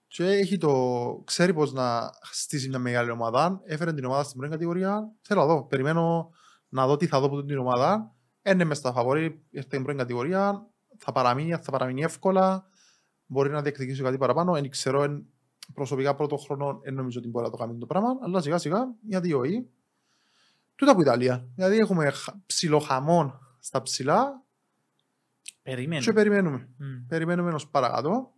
και 0.06 0.24
έχει 0.24 0.56
το, 0.56 1.22
ξέρει 1.24 1.54
πώς 1.54 1.72
να 1.72 2.10
στήσει 2.20 2.68
μια 2.68 2.78
μεγάλη 2.78 3.10
ομάδα. 3.10 3.60
Έφερε 3.64 3.92
την 3.92 4.04
ομάδα 4.04 4.22
στην 4.22 4.36
πρώτη 4.36 4.52
κατηγορία. 4.52 5.12
Θέλω 5.20 5.40
να 5.40 5.46
δω. 5.46 5.66
Περιμένω, 5.66 6.30
να 6.68 6.86
δω 6.86 6.96
τι 6.96 7.06
θα 7.06 7.20
δω 7.20 7.26
από 7.26 7.44
την 7.44 7.58
ομάδα. 7.58 8.14
Είναι 8.42 8.64
μες 8.64 8.76
στα 8.76 8.92
φαβόρη, 8.92 9.22
ήρθε 9.50 9.66
στην 9.66 9.82
πρώτη 9.82 9.98
κατηγορία, 9.98 10.66
θα 10.98 11.12
παραμείνει, 11.12 11.50
θα 11.50 11.70
παραμείνει 11.70 12.02
εύκολα, 12.02 12.66
μπορεί 13.26 13.50
να 13.50 13.62
διεκδικήσει 13.62 14.02
κάτι 14.02 14.16
παραπάνω. 14.18 14.52
Δεν 14.52 14.70
ξέρω, 14.70 15.02
εν, 15.02 15.26
προσωπικά 15.74 16.14
πρώτο 16.14 16.36
χρόνο 16.36 16.80
δεν 16.82 16.94
νομίζω 16.94 17.18
ότι 17.18 17.28
μπορεί 17.28 17.44
να 17.44 17.50
το 17.50 17.56
κάνει 17.56 17.78
το 17.78 17.86
πράγμα, 17.86 18.08
αλλά 18.22 18.40
σιγά 18.40 18.58
σιγά, 18.58 18.94
γιατί 19.02 19.32
όχι. 19.32 19.68
Τούτα 20.74 20.92
από 20.92 21.00
Ιταλία. 21.00 21.48
Δηλαδή 21.54 21.76
έχουμε 21.76 22.10
χα- 22.10 22.40
ψηλό 22.46 22.78
χαμόν 22.78 23.38
στα 23.58 23.82
ψηλά 23.82 24.42
Περιμένω. 25.62 26.02
και 26.02 26.12
περιμένουμε. 26.12 26.68
Μμ. 26.78 27.06
Περιμένουμε 27.06 27.52
ως 27.52 27.68
παρακάτω 27.68 28.32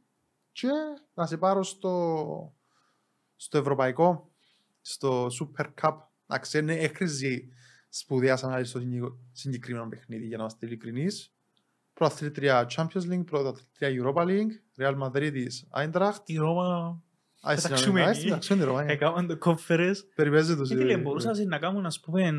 και 0.53 0.69
να 1.15 1.27
σε 1.27 1.37
πάρω 1.37 1.63
στο, 1.63 2.55
στο 3.37 3.59
ευρωπαϊκό, 3.59 4.31
στο 4.81 5.27
Super 5.27 5.67
Cup. 5.83 5.97
Εντάξει, 6.27 6.59
είναι 6.59 6.75
έκριζε 6.75 7.49
σπουδαίας 7.89 8.45
ανάλυσης 8.45 8.71
στο 8.71 8.79
συγκεκ- 8.81 9.15
συγκεκριμένο 9.33 9.89
παιχνίδι, 9.89 10.27
για 10.27 10.37
να 10.37 10.43
είμαστε 10.43 10.67
ειλικρινείς. 10.67 11.35
Πρωταθλήτρια 11.93 12.67
Champions 12.77 13.11
League, 13.13 13.25
πρωταθλήτρια 13.27 13.89
Europa 14.03 14.25
League, 14.27 14.51
Real 14.79 14.99
Madrid 15.03 15.31
της 15.33 15.69
Eintracht. 15.75 16.19
Η 16.25 16.37
Ρώμα 16.37 17.03
Α, 17.43 17.53
εσύ 17.53 17.63
να 17.63 17.69
μην 17.69 17.79
Πεταξούμενη. 17.79 18.07
πάει, 18.13 18.25
πεταξούμενη, 18.25 18.65
ρε, 18.67 18.73
μάνα. 18.73 18.91
έκαναν 18.93 19.27
το 19.27 19.37
κόφερες. 19.39 20.07
Περιπέζε 20.15 20.57
τους, 20.57 20.69
Και 20.69 20.75
ε, 20.75 20.79
φίλε, 20.79 20.97
μπορούσαν 20.97 21.49
να 21.49 21.59
κάνουν, 21.59 21.87
ας 21.87 22.01
πούμε, 22.01 22.23
ε, 22.27 22.35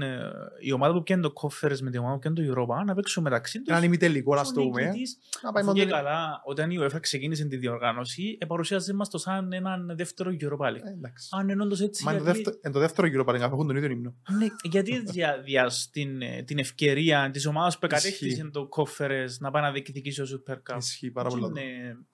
η 0.59 0.71
ομάδα 0.71 0.93
που 0.93 1.03
πιάνει 1.03 1.21
το 1.21 1.31
κόφερες 1.31 1.81
με 1.81 1.89
την 1.89 1.99
ομάδα 1.99 2.15
που 2.15 2.19
πιάνει 2.19 2.35
το 2.47 2.61
Europa 2.61 2.85
να 2.85 2.93
παίξουν 2.95 3.23
μεταξύ 3.23 3.57
τους. 3.61 3.67
Έναν 3.73 3.83
ημιτελικό, 3.83 4.35
να 4.35 4.41
Ο 4.41 4.43
το 4.43 4.61
πούμε. 4.61 4.83
νικητής, 4.83 5.17
Να 5.43 5.51
πάει 5.51 5.63
αφού 5.63 5.71
μόνο 5.73 5.83
και 5.83 5.89
το- 5.89 5.95
καλά, 5.95 6.41
όταν 6.45 6.71
η 6.71 6.75
UEFA 6.79 6.97
ξεκίνησε 6.99 7.45
τη 7.45 7.57
διοργάνωση, 7.57 8.37
ε, 8.39 8.45
παρουσίαζε 8.45 8.93
μας 8.93 9.09
το 9.09 9.17
σαν 9.17 9.53
έναν 9.53 9.91
δεύτερο 9.95 10.31
Europa 10.41 10.67
League. 10.67 10.83
Ε, 10.85 10.89
εντάξει. 10.91 11.27
Αν 11.31 11.49
είναι 11.49 11.63
όντως 11.63 11.81
έτσι, 11.81 12.03
Μα 12.03 12.11
είναι 12.11 12.19
το 12.19 12.25
γιατί- 12.25 12.39
δεύτερο- 12.41 12.59
εν 12.63 12.71
το 12.71 12.79
δεύτερο 12.79 13.07
γύρο 13.07 13.23
παρέγγα, 13.23 13.45
έχουν 13.45 13.67
τον 13.67 13.75
ίδιο 13.75 13.89
ύμνο. 13.89 14.15
Ναι, 14.37 14.45
γιατί 14.63 14.99
δια, 15.05 15.41
διάς 15.43 15.89
την, 15.91 16.21
ε, 16.21 16.43
την 16.43 16.57
ευκαιρία 16.59 17.29
της 17.33 17.45
ομάδας 17.45 17.79
που 17.79 17.85
Ισχύει. 17.91 18.03
κατέκτησε 18.11 18.49
το 18.53 18.67
κόφερες 18.67 19.39
να 19.39 19.51
πάει 19.51 19.61
να 19.63 19.71
διεκδικήσει 19.71 20.21
ο 20.21 20.25
Super 20.25 20.53
Cup. 20.55 20.77
Ισχύει 20.77 21.11
πάρα 21.11 21.29
πολύ. 21.29 21.41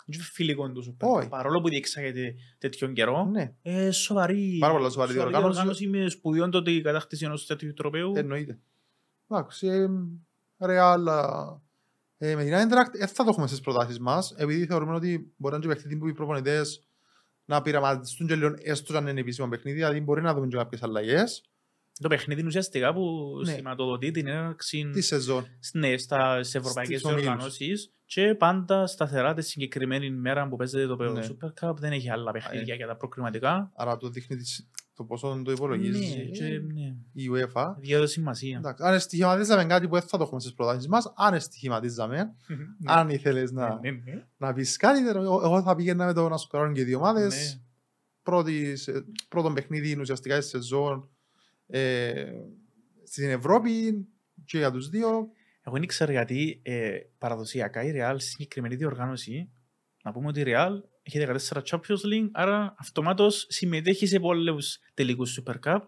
Είναι 0.09 0.15
είναι 0.17 0.23
φιλικό 0.31 0.71
τους 0.71 0.87
Super 0.89 1.07
Όχι. 1.07 1.25
Cup. 1.25 1.29
Παρόλο 1.29 1.61
που 1.61 1.69
διεξάγεται 1.69 2.35
τέτοιον 2.57 2.93
καιρό, 2.93 3.25
Ναι, 3.25 3.53
ε, 3.61 3.91
σοβαρή, 3.91 4.57
Πάρα 4.59 4.73
πολύ 4.73 4.91
σοβαρή 4.91 5.13
διοργάνωση. 5.13 5.87
με 5.87 6.09
σπουδιόν 6.09 6.51
τότε 6.51 6.71
η 6.71 6.81
κατάκτηση 6.81 7.25
ενός 7.25 7.45
τέτοιου 7.45 7.73
τροπέου. 7.73 8.13
εννοείται. 8.15 8.59
Εντάξει, 9.29 9.67
ε, 9.67 9.87
Ρεάλ 10.65 11.07
ε, 12.17 12.35
με 12.35 12.43
την 12.43 12.53
Eintracht 12.53 12.91
δεν 12.97 13.07
θα 13.07 13.23
το 13.23 13.29
έχουμε 13.29 13.47
στις 13.47 13.59
προτάσεις 13.61 13.99
μας, 13.99 14.31
επειδή 14.37 14.65
θεωρούμε 14.65 14.95
ότι 14.95 15.33
μπορεί 15.37 15.55
να 15.55 15.59
είναι 15.63 15.67
και 15.67 15.79
παιχνίδι 15.79 15.99
που 15.99 16.07
οι 16.07 16.13
προπονητές 16.13 16.81
να 17.45 17.61
πειραματιστούν 17.61 18.27
και 18.27 18.35
λίγο 18.35 18.53
έστω 18.57 18.91
και 18.91 18.97
αν 18.97 19.07
είναι 19.07 19.19
επίσημα 19.19 19.47
παιχνίδι, 19.47 19.77
δηλαδή 19.77 20.01
μπορεί 20.01 20.21
να 20.21 20.33
δούμε 20.33 20.47
και 20.47 20.55
κάποιες 20.57 20.83
αλλαγές 20.83 21.43
Το 22.01 22.07
παιχνίδι 22.07 22.39
είναι 22.39 22.49
ουσιαστικά 22.49 22.93
που 22.93 23.31
Ναι. 23.45 23.51
σηματοδοτεί 23.53 24.11
την 24.11 24.27
έναρξη 24.27 24.89
τη 24.93 25.01
σεζόν. 25.01 25.45
ναι, 25.73 25.97
στα, 25.97 26.43
στις 26.43 26.55
ευρωπαϊκές 26.55 26.99
Στις 26.99 27.11
ομίλους. 27.11 27.23
διοργανώσεις 27.25 27.91
και 28.09 28.35
πάντα 28.35 28.87
σταθερά 28.87 29.33
τη 29.33 29.41
συγκεκριμένη 29.41 30.11
μέρα 30.11 30.47
που 30.47 30.55
παίζεται 30.55 30.85
το 30.87 31.11
Ναι. 31.11 31.27
Super 31.27 31.49
Cup 31.69 31.75
δεν 31.75 31.91
έχει 31.91 32.09
άλλα 32.09 32.31
παιχνίδια 32.31 32.75
για 32.75 32.87
τα 32.87 32.95
προκριματικά. 32.95 33.71
Άρα 33.75 33.97
το 33.97 34.09
δείχνει 34.09 34.35
τις- 34.37 34.69
το 34.93 35.03
πόσο 35.03 35.27
το 35.27 35.35
Ναι, 35.35 35.51
υπολογίζει 35.51 36.29
και, 36.31 36.43
ναι. 36.43 36.95
η 37.13 37.29
UEFA. 37.33 37.73
Διέδωσε 37.77 38.11
σημασία. 38.13 38.57
Εντάξει, 38.57 38.83
αν 38.85 38.99
στοιχηματίζαμε 38.99 39.65
κάτι 39.65 39.87
που 39.87 39.93
δεν 39.93 40.01
θα 40.07 40.17
το 40.17 40.23
έχουμε 40.23 40.39
στις 40.39 40.53
προτάσεις 40.53 40.87
μας, 40.87 41.13
αν 41.15 41.39
στοιχηματίζαμε, 41.39 42.17
Ναι. 42.17 42.91
αν 42.93 43.09
ήθελες 43.09 43.51
να, 43.51 43.79
Ναι, 43.79 43.91
ναι, 43.91 44.11
ναι. 44.13 44.25
να 44.37 44.53
πεις 44.53 44.77
κάτι, 44.77 45.07
εγώ 45.07 45.19
εγώ 45.43 45.61
θα 45.61 45.75
πήγαινα 45.75 46.05
με 46.05 46.13
το 46.13 46.29
να 46.29 46.37
σκοράρουν 46.37 46.73
και 46.73 46.81
οι 46.81 46.83
δύο 46.83 46.97
ομάδες. 46.97 47.53
Ναι. 47.55 47.61
πρώτη, 48.23 48.75
σε- 48.75 49.05
πρώτον 49.29 49.53
παιχνίδι 49.53 49.89
είναι 49.91 50.01
ουσιαστικά 50.01 50.41
στη 50.41 50.49
σεζόν 50.49 51.09
ε, 51.67 52.25
στην 53.03 53.29
Ευρώπη 53.29 54.07
και 54.45 54.57
για 54.57 54.71
τους 54.71 54.89
δύο. 54.89 55.29
Εγώ 55.67 55.75
δεν 55.77 55.85
ξέρω 55.87 56.11
γιατί 56.11 56.59
ε, 56.63 56.97
παραδοσιακά 57.17 57.83
η 57.83 57.91
Real 57.95 58.15
στη 58.17 58.29
συγκεκριμένη 58.29 58.75
διοργάνωση 58.75 59.49
να 60.03 60.11
πούμε 60.11 60.27
ότι 60.27 60.39
η 60.39 60.43
Real 60.47 60.71
έχει 61.03 61.25
14 61.51 61.61
Champions 61.63 62.05
League, 62.13 62.29
άρα 62.31 62.75
αυτομάτως 62.77 63.45
συμμετέχει 63.49 64.05
σε 64.07 64.19
πολλούς 64.19 64.79
τελικούς 64.93 65.39
Super 65.45 65.55
Cup. 65.65 65.79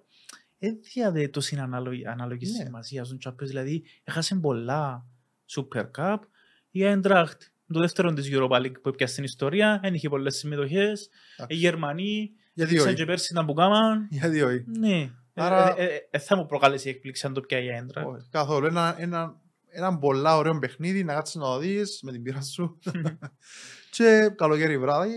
Δεν 0.58 0.78
διαδέει 0.94 1.30
τόση 1.30 1.56
ανάλογη, 1.56 2.08
ανάλογη 2.08 2.46
Ναι. 2.52 2.64
σημασία 2.66 3.04
στον 3.04 3.18
Champions, 3.26 3.46
δηλαδή 3.48 3.84
έχασε 4.04 4.36
πολλά 4.36 5.06
Super 5.56 5.86
Cup. 5.98 6.18
Η 6.72 6.80
Eintracht, 6.84 7.38
το 7.74 7.80
δεύτερο 7.80 8.14
της 8.14 8.30
Europa 8.32 8.56
League 8.62 8.82
που 8.82 8.90
έπιασε 8.90 9.14
στην 9.14 9.24
ιστορία, 9.24 9.80
δεν 9.82 9.94
είχε 9.94 10.10
πολλές 10.10 10.36
συμμετοχές. 10.38 11.02
Οι 11.02 11.10
Εντάξει. 11.38 11.58
Γερμανοί, 11.58 12.32
Γιατί 12.54 12.72
ήξεραν 12.72 12.94
όχι. 12.94 13.02
και 13.04 13.08
πέρσι 13.10 13.34
να 13.34 13.46
που 13.46 13.54
κάμαν. 13.54 14.08
Γιατί 14.12 14.42
όχι. 14.42 14.64
Ναι. 14.68 15.10
Άρα- 15.34 15.76
Ε, 15.78 15.84
ε, 15.84 15.96
ε, 15.96 16.00
ε, 16.12 16.18
θα 16.20 16.36
μου 16.36 16.46
προκάλεσε 16.46 16.90
η 16.90 16.92
έκπληξη 16.92 17.26
αν 17.26 17.34
το 17.34 17.42
πιάει 17.42 17.66
η 17.66 17.70
Eintracht. 17.82 18.06
Όχι, 18.06 18.28
Καθόλου. 18.32 18.66
Ένα, 18.66 18.96
ένα, 18.98 19.42
ένα 19.70 19.98
πολλά 20.00 20.38
ωραίο 20.38 20.60
παιχνίδι 20.60 21.04
να 21.04 21.14
κάτσεις 21.14 21.36
να 21.36 21.42
το 21.44 21.58
δεις 21.58 22.00
με 22.04 22.12
την 22.12 22.24
πείρα 22.24 22.42
σου. 22.42 22.80
και 23.96 24.34
καλοκαίρι 24.36 24.78
βράδυ, 24.78 25.14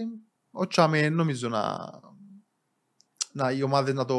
ο 0.50 0.66
Τσάμε 0.66 1.08
νομίζω 1.08 1.48
να, 1.48 1.90
να 3.32 3.50
οι 3.52 3.62
ομάδες 3.62 3.94
να 3.94 4.04
το 4.04 4.16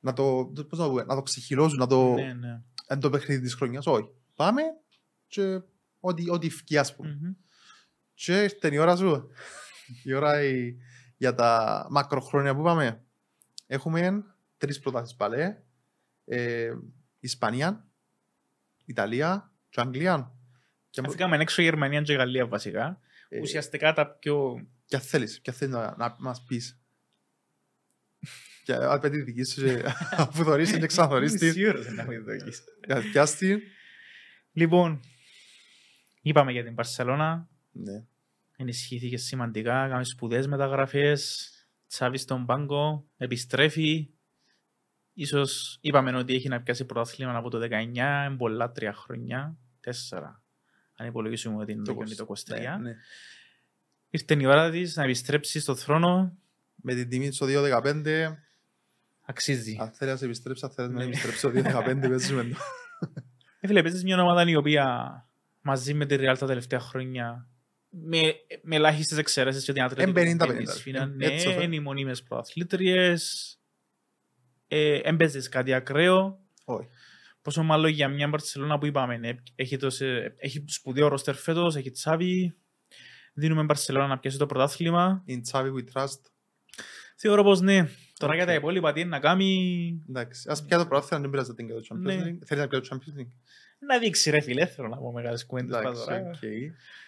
να 0.00 0.12
το, 0.12 0.52
το- 0.54 0.64
πώς 0.64 0.78
να, 0.78 0.84
το 0.84 0.90
πούμε, 0.90 1.04
να 1.04 1.14
το 1.14 1.22
ξεχυλώσουν, 1.22 1.78
να 1.78 1.86
το, 1.86 2.12
Ναι, 2.12 2.32
ναι. 2.32 2.62
εν 2.86 3.00
το 3.00 3.10
παιχνίδι 3.10 3.40
της 3.40 3.54
χρονιάς. 3.54 3.86
Όχι. 3.86 4.10
Πάμε 4.34 4.62
και 5.26 5.60
ό,τι, 6.00 6.30
ό,τι 6.30 6.50
φκεί 6.50 6.78
ας 6.78 6.94
πούμε. 6.96 7.18
Μμμ. 7.20 7.32
Και 8.14 8.42
ήρθε 8.42 8.68
η 8.72 8.78
ώρα 8.78 8.96
σου. 8.96 9.28
η 10.04 10.12
ώρα 10.14 10.42
η- 10.42 10.76
για 11.16 11.34
τα 11.34 11.86
μακροχρόνια 11.90 12.54
που 12.54 12.60
είπαμε. 12.60 13.04
Έχουμε 13.66 14.24
τρεις 14.56 14.78
προτάσεις 14.78 15.16
πάλι. 15.16 15.56
Ε, 16.24 16.72
Ισπανία, 17.20 17.87
Ιταλία 18.88 19.52
και 19.68 19.80
Αγγλία. 19.80 20.32
Και, 20.90 21.02
Αφήκαμε 21.06 21.36
έξω 21.36 21.62
Γερμανία 21.62 22.02
και 22.02 22.12
Γαλλία 22.14 22.46
βασικά. 22.46 23.00
ε, 23.28 23.40
Ουσιαστικά 23.40 23.92
τα 23.92 24.06
πιο. 24.06 24.66
και 24.86 24.96
αν 24.96 25.02
θέλεις, 25.02 25.40
και 25.40 25.50
αν 25.50 25.56
θέλεις 25.56 25.74
να, 25.74 25.94
να 25.98 26.16
μας 26.18 26.42
πεις. 26.46 26.80
και 28.64 28.72
αν 28.74 29.00
πέτει 29.00 29.22
δική 29.22 29.44
σου, 29.44 29.64
και 29.64 29.82
αφού 30.16 30.44
θωρείς 30.44 30.70
την 30.70 30.80
και 30.80 30.86
ξαναθωρείς 30.86 31.32
την, 31.32 31.46
Μισή 31.46 31.68
ώρα 31.68 31.92
να 31.92 32.04
μην 32.04 32.24
δοκίσει. 32.24 32.62
για- 32.86 33.00
πιάσ' 33.12 33.34
την. 33.36 33.60
Λοιπόν, 34.52 35.00
είπαμε 36.22 36.52
για 36.52 36.64
την 36.64 36.74
Παρσελώνα. 36.74 37.48
Ναι. 37.72 38.04
Ενισχύθηκε 38.56 39.16
σημαντικά. 39.16 39.70
Κάναμε 39.72 40.04
σπουδαίες 40.04 40.46
μεταγραφές. 40.46 41.50
Τσάβη 41.88 42.18
στον 42.18 42.46
πάγκο. 42.46 43.06
Επιστρέφει. 43.16 44.10
Ίσως 45.20 45.78
είπαμε 45.80 46.16
ότι 46.16 46.34
έχει 46.34 46.48
να 46.48 46.62
πιάσει 46.62 46.84
πρωτάθλημα 46.84 47.36
από 47.36 47.50
το 47.50 47.58
19, 47.58 47.70
είναι 47.70 48.36
πολλά 48.36 48.72
τρία 48.72 48.92
χρόνια. 48.92 49.56
Τέσσερα. 49.80 50.42
Αν 50.96 51.06
υπολογίσουμε 51.06 51.62
ότι 51.62 51.72
είναι 51.72 51.82
το, 51.82 51.92
εικοσ- 51.92 52.16
το 52.16 52.26
23. 52.54 52.58
ναι, 52.60 52.76
ναι. 52.76 52.96
Ήρθε 54.10 54.36
η 54.40 54.46
ώρα 54.46 54.70
της 54.70 54.96
να 54.96 55.02
επιστρέψεις 55.02 55.62
στο 55.62 55.74
θρόνο. 55.74 56.36
Με 56.74 56.94
την 56.94 57.08
τιμή 57.08 57.32
στο 57.32 57.46
2.15, 57.48 58.36
Αξίζει. 59.26 59.76
αν 59.80 59.90
θέλεις 59.90 60.12
να 60.12 60.18
σε 60.18 60.24
επιστρέψεις, 60.24 60.64
αν 60.64 60.70
θέλεις 60.70 60.90
να 60.90 60.98
Ναι. 60.98 61.04
επιστρέψεις 61.04 61.38
στο 61.40 61.50
2.15, 61.50 62.08
παίζουμε 62.08 62.42
το. 62.44 62.56
Ε, 63.60 63.66
φίλε, 63.66 63.82
παίζεις 63.82 64.02
μια 64.04 64.22
ομάδα 64.22 64.50
η 64.50 64.56
οποία 64.56 64.86
μαζί 65.60 65.94
με 65.94 66.06
τη 66.06 66.16
Real 66.18 66.36
τα 66.38 66.46
τελευταία 66.46 66.80
χρόνια 66.80 67.48
με, 67.88 68.20
με 68.62 68.76
ελάχιστες 68.76 69.18
εξαιρέσεις 69.18 69.64
και 69.64 69.72
την 69.72 69.82
Ατλέτικο 69.82 70.20
Εν 70.20 70.36
50-50. 70.40 71.06
Ναι, 71.16 71.26
Έτσι 71.26 71.48
όσο- 71.48 71.60
είναι 71.62 71.74
οι 71.76 71.80
μονίμες 71.80 72.22
προαθλήτριες. 72.22 73.52
Ε, 74.68 75.00
εν 75.02 75.16
παίζεις 75.16 75.48
κάτι 75.48 75.72
ακραίο; 75.72 76.40
Όχι. 76.64 76.88
Πόσο 77.42 77.62
μάλλον 77.62 77.90
για 77.90 78.08
μια 78.08 78.28
Μπαρσελόνα 78.28 78.78
που 78.78 78.86
είπαμε, 78.86 79.16
ναι, 79.16 79.30
έχει, 79.54 79.76
το, 79.76 79.90
σε- 79.90 80.34
έχει 80.38 80.64
σπουδαίο 80.66 81.08
ρόστερ 81.08 81.34
φέτος, 81.34 81.76
έχει 81.76 81.90
τσάβη. 81.90 82.54
Δίνουμε 83.34 83.62
Μπαρσελόνα 83.62 84.06
να 84.06 84.18
πιάσει 84.18 84.38
το 84.38 84.46
πρωτάθλημα. 84.46 85.24
In 85.28 85.40
Xavi 85.52 85.66
we 85.72 85.84
trust. 85.94 86.20
Θεωρώ 87.16 87.42
πως 87.42 87.60
ναι. 87.60 87.88
Τώρα 88.18 88.34
για 88.34 88.46
τα 88.46 88.52
Οκ. 88.52 88.58
υπόλοιπα 88.58 88.92
τι 88.92 89.00
είναι 89.00 89.08
να 89.08 89.18
κάνει... 89.20 90.02
Εντάξει, 90.08 90.48
ας 90.50 90.64
πια 90.64 90.78
το 90.78 90.86
πρωτάθλημα, 90.86 91.20
δεν 91.22 91.30
πειράζει 91.30 91.48
να 91.48 91.54
την 91.54 91.66
και 91.66 91.72
το 91.72 91.80
Champions 91.88 91.98
Ναι. 92.00 92.14
League. 92.14 92.38
Θέλεις 92.46 92.62
να 92.64 92.68
πιάσει 92.68 92.88
το 92.88 92.96
Champions 92.96 93.20
League. 93.20 93.32
Να 93.78 93.98
δείξει 93.98 94.30
ρε 94.30 94.40
φίλε, 94.40 94.66
θέλω 94.66 94.88
να 94.88 94.96
πω 94.96 95.12
μεγάλες 95.12 95.46
κουβέντες 95.46 95.78
Εντάξει, 95.78 96.04
πάντα 96.06 96.18
τώρα. 96.20 96.30
οκ. 96.30 96.38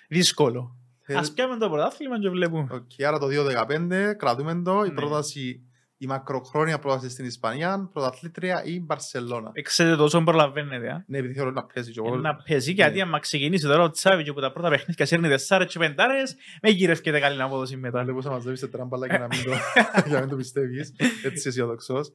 Δύσκολο. 0.09 0.77
Θέλεις- 1.03 1.23
Ας 1.23 1.33
πιάμε 1.33 1.57
το 1.57 1.69
πρωτάθλημα 1.69 2.21
και 2.21 2.29
βλέπουμε. 2.29 2.67
Οκ, 2.71 2.91
άρα 3.07 3.19
το 3.19 3.27
2-15, 3.27 4.15
κρατούμε 4.17 4.63
το. 4.63 4.83
Η 4.85 4.89
Ναι. 4.89 4.95
πρόταση, 4.95 5.61
η 6.03 6.07
μακροχρόνια 6.07 6.79
πρόταση 6.79 7.09
στην 7.11 7.25
Ισπανία, 7.25 7.91
πρωταθλήτρια 7.93 8.65
ή 8.65 8.81
Μπαρσελώνα. 8.81 9.53
Ξέρετε 9.63 9.97
τόσο 9.97 10.23
προλαβαίνετε. 10.23 10.91
α. 10.91 11.05
Ναι, 11.07 11.19
επειδή 11.19 11.35
θέλω 11.35 11.51
να 11.51 11.65
παίζει 11.65 11.93
και 11.93 12.01
εγώ. 12.05 12.15
Ε, 12.15 12.19
Να 12.19 12.37
παίζει 12.37 12.73
γιατί 12.73 12.97
Ναι. 12.97 13.03
άμα 13.03 13.19
ξεκινήσει 13.19 13.67
τώρα 13.67 13.83
ο 13.83 13.91
Τσάβη 13.91 14.23
και 14.23 14.31
από 14.31 14.41
τα 14.41 14.53
πρώτα 14.53 14.69
παιχνίδια 14.69 15.07
σέρνει 15.07 15.29
τεσσάρες 15.29 15.73
και 15.73 15.79
πεντάρες, 15.79 16.37
με 16.63 16.71
γυρεύκεται 16.71 17.21
καλή 17.21 17.43
απόδοση 17.43 17.77
μετά. 17.77 18.03
Βλέπω 18.03 18.21
να 18.21 18.31
μαζεύεις 18.31 18.61
τετρά 18.61 18.85
μπάλα 18.85 19.07
για 19.07 19.19
να 19.19 19.27
μην 19.27 19.45
το, 19.45 19.51
για 20.07 20.15
να 20.15 20.21
μην 20.21 20.29
το 20.29 20.37
πιστεύεις. 20.37 20.93
Έτσι 21.25 21.49
αισιοδοξός. 21.49 22.13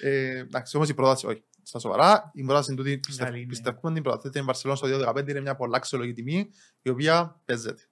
Ε, 0.00 0.38
Εντάξει, 0.38 0.76
όμως 0.76 0.88
η 0.88 0.94
πρόταση, 0.94 1.26
όχι. 1.26 1.42
Στα 1.62 1.78
σοβαρά, 1.78 2.30
η 2.34 2.42
πρόταση 2.44 2.72
είναι 2.72 2.82
τούτη, 2.82 2.98
πιστεύ- 2.98 3.28
Καλή, 3.30 3.40
ναι. 3.40 3.46
πιστεύουμε 3.46 3.92
την 3.94 4.02
πρωταθλήτρια 4.02 4.42
η 4.42 4.44
Μπαρσελόνα 4.44 4.78
στο 4.78 4.86
2-15 4.88 5.28
είναι 5.30 5.40
μια 5.40 5.54
πολλά 5.56 5.76
αξιολογή 5.76 6.12
τιμή, 6.12 6.48
η 6.82 6.90
οποία 6.90 7.40
παίζεται. 7.44 7.82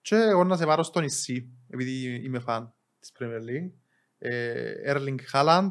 Και 0.00 0.16
εγώ 0.16 0.44
να 0.44 0.56
σε 0.56 0.64
πάρω 0.66 0.82
στο 0.82 1.00
νησί, 1.00 1.48
επειδή 1.70 2.20
είμαι 2.24 2.38
φαν 2.38 2.74
της 3.00 3.12
Premier 3.18 3.22
League. 3.48 3.72
Ε, 4.18 4.72
Erling 4.86 5.18
Haaland, 5.32 5.70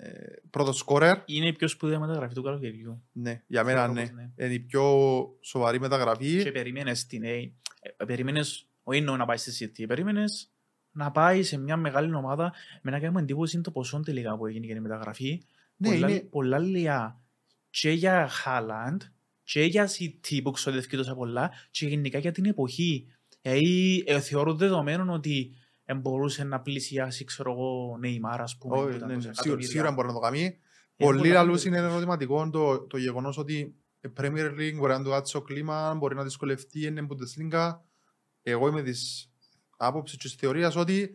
Ε, 0.00 0.10
πρώτος 0.50 0.78
σκόρερ. 0.78 1.18
Είναι 1.24 1.46
η 1.46 1.52
πιο 1.52 1.68
σπουδαία 1.68 1.98
μεταγραφή 1.98 2.34
του 2.34 2.42
καλοκαιριού. 2.42 3.02
Ναι, 3.12 3.42
για 3.46 3.64
μένα 3.64 3.78
Θεωρώ 3.78 3.92
ναι. 3.92 4.00
πως 4.00 4.10
ναι. 4.10 4.44
Είναι 4.44 4.54
η 4.54 4.60
πιο 4.60 4.84
σοβαρή 5.40 5.80
μεταγραφή. 5.80 6.42
Και 6.42 6.52
περίμενες 6.52 7.06
την 7.06 7.22
A. 7.24 7.50
Ε, 7.96 8.04
περίμενες, 8.04 8.68
όχι 8.82 8.98
εννοώ 8.98 9.16
να 9.16 9.24
πάει 9.24 9.36
στη 9.36 9.72
City, 9.76 9.84
περίμενες 9.86 10.52
να 10.92 11.10
πάει 11.10 11.42
σε 11.42 11.58
μια 11.58 11.76
μεγάλη 11.76 12.14
ομάδα 12.14 12.52
με 12.82 12.90
να 12.90 13.00
κάνουμε 13.00 13.20
εντύπωση 13.20 13.54
είναι 13.54 13.64
το 13.64 13.70
ποσό 13.70 14.00
τελικά 14.00 14.36
που 14.36 14.46
έγινε 14.46 14.66
για 14.66 14.74
τη 14.74 14.80
μεταγραφή. 14.80 15.42
Ναι, 15.76 15.90
πολλά, 15.90 16.10
είναι, 16.10 16.20
πολλά 16.20 16.58
λιά 16.58 17.20
και 17.70 17.90
για 17.90 18.28
Χάλαντ 18.28 19.02
και 19.42 19.62
για 19.62 19.88
City 19.88 20.40
που 20.42 20.50
ξοδεύει 20.50 20.96
τόσα 20.96 21.14
πολλά 21.14 21.50
και 21.70 21.86
γενικά 21.86 22.18
για 22.18 22.32
την 22.32 22.44
εποχή. 22.44 23.06
Δηλαδή, 23.42 24.04
ε, 24.06 24.20
θεωρώ 24.20 24.54
δεδομένο 24.54 25.12
ότι 25.12 25.52
ε, 25.52 25.67
μπορούσε 25.94 26.44
να 26.44 26.60
πλησιάσει, 26.60 27.24
ξέρω 27.24 27.52
εγώ, 27.52 27.96
Νεϊμάρα, 28.00 28.42
ας 28.42 28.56
πούμε. 28.58 28.76
όχι, 28.76 28.88
που 28.88 28.94
ήταν 28.96 29.08
ναι, 29.08 29.14
τόσα 29.14 29.28
ναι, 29.28 29.34
σίγουρα, 29.34 29.40
εκατομμύρια. 29.42 29.68
σίγουρα 29.68 29.92
μπορεί 29.92 30.06
να 30.08 30.14
το 30.14 30.18
κάνει. 30.20 30.40
Είναι 30.40 30.58
Πολλοί 30.96 31.18
πολλά 31.18 31.32
λαλούς 31.32 31.62
καλύτερα. 31.62 31.84
είναι 31.84 31.92
ερωτηματικό 31.92 32.50
το, 32.50 32.86
το 32.86 32.96
γεγονός 32.96 33.38
ότι 33.38 33.74
η 34.00 34.12
Premier 34.16 34.50
League 34.58 34.74
μπορεί 34.76 34.92
να 34.92 35.02
του 35.02 35.10
κάτσει 35.10 35.32
το 35.32 35.42
κλίμα, 35.42 35.94
μπορεί 35.94 36.14
να 36.14 36.22
δυσκολευτεί, 36.22 36.80
είναι 36.86 37.06
Bundesliga. 37.10 37.78
Εγώ 38.42 38.68
είμαι 38.68 38.82
της 38.82 39.30
άποψης 39.76 40.18
και 40.18 40.28
της 40.28 40.36
θεωρίας 40.36 40.76
ότι 40.76 41.10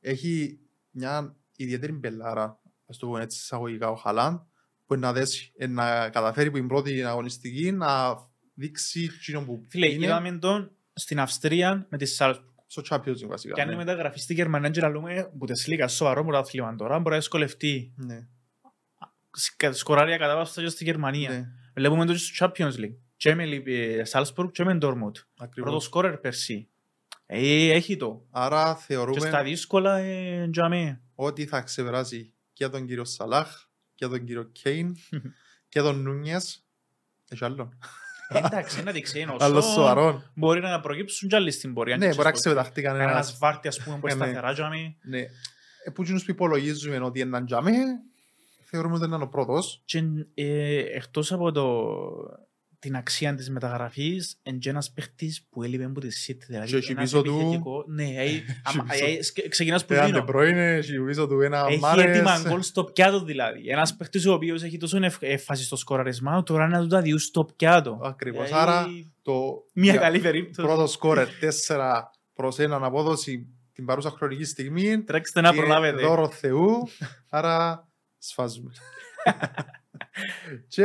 έχει 0.00 0.58
μια 0.90 1.36
ιδιαίτερη 1.56 1.92
μπελάρα, 1.92 2.60
ας 2.86 2.98
το 2.98 3.06
πούμε 3.06 3.22
έτσι 3.22 3.38
εισαγωγικά 3.38 3.90
ο 3.90 3.94
Χαλάν, 3.94 4.46
που 4.86 4.94
είναι 4.94 5.06
να, 5.06 5.12
δέσει, 5.12 5.52
ε, 5.56 5.66
να 5.66 6.08
καταφέρει 6.08 6.50
που 6.50 6.56
την 6.56 6.68
πρώτη 6.68 7.02
αγωνιστική 7.02 7.72
να 7.72 8.16
δείξει 8.54 9.10
εκείνο 9.20 9.44
που 9.44 9.64
Φίλε, 9.68 9.86
είναι 9.86 10.04
είδαμε 10.04 10.38
τον 10.38 10.70
στην 10.92 11.20
Αυστρία 11.20 11.86
με 11.90 11.98
τη 11.98 12.06
Σάλσπουργκ. 12.06 12.46
Στο 12.70 12.82
Champions 12.88 13.16
League 13.22 13.26
βασικά. 13.28 13.54
Και 13.54 13.60
αν 13.60 13.66
ναι. 13.66 13.72
είναι 13.74 13.84
μεταγραφή 13.84 14.18
στη 14.18 14.34
Γερμανία 14.34 14.70
και 14.70 14.80
λέμε 14.80 15.30
που 15.38 15.46
τη 15.46 15.70
λίγα 15.70 15.88
σοβαρό 15.88 16.24
πρωτάθλημα 16.24 16.74
τώρα, 16.76 16.98
μπορεί 16.98 17.10
να 17.10 17.16
δυσκολευτεί. 17.16 17.92
Ναι, 17.96 18.26
Σκα- 19.30 19.72
Σκοράρια 19.72 20.16
κατάβαστα 20.16 20.62
και 20.62 20.68
στη 20.68 20.84
Γερμανία. 20.84 21.30
ναι, 21.30 21.44
Βλέπουμε 21.74 22.04
το 22.06 22.12
και 22.12 22.18
στο 22.18 22.46
Champions 22.46 22.72
League. 22.72 22.96
Και 23.16 23.34
με 23.34 23.44
ε, 23.66 24.04
Σάλσπουργκ 24.04 24.50
και 24.50 24.64
με 24.64 24.74
Ντόρμουτ. 24.74 25.16
Πρώτο 25.16 25.44
ακριβώς. 25.44 25.84
σκόρερ 25.84 26.16
πέρσι. 26.18 26.68
Ε, 27.26 27.70
έχει 27.72 27.96
το. 27.96 28.26
Άρα 28.30 28.74
Και 28.78 28.84
θεωρούμε 28.86 29.20
στα 29.20 29.42
δύσκολα, 29.42 29.98
ε, 29.98 30.48
τζαμί. 30.50 30.98
ότι 31.14 31.46
θα 31.46 31.60
ξεπεράσει 31.60 32.32
και 32.52 32.68
τον 32.68 32.86
κύριο 32.86 33.04
Σαλάχ 33.04 33.64
και 33.94 34.06
τον 34.06 34.24
κύριο 34.24 34.42
Κέιν 34.42 34.96
και 35.68 35.80
τον 35.80 36.02
Νούνιες. 36.02 36.66
Έχει 37.28 37.44
άλλο. 37.44 37.72
Εντάξει, 38.28 38.82
να 38.82 38.92
δείξει 38.92 39.18
ένα 39.20 39.36
Άλλος 39.38 39.64
οσό. 39.64 39.72
σοβαρό. 39.74 40.22
Μπορεί 40.34 40.60
να 40.60 40.80
προκύψουν 40.80 41.28
κι 41.28 41.34
άλλοι 41.34 41.50
στην 41.50 41.74
πορεία. 41.74 41.96
Ναι, 41.96 42.06
αν 42.06 42.10
μπορεί 42.14 42.24
να 42.24 42.32
ξέρεις 42.32 42.40
ξεπεταχτεί 42.58 42.80
πώς. 42.80 42.90
Κανένας 42.90 43.10
κανένας. 43.12 43.38
βάρτη, 43.38 43.68
ας 43.68 43.82
πούμε, 43.82 43.98
που 43.98 44.06
Ε, 44.06 44.14
ναι. 44.14 44.24
σταθερά 44.24 44.52
τζαμί. 44.52 44.96
Ναι. 45.02 45.18
Ε, 45.18 45.90
Που 45.94 46.02
εκείνους 46.02 46.24
που 46.24 46.30
υπολογίζουμε 46.30 46.96
ότι 47.04 47.18
είναι 47.20 47.28
έναν 47.28 47.46
τζαμί, 47.46 47.72
θεωρούμε 48.64 48.94
ότι 48.94 49.04
είναι 49.04 49.22
ο 49.22 49.28
πρώτος. 49.28 49.82
Και 49.84 50.02
ε, 50.34 50.78
εκτός 50.78 51.32
από 51.32 51.52
το, 51.52 51.86
την 52.80 52.96
αξία 52.96 53.34
της 53.34 53.50
μεταγραφής, 53.50 54.40
είναι 54.42 54.58
και 54.58 54.68
ένας 54.68 54.92
παίχτης 54.92 55.46
που 55.50 55.62
έλειπε 55.62 55.84
από 55.84 56.00
τη 56.00 56.08
City. 56.26 56.42
Δηλαδή, 56.46 56.70
Και 56.70 56.76
έχει 56.76 56.90
ένας 56.90 57.04
πίσω 57.10 57.22
του- 57.22 57.34
επιθετικό- 57.40 57.84
Ναι, 57.88 58.04
ε, 58.04 58.42
άμα- 58.62 58.84
πίσω- 58.90 59.04
ε, 59.06 59.22
σκε- 59.22 59.48
ξεκινάς 59.48 59.84
που 59.84 59.92
Έναν 59.92 60.06
δίνω. 60.06 60.18
Ντεμπρόινε, 60.18 60.72
έχει 60.74 60.98
πίσω 61.00 61.26
του 61.26 61.40
ένα 61.40 61.64
Έχει 61.68 61.78
Μάρες. 61.78 62.04
έτοιμα 62.04 62.42
γκολ 62.48 62.62
στο 62.62 62.84
πιάτο 62.84 63.24
δηλαδή. 63.24 63.68
Ένας 63.68 63.96
παίχτης 63.96 64.26
ο 64.26 64.32
οποίος 64.32 64.62
έχει 64.62 64.76
τόσο 64.76 64.98
ευ- 65.04 65.22
έφαση 65.22 65.64
στο 65.64 65.76
σκοραρισμά, 65.76 66.42
τώρα 66.42 66.68
να 66.68 66.80
του 66.80 66.86
τα 66.86 67.00
διούν 67.00 67.18
στο 67.18 67.44
πιάτο. 67.56 68.00
Ακριβώς. 68.02 68.46
Δηλαδή, 68.46 68.62
Άρα 68.62 68.86
το 69.22 69.64
Μια 69.74 69.92
για- 69.92 70.00
καλή 70.00 70.18
περίπτωση. 70.18 70.68
πρώτο 70.68 70.86
σκόρερ 70.86 71.28
4 71.40 72.10
προς 72.34 72.58
1 72.58 72.84
απόδοση 72.86 73.46
την 73.72 73.84
παρούσα 73.86 74.10
χρονική 74.10 74.44
στιγμή. 74.44 75.02
Τρέξτε 75.02 75.40
να 75.40 75.50
και 75.50 75.56
προλάβετε. 75.56 76.02
Δώρο 76.02 76.28
Θεού. 76.28 76.88
Άρα 77.30 77.88
σφάζουμε. 78.18 78.72
και 80.74 80.84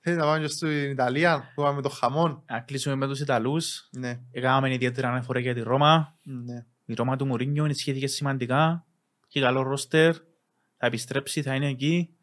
θέλεις 0.00 0.18
να 0.18 0.24
πάμε 0.24 0.40
και 0.40 0.46
στην 0.46 0.90
Ιταλία 0.90 1.52
που 1.54 1.62
πάμε 1.62 1.82
το 1.82 1.88
χαμόν. 1.88 2.42
Να 2.46 2.60
κλείσουμε 2.60 2.94
με 2.94 3.06
τους 3.06 3.20
Ιταλούς. 3.20 3.88
Ναι, 3.90 4.20
Έκαναμε 4.32 4.72
ιδιαίτερα 4.74 5.08
αναφορά 5.08 5.40
για 5.40 5.54
τη 5.54 5.60
Ρώμα. 5.60 6.18
ναι. 6.22 6.64
Η 6.84 6.94
Ρώμα 6.94 7.16
του 7.16 7.26
Μουρίνιο 7.26 7.64
ενισχύθηκε 7.64 8.06
σημαντικά. 8.06 8.84
Και 9.28 9.40
καλό 9.40 9.62
ρόστερ. 9.62 10.14
Θα 10.76 10.86
επιστρέψει, 10.86 11.42
θα 11.42 11.54
είναι 11.54 11.66
εκεί. 11.68 12.14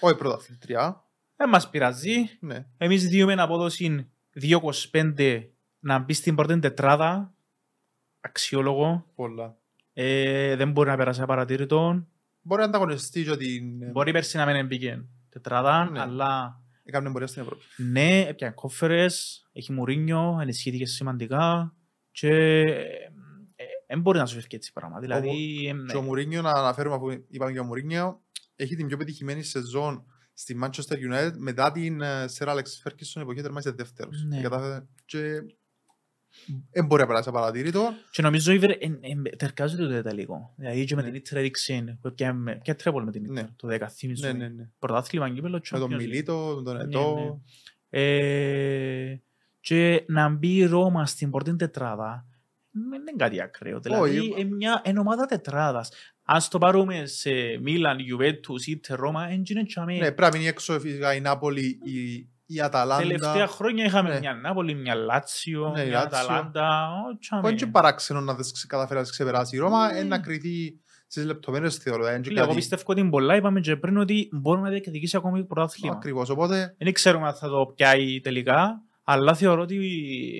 Όχι 0.00 0.16
πρωταθλητριά. 0.16 1.04
Δεν 1.36 1.48
μας 1.48 1.70
πειράζει. 1.70 2.14
Ναι. 2.40 2.66
Εμείς 2.78 3.08
διούμε 3.08 3.32
απόδοση 3.32 4.10
2,25 4.40 5.42
να 5.80 5.98
μπει 5.98 6.12
στην 6.12 6.34
πρώτη 6.34 6.58
τετράδα. 6.58 7.34
Αξιόλογο. 8.20 9.06
Πολλά. 9.14 9.56
Ε, 9.92 10.56
δεν 10.56 10.70
μπορεί 10.72 10.88
να 10.88 10.96
περάσει 10.96 11.22
απαρατήρητο. 11.22 12.06
Μπορεί 12.42 12.60
να 12.60 12.66
ανταγωνιστεί 12.66 13.24
και 13.24 13.36
την... 13.36 13.90
Μπορεί 13.90 14.12
πέρσι 14.12 14.36
να 14.36 14.46
μην 14.46 14.66
μπήκε 14.66 15.04
τετράδα, 15.28 15.90
Ναι. 15.90 16.00
αλλά 16.00 16.60
Έκανε 16.84 17.10
πορεία 17.10 17.26
στην 17.26 17.42
Ευρώπη. 17.42 17.62
ναι, 17.76 18.20
έπιανε 18.28 18.52
κόφερες, 18.54 19.46
έχει 19.52 19.72
Μουρίνιο, 19.72 20.38
ενισχύθηκε 20.40 20.86
σημαντικά 20.86 21.74
και 22.10 22.30
δεν 23.86 24.00
μπορεί 24.00 24.18
να 24.18 24.26
σου 24.26 24.34
φεύγει 24.34 24.56
έτσι 24.56 24.72
πράγμα. 24.72 25.00
Δηλαδή, 25.00 25.28
ε, 25.68 25.90
Και 25.90 25.96
ο 25.96 26.02
Μουρίνιο, 26.02 26.42
να 26.42 26.50
αναφέρουμε 26.50 26.94
αφού 26.94 27.10
είπαμε 27.28 27.50
για 27.52 27.60
ο 27.60 27.64
Μουρίνιο, 27.64 28.22
έχει 28.56 28.76
την 28.76 28.86
πιο 28.86 28.96
πετυχημένη 28.96 29.42
σεζόν 29.42 30.04
στη 30.34 30.58
Manchester 30.62 30.94
United 31.12 31.32
μετά 31.36 31.72
την 31.72 32.00
ε, 32.00 32.24
Sir 32.38 32.46
Alex 32.48 32.62
Ferguson 32.84 33.20
εποχή 33.20 33.42
τερμάτισε 33.42 33.74
δεύτερος. 33.74 34.24
Ναι. 34.28 34.40
Κατάφερε- 34.40 34.82
Και 35.04 35.18
δεν 36.72 36.86
μπορεί 36.86 37.00
να 37.00 37.06
περάσει 37.06 37.28
απαρατήρητο. 37.28 37.92
και 38.10 38.22
νομίζω 38.22 38.52
ότι 38.54 38.90
τερκάζεται 39.36 39.86
το 39.86 39.96
Ιταλικό. 39.96 40.52
Δηλαδή 40.56 40.84
και 40.84 40.94
με 40.94 41.02
την 41.02 41.14
Ήτρα 41.14 41.38
έδειξε 41.38 41.98
που 42.00 42.08
έπιανε 42.08 42.58
ποια 42.62 42.76
τρέπολ 42.76 43.04
με 43.04 43.10
την 43.10 43.24
Ήτρα, 43.24 43.42
Ναι. 43.42 43.48
το 43.56 43.68
10 43.68 43.88
θυμίζω. 43.90 44.26
Ναι, 44.26 44.32
ναι, 44.32 44.48
ναι. 44.48 44.68
Πρωτάθλημα, 44.78 45.30
κύπελλο, 45.30 45.60
Με 45.70 45.78
τον 45.78 45.88
Champions 45.90 45.94
League. 45.94 45.98
Μιλίτο, 45.98 46.54
με 46.56 46.62
τον 46.62 46.76
Ναι, 46.76 46.82
Ετώ. 46.82 47.14
ναι. 47.14 48.00
Ε, 48.00 49.20
και 49.60 50.04
να 50.06 50.28
μπει 50.28 50.56
η 50.56 50.64
Ρώμα 50.64 51.06
στην 51.06 51.30
πρώτη 51.30 51.56
τετράδα 51.56 52.26
δεν 52.70 53.00
είναι 53.00 53.12
κάτι 53.16 53.40
ακραίο. 53.42 53.80
Δηλαδή 53.80 54.18
Όχι. 54.18 54.34
είναι 54.40 54.54
μια 54.54 54.82
είναι 54.84 54.98
ομάδα 54.98 55.26
τετράδας. 55.26 55.90
Αν 56.24 56.40
το 56.50 56.58
πάρουμε 56.58 57.06
σε 57.06 57.30
Μίλαν, 57.62 57.98
Γιουβέντους, 57.98 58.66
Είτε 58.66 58.94
Ρώμα, 58.94 59.26
δεν 59.26 59.42
είναι 59.50 59.64
τσάμε. 59.64 59.92
Ναι, 59.92 59.98
πρέπει 59.98 60.20
να 60.20 60.28
μείνει 60.30 60.46
έξω 60.46 60.80
φυσικά 60.80 61.14
η 61.14 61.20
Νάπολη, 61.20 61.78
η, 61.84 62.28
η 62.54 62.60
Αταλάντα. 62.60 63.02
Τελευταία 63.02 63.46
χρόνια 63.46 63.84
είχαμε 63.84 64.08
Ναι. 64.08 64.18
μια 64.18 64.34
Νάπολη, 64.34 64.74
μια 64.74 64.94
Λάτσιο, 64.94 65.68
Ναι, 65.74 65.82
η 65.82 65.86
μια 65.88 65.98
Λάτσιο. 66.00 66.18
Αταλάντα. 66.24 66.88
ω, 66.88 67.18
τσάμε. 67.18 67.46
Όχι 67.48 67.56
και 67.56 67.66
παράξενο 67.66 68.20
να 68.20 68.34
δεις 68.34 68.66
καταφέρει 68.66 69.00
να 69.00 69.06
ξεπεράσει 69.06 69.56
η 69.56 69.58
Ρώμα, 69.58 69.92
Ναι. 69.92 69.98
είναι 69.98 70.08
να 70.08 70.18
κριθεί 70.18 70.80
στις 71.06 71.24
λεπτομέρειες 71.24 71.76
θεωρώ. 71.76 72.02
δεν 72.02 72.12
είναι 72.12 72.22
και 72.22 72.28
Φίλε, 72.28 72.38
Εγώ 72.38 72.48
κάτι- 72.48 72.60
πιστεύω 72.60 72.82
ότι 72.86 73.00
είναι 73.00 73.10
πολλά. 73.10 73.36
Είπαμε 73.36 73.60
και 73.60 73.76
πριν 73.76 73.96
ότι 73.96 74.28
μπορεί 74.32 74.60
να 74.60 74.68
διεκδικήσει 74.68 75.16
ακόμη 75.16 75.44
πρωτάθλημα. 75.44 75.94
Ακριβώς, 75.94 76.28
οπότε 76.28 76.74
Δεν 76.78 76.92
ξέρουμε 76.92 77.26
αν 77.26 77.34
θα 77.34 77.48
το 77.48 77.72
πιάει 77.74 78.20
τελικά, 78.20 78.80
αλλά 79.04 79.34
θεωρώ 79.34 79.62
ότι 79.62 79.78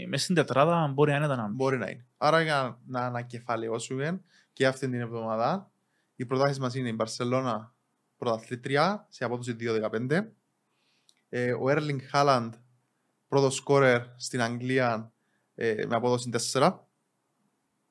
μέσα 0.08 0.22
στην 0.22 0.34
τετράδα 0.34 0.90
μπορεί 0.94 1.10
να 1.10 1.16
είναι 1.16 1.26
τα 1.26 1.36
να 1.36 1.46
μπει. 1.48 1.54
μπορεί 1.54 1.78
να 1.78 1.88
είναι. 1.90 2.06
Άρα 2.18 2.40
για 2.42 2.78
να 2.86 3.00
ανακεφαλαιώσουμε 3.00 4.20
και 4.52 4.66
αυτή 4.66 4.88
την 4.90 5.00
εβδομάδα, 5.00 5.70
οι 6.16 6.26
προτάσεις 6.26 6.58
μας 6.58 6.74
είναι 6.74 6.88
η 6.88 6.92
Μπαρσελώνα 6.96 7.72
πρωταθλήτρια 8.16 9.06
σε 9.08 9.24
απόδοση 9.24 9.52
2-15. 9.52 10.32
Ε, 11.34 11.52
ο 11.52 11.70
Έρλινγκ 11.70 12.00
Χάλαντ 12.02 12.54
πρώτος 13.28 13.54
σκόρερ 13.54 14.02
στην 14.16 14.42
Αγγλία 14.42 15.12
ε, 15.54 15.84
με 15.86 15.94
απόδοση 15.96 16.30
4. 16.52 16.78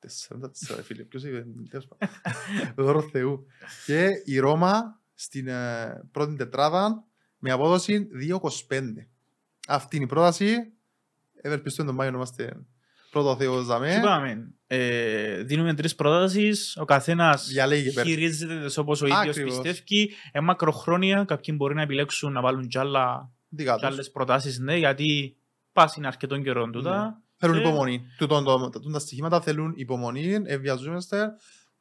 4, 0.00 0.80
φίλε, 0.82 1.02
ποιος 1.02 1.24
είπε, 1.24 1.46
τέλος 1.70 1.86
πάντων. 1.86 2.14
Δώρο 2.84 3.02
Θεού. 3.02 3.46
Και 3.86 4.08
η 4.24 4.38
Ρώμα 4.38 5.00
στην 5.14 5.48
ε, 5.48 6.02
πρώτη 6.10 6.36
τετράδα 6.36 7.04
με 7.38 7.50
απόδοση 7.50 8.08
2-25. 8.68 8.82
Αυτή 9.68 9.96
είναι 9.96 10.04
η 10.04 10.08
πρόταση. 10.08 10.72
Ευελπιστούμε 11.34 11.86
τον 11.86 11.96
Μάιο 11.96 12.10
να 12.10 12.16
είμαστε 12.16 12.64
πρώτο 13.12 13.36
Θεό 13.36 13.58
Τι 13.58 13.64
Ζαμέ. 13.64 13.94
είπαμε, 13.94 14.54
ε, 14.66 15.42
δίνουμε 15.42 15.74
τρεις 15.74 15.94
προτάσεις, 15.94 16.76
ο 16.76 16.84
καθένας 16.84 17.46
Διαλέγει 17.48 17.92
πέρα. 17.92 18.06
χειρίζεται 18.08 18.64
τις 18.64 18.78
όπως 18.78 19.02
ο 19.02 19.06
ίδιος 19.06 19.20
Ακριβώς. 19.36 19.60
πιστεύει. 19.60 20.10
Ε, 20.32 20.40
μακροχρόνια, 20.40 21.24
κάποιοι 21.24 21.54
μπορεί 21.58 21.74
να 21.74 21.82
επιλέξουν 21.82 22.32
να 22.32 22.40
βάλουν 22.40 22.68
κι, 22.68 22.78
άλλα, 22.78 23.30
Δικά 23.48 23.74
κι 23.74 23.80
τους. 23.80 23.88
άλλες 23.90 24.10
προτάσεις, 24.10 24.58
ναι, 24.58 24.76
γιατί 24.76 25.36
πας 25.72 25.96
είναι 25.96 26.06
αρκετών 26.06 26.42
καιρών 26.42 26.72
τούτα. 26.72 27.22
Θέλουν 27.36 27.56
Και- 27.56 27.62
υπομονή. 27.62 28.02
Τούτον 28.18 28.44
το- 28.44 28.70
το- 28.70 28.90
Τα 28.90 28.98
στοιχήματα 28.98 29.40
θέλουν 29.40 29.72
υπομονή, 29.76 30.38
ευβιαζόμαστε. 30.44 31.32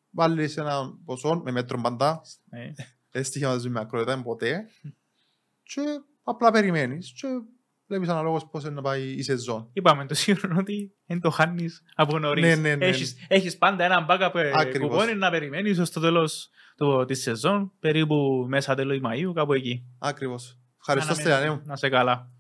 Βάλει 0.10 0.48
σε 0.48 0.62
ένα 0.62 0.94
ποσό 1.06 1.42
με 1.46 1.52
μέτρο 1.52 1.82
παντά. 1.82 2.22
Ε, 2.50 2.72
Δεν 3.12 3.24
στοιχήματα 3.24 3.58
δεν 3.58 3.72
με 3.72 3.80
ακρότητα 3.80 4.22
ποτέ. 4.22 4.66
Και 5.64 5.82
απλά 6.24 6.52
περιμένεις 6.52 7.12
και 7.16 7.28
βλέπεις 7.92 8.10
αναλόγως 8.10 8.48
πώς 8.52 8.64
είναι 8.64 8.74
να 8.74 8.82
πάει 8.82 9.04
η 9.04 9.22
σεζόν. 9.22 9.70
είπαμε 9.74 10.06
το 10.06 10.14
σίγουρο 10.14 10.56
ότι 10.60 10.94
δεν 11.06 11.22
το 11.22 11.30
χάνεις 11.30 11.84
από 11.96 12.20
νωρίς. 12.20 12.44
Ναι, 12.44 12.56
ναι, 12.56 12.76
ναι. 12.76 12.86
Έχεις, 12.86 13.16
έχεις 13.28 13.58
πάντα 13.58 13.84
ένα 13.84 14.06
backup 14.10 14.36
ε, 14.36 14.52
Ακριβώς. 14.56 14.90
κουπόνι 14.90 15.16
να 15.16 15.30
περιμένεις 15.30 15.80
ως 15.80 15.90
το 15.92 16.00
τέλος 16.00 16.50
του, 16.78 17.06
της 17.08 17.22
σεζόν, 17.22 17.72
περίπου 17.80 18.46
μέσα 18.48 18.76
τέλος 18.76 19.00
Μαΐου, 19.04 19.34
κάπου 19.34 19.54
εκεί. 19.54 19.86
Ακριβώς. 20.00 20.58
Ευχαριστώ 20.80 21.14
Αναμένω. 21.14 21.36
Στελιανέου. 21.36 21.62
Να 21.66 21.76
σε 21.76 21.90
καλά. 21.90 22.32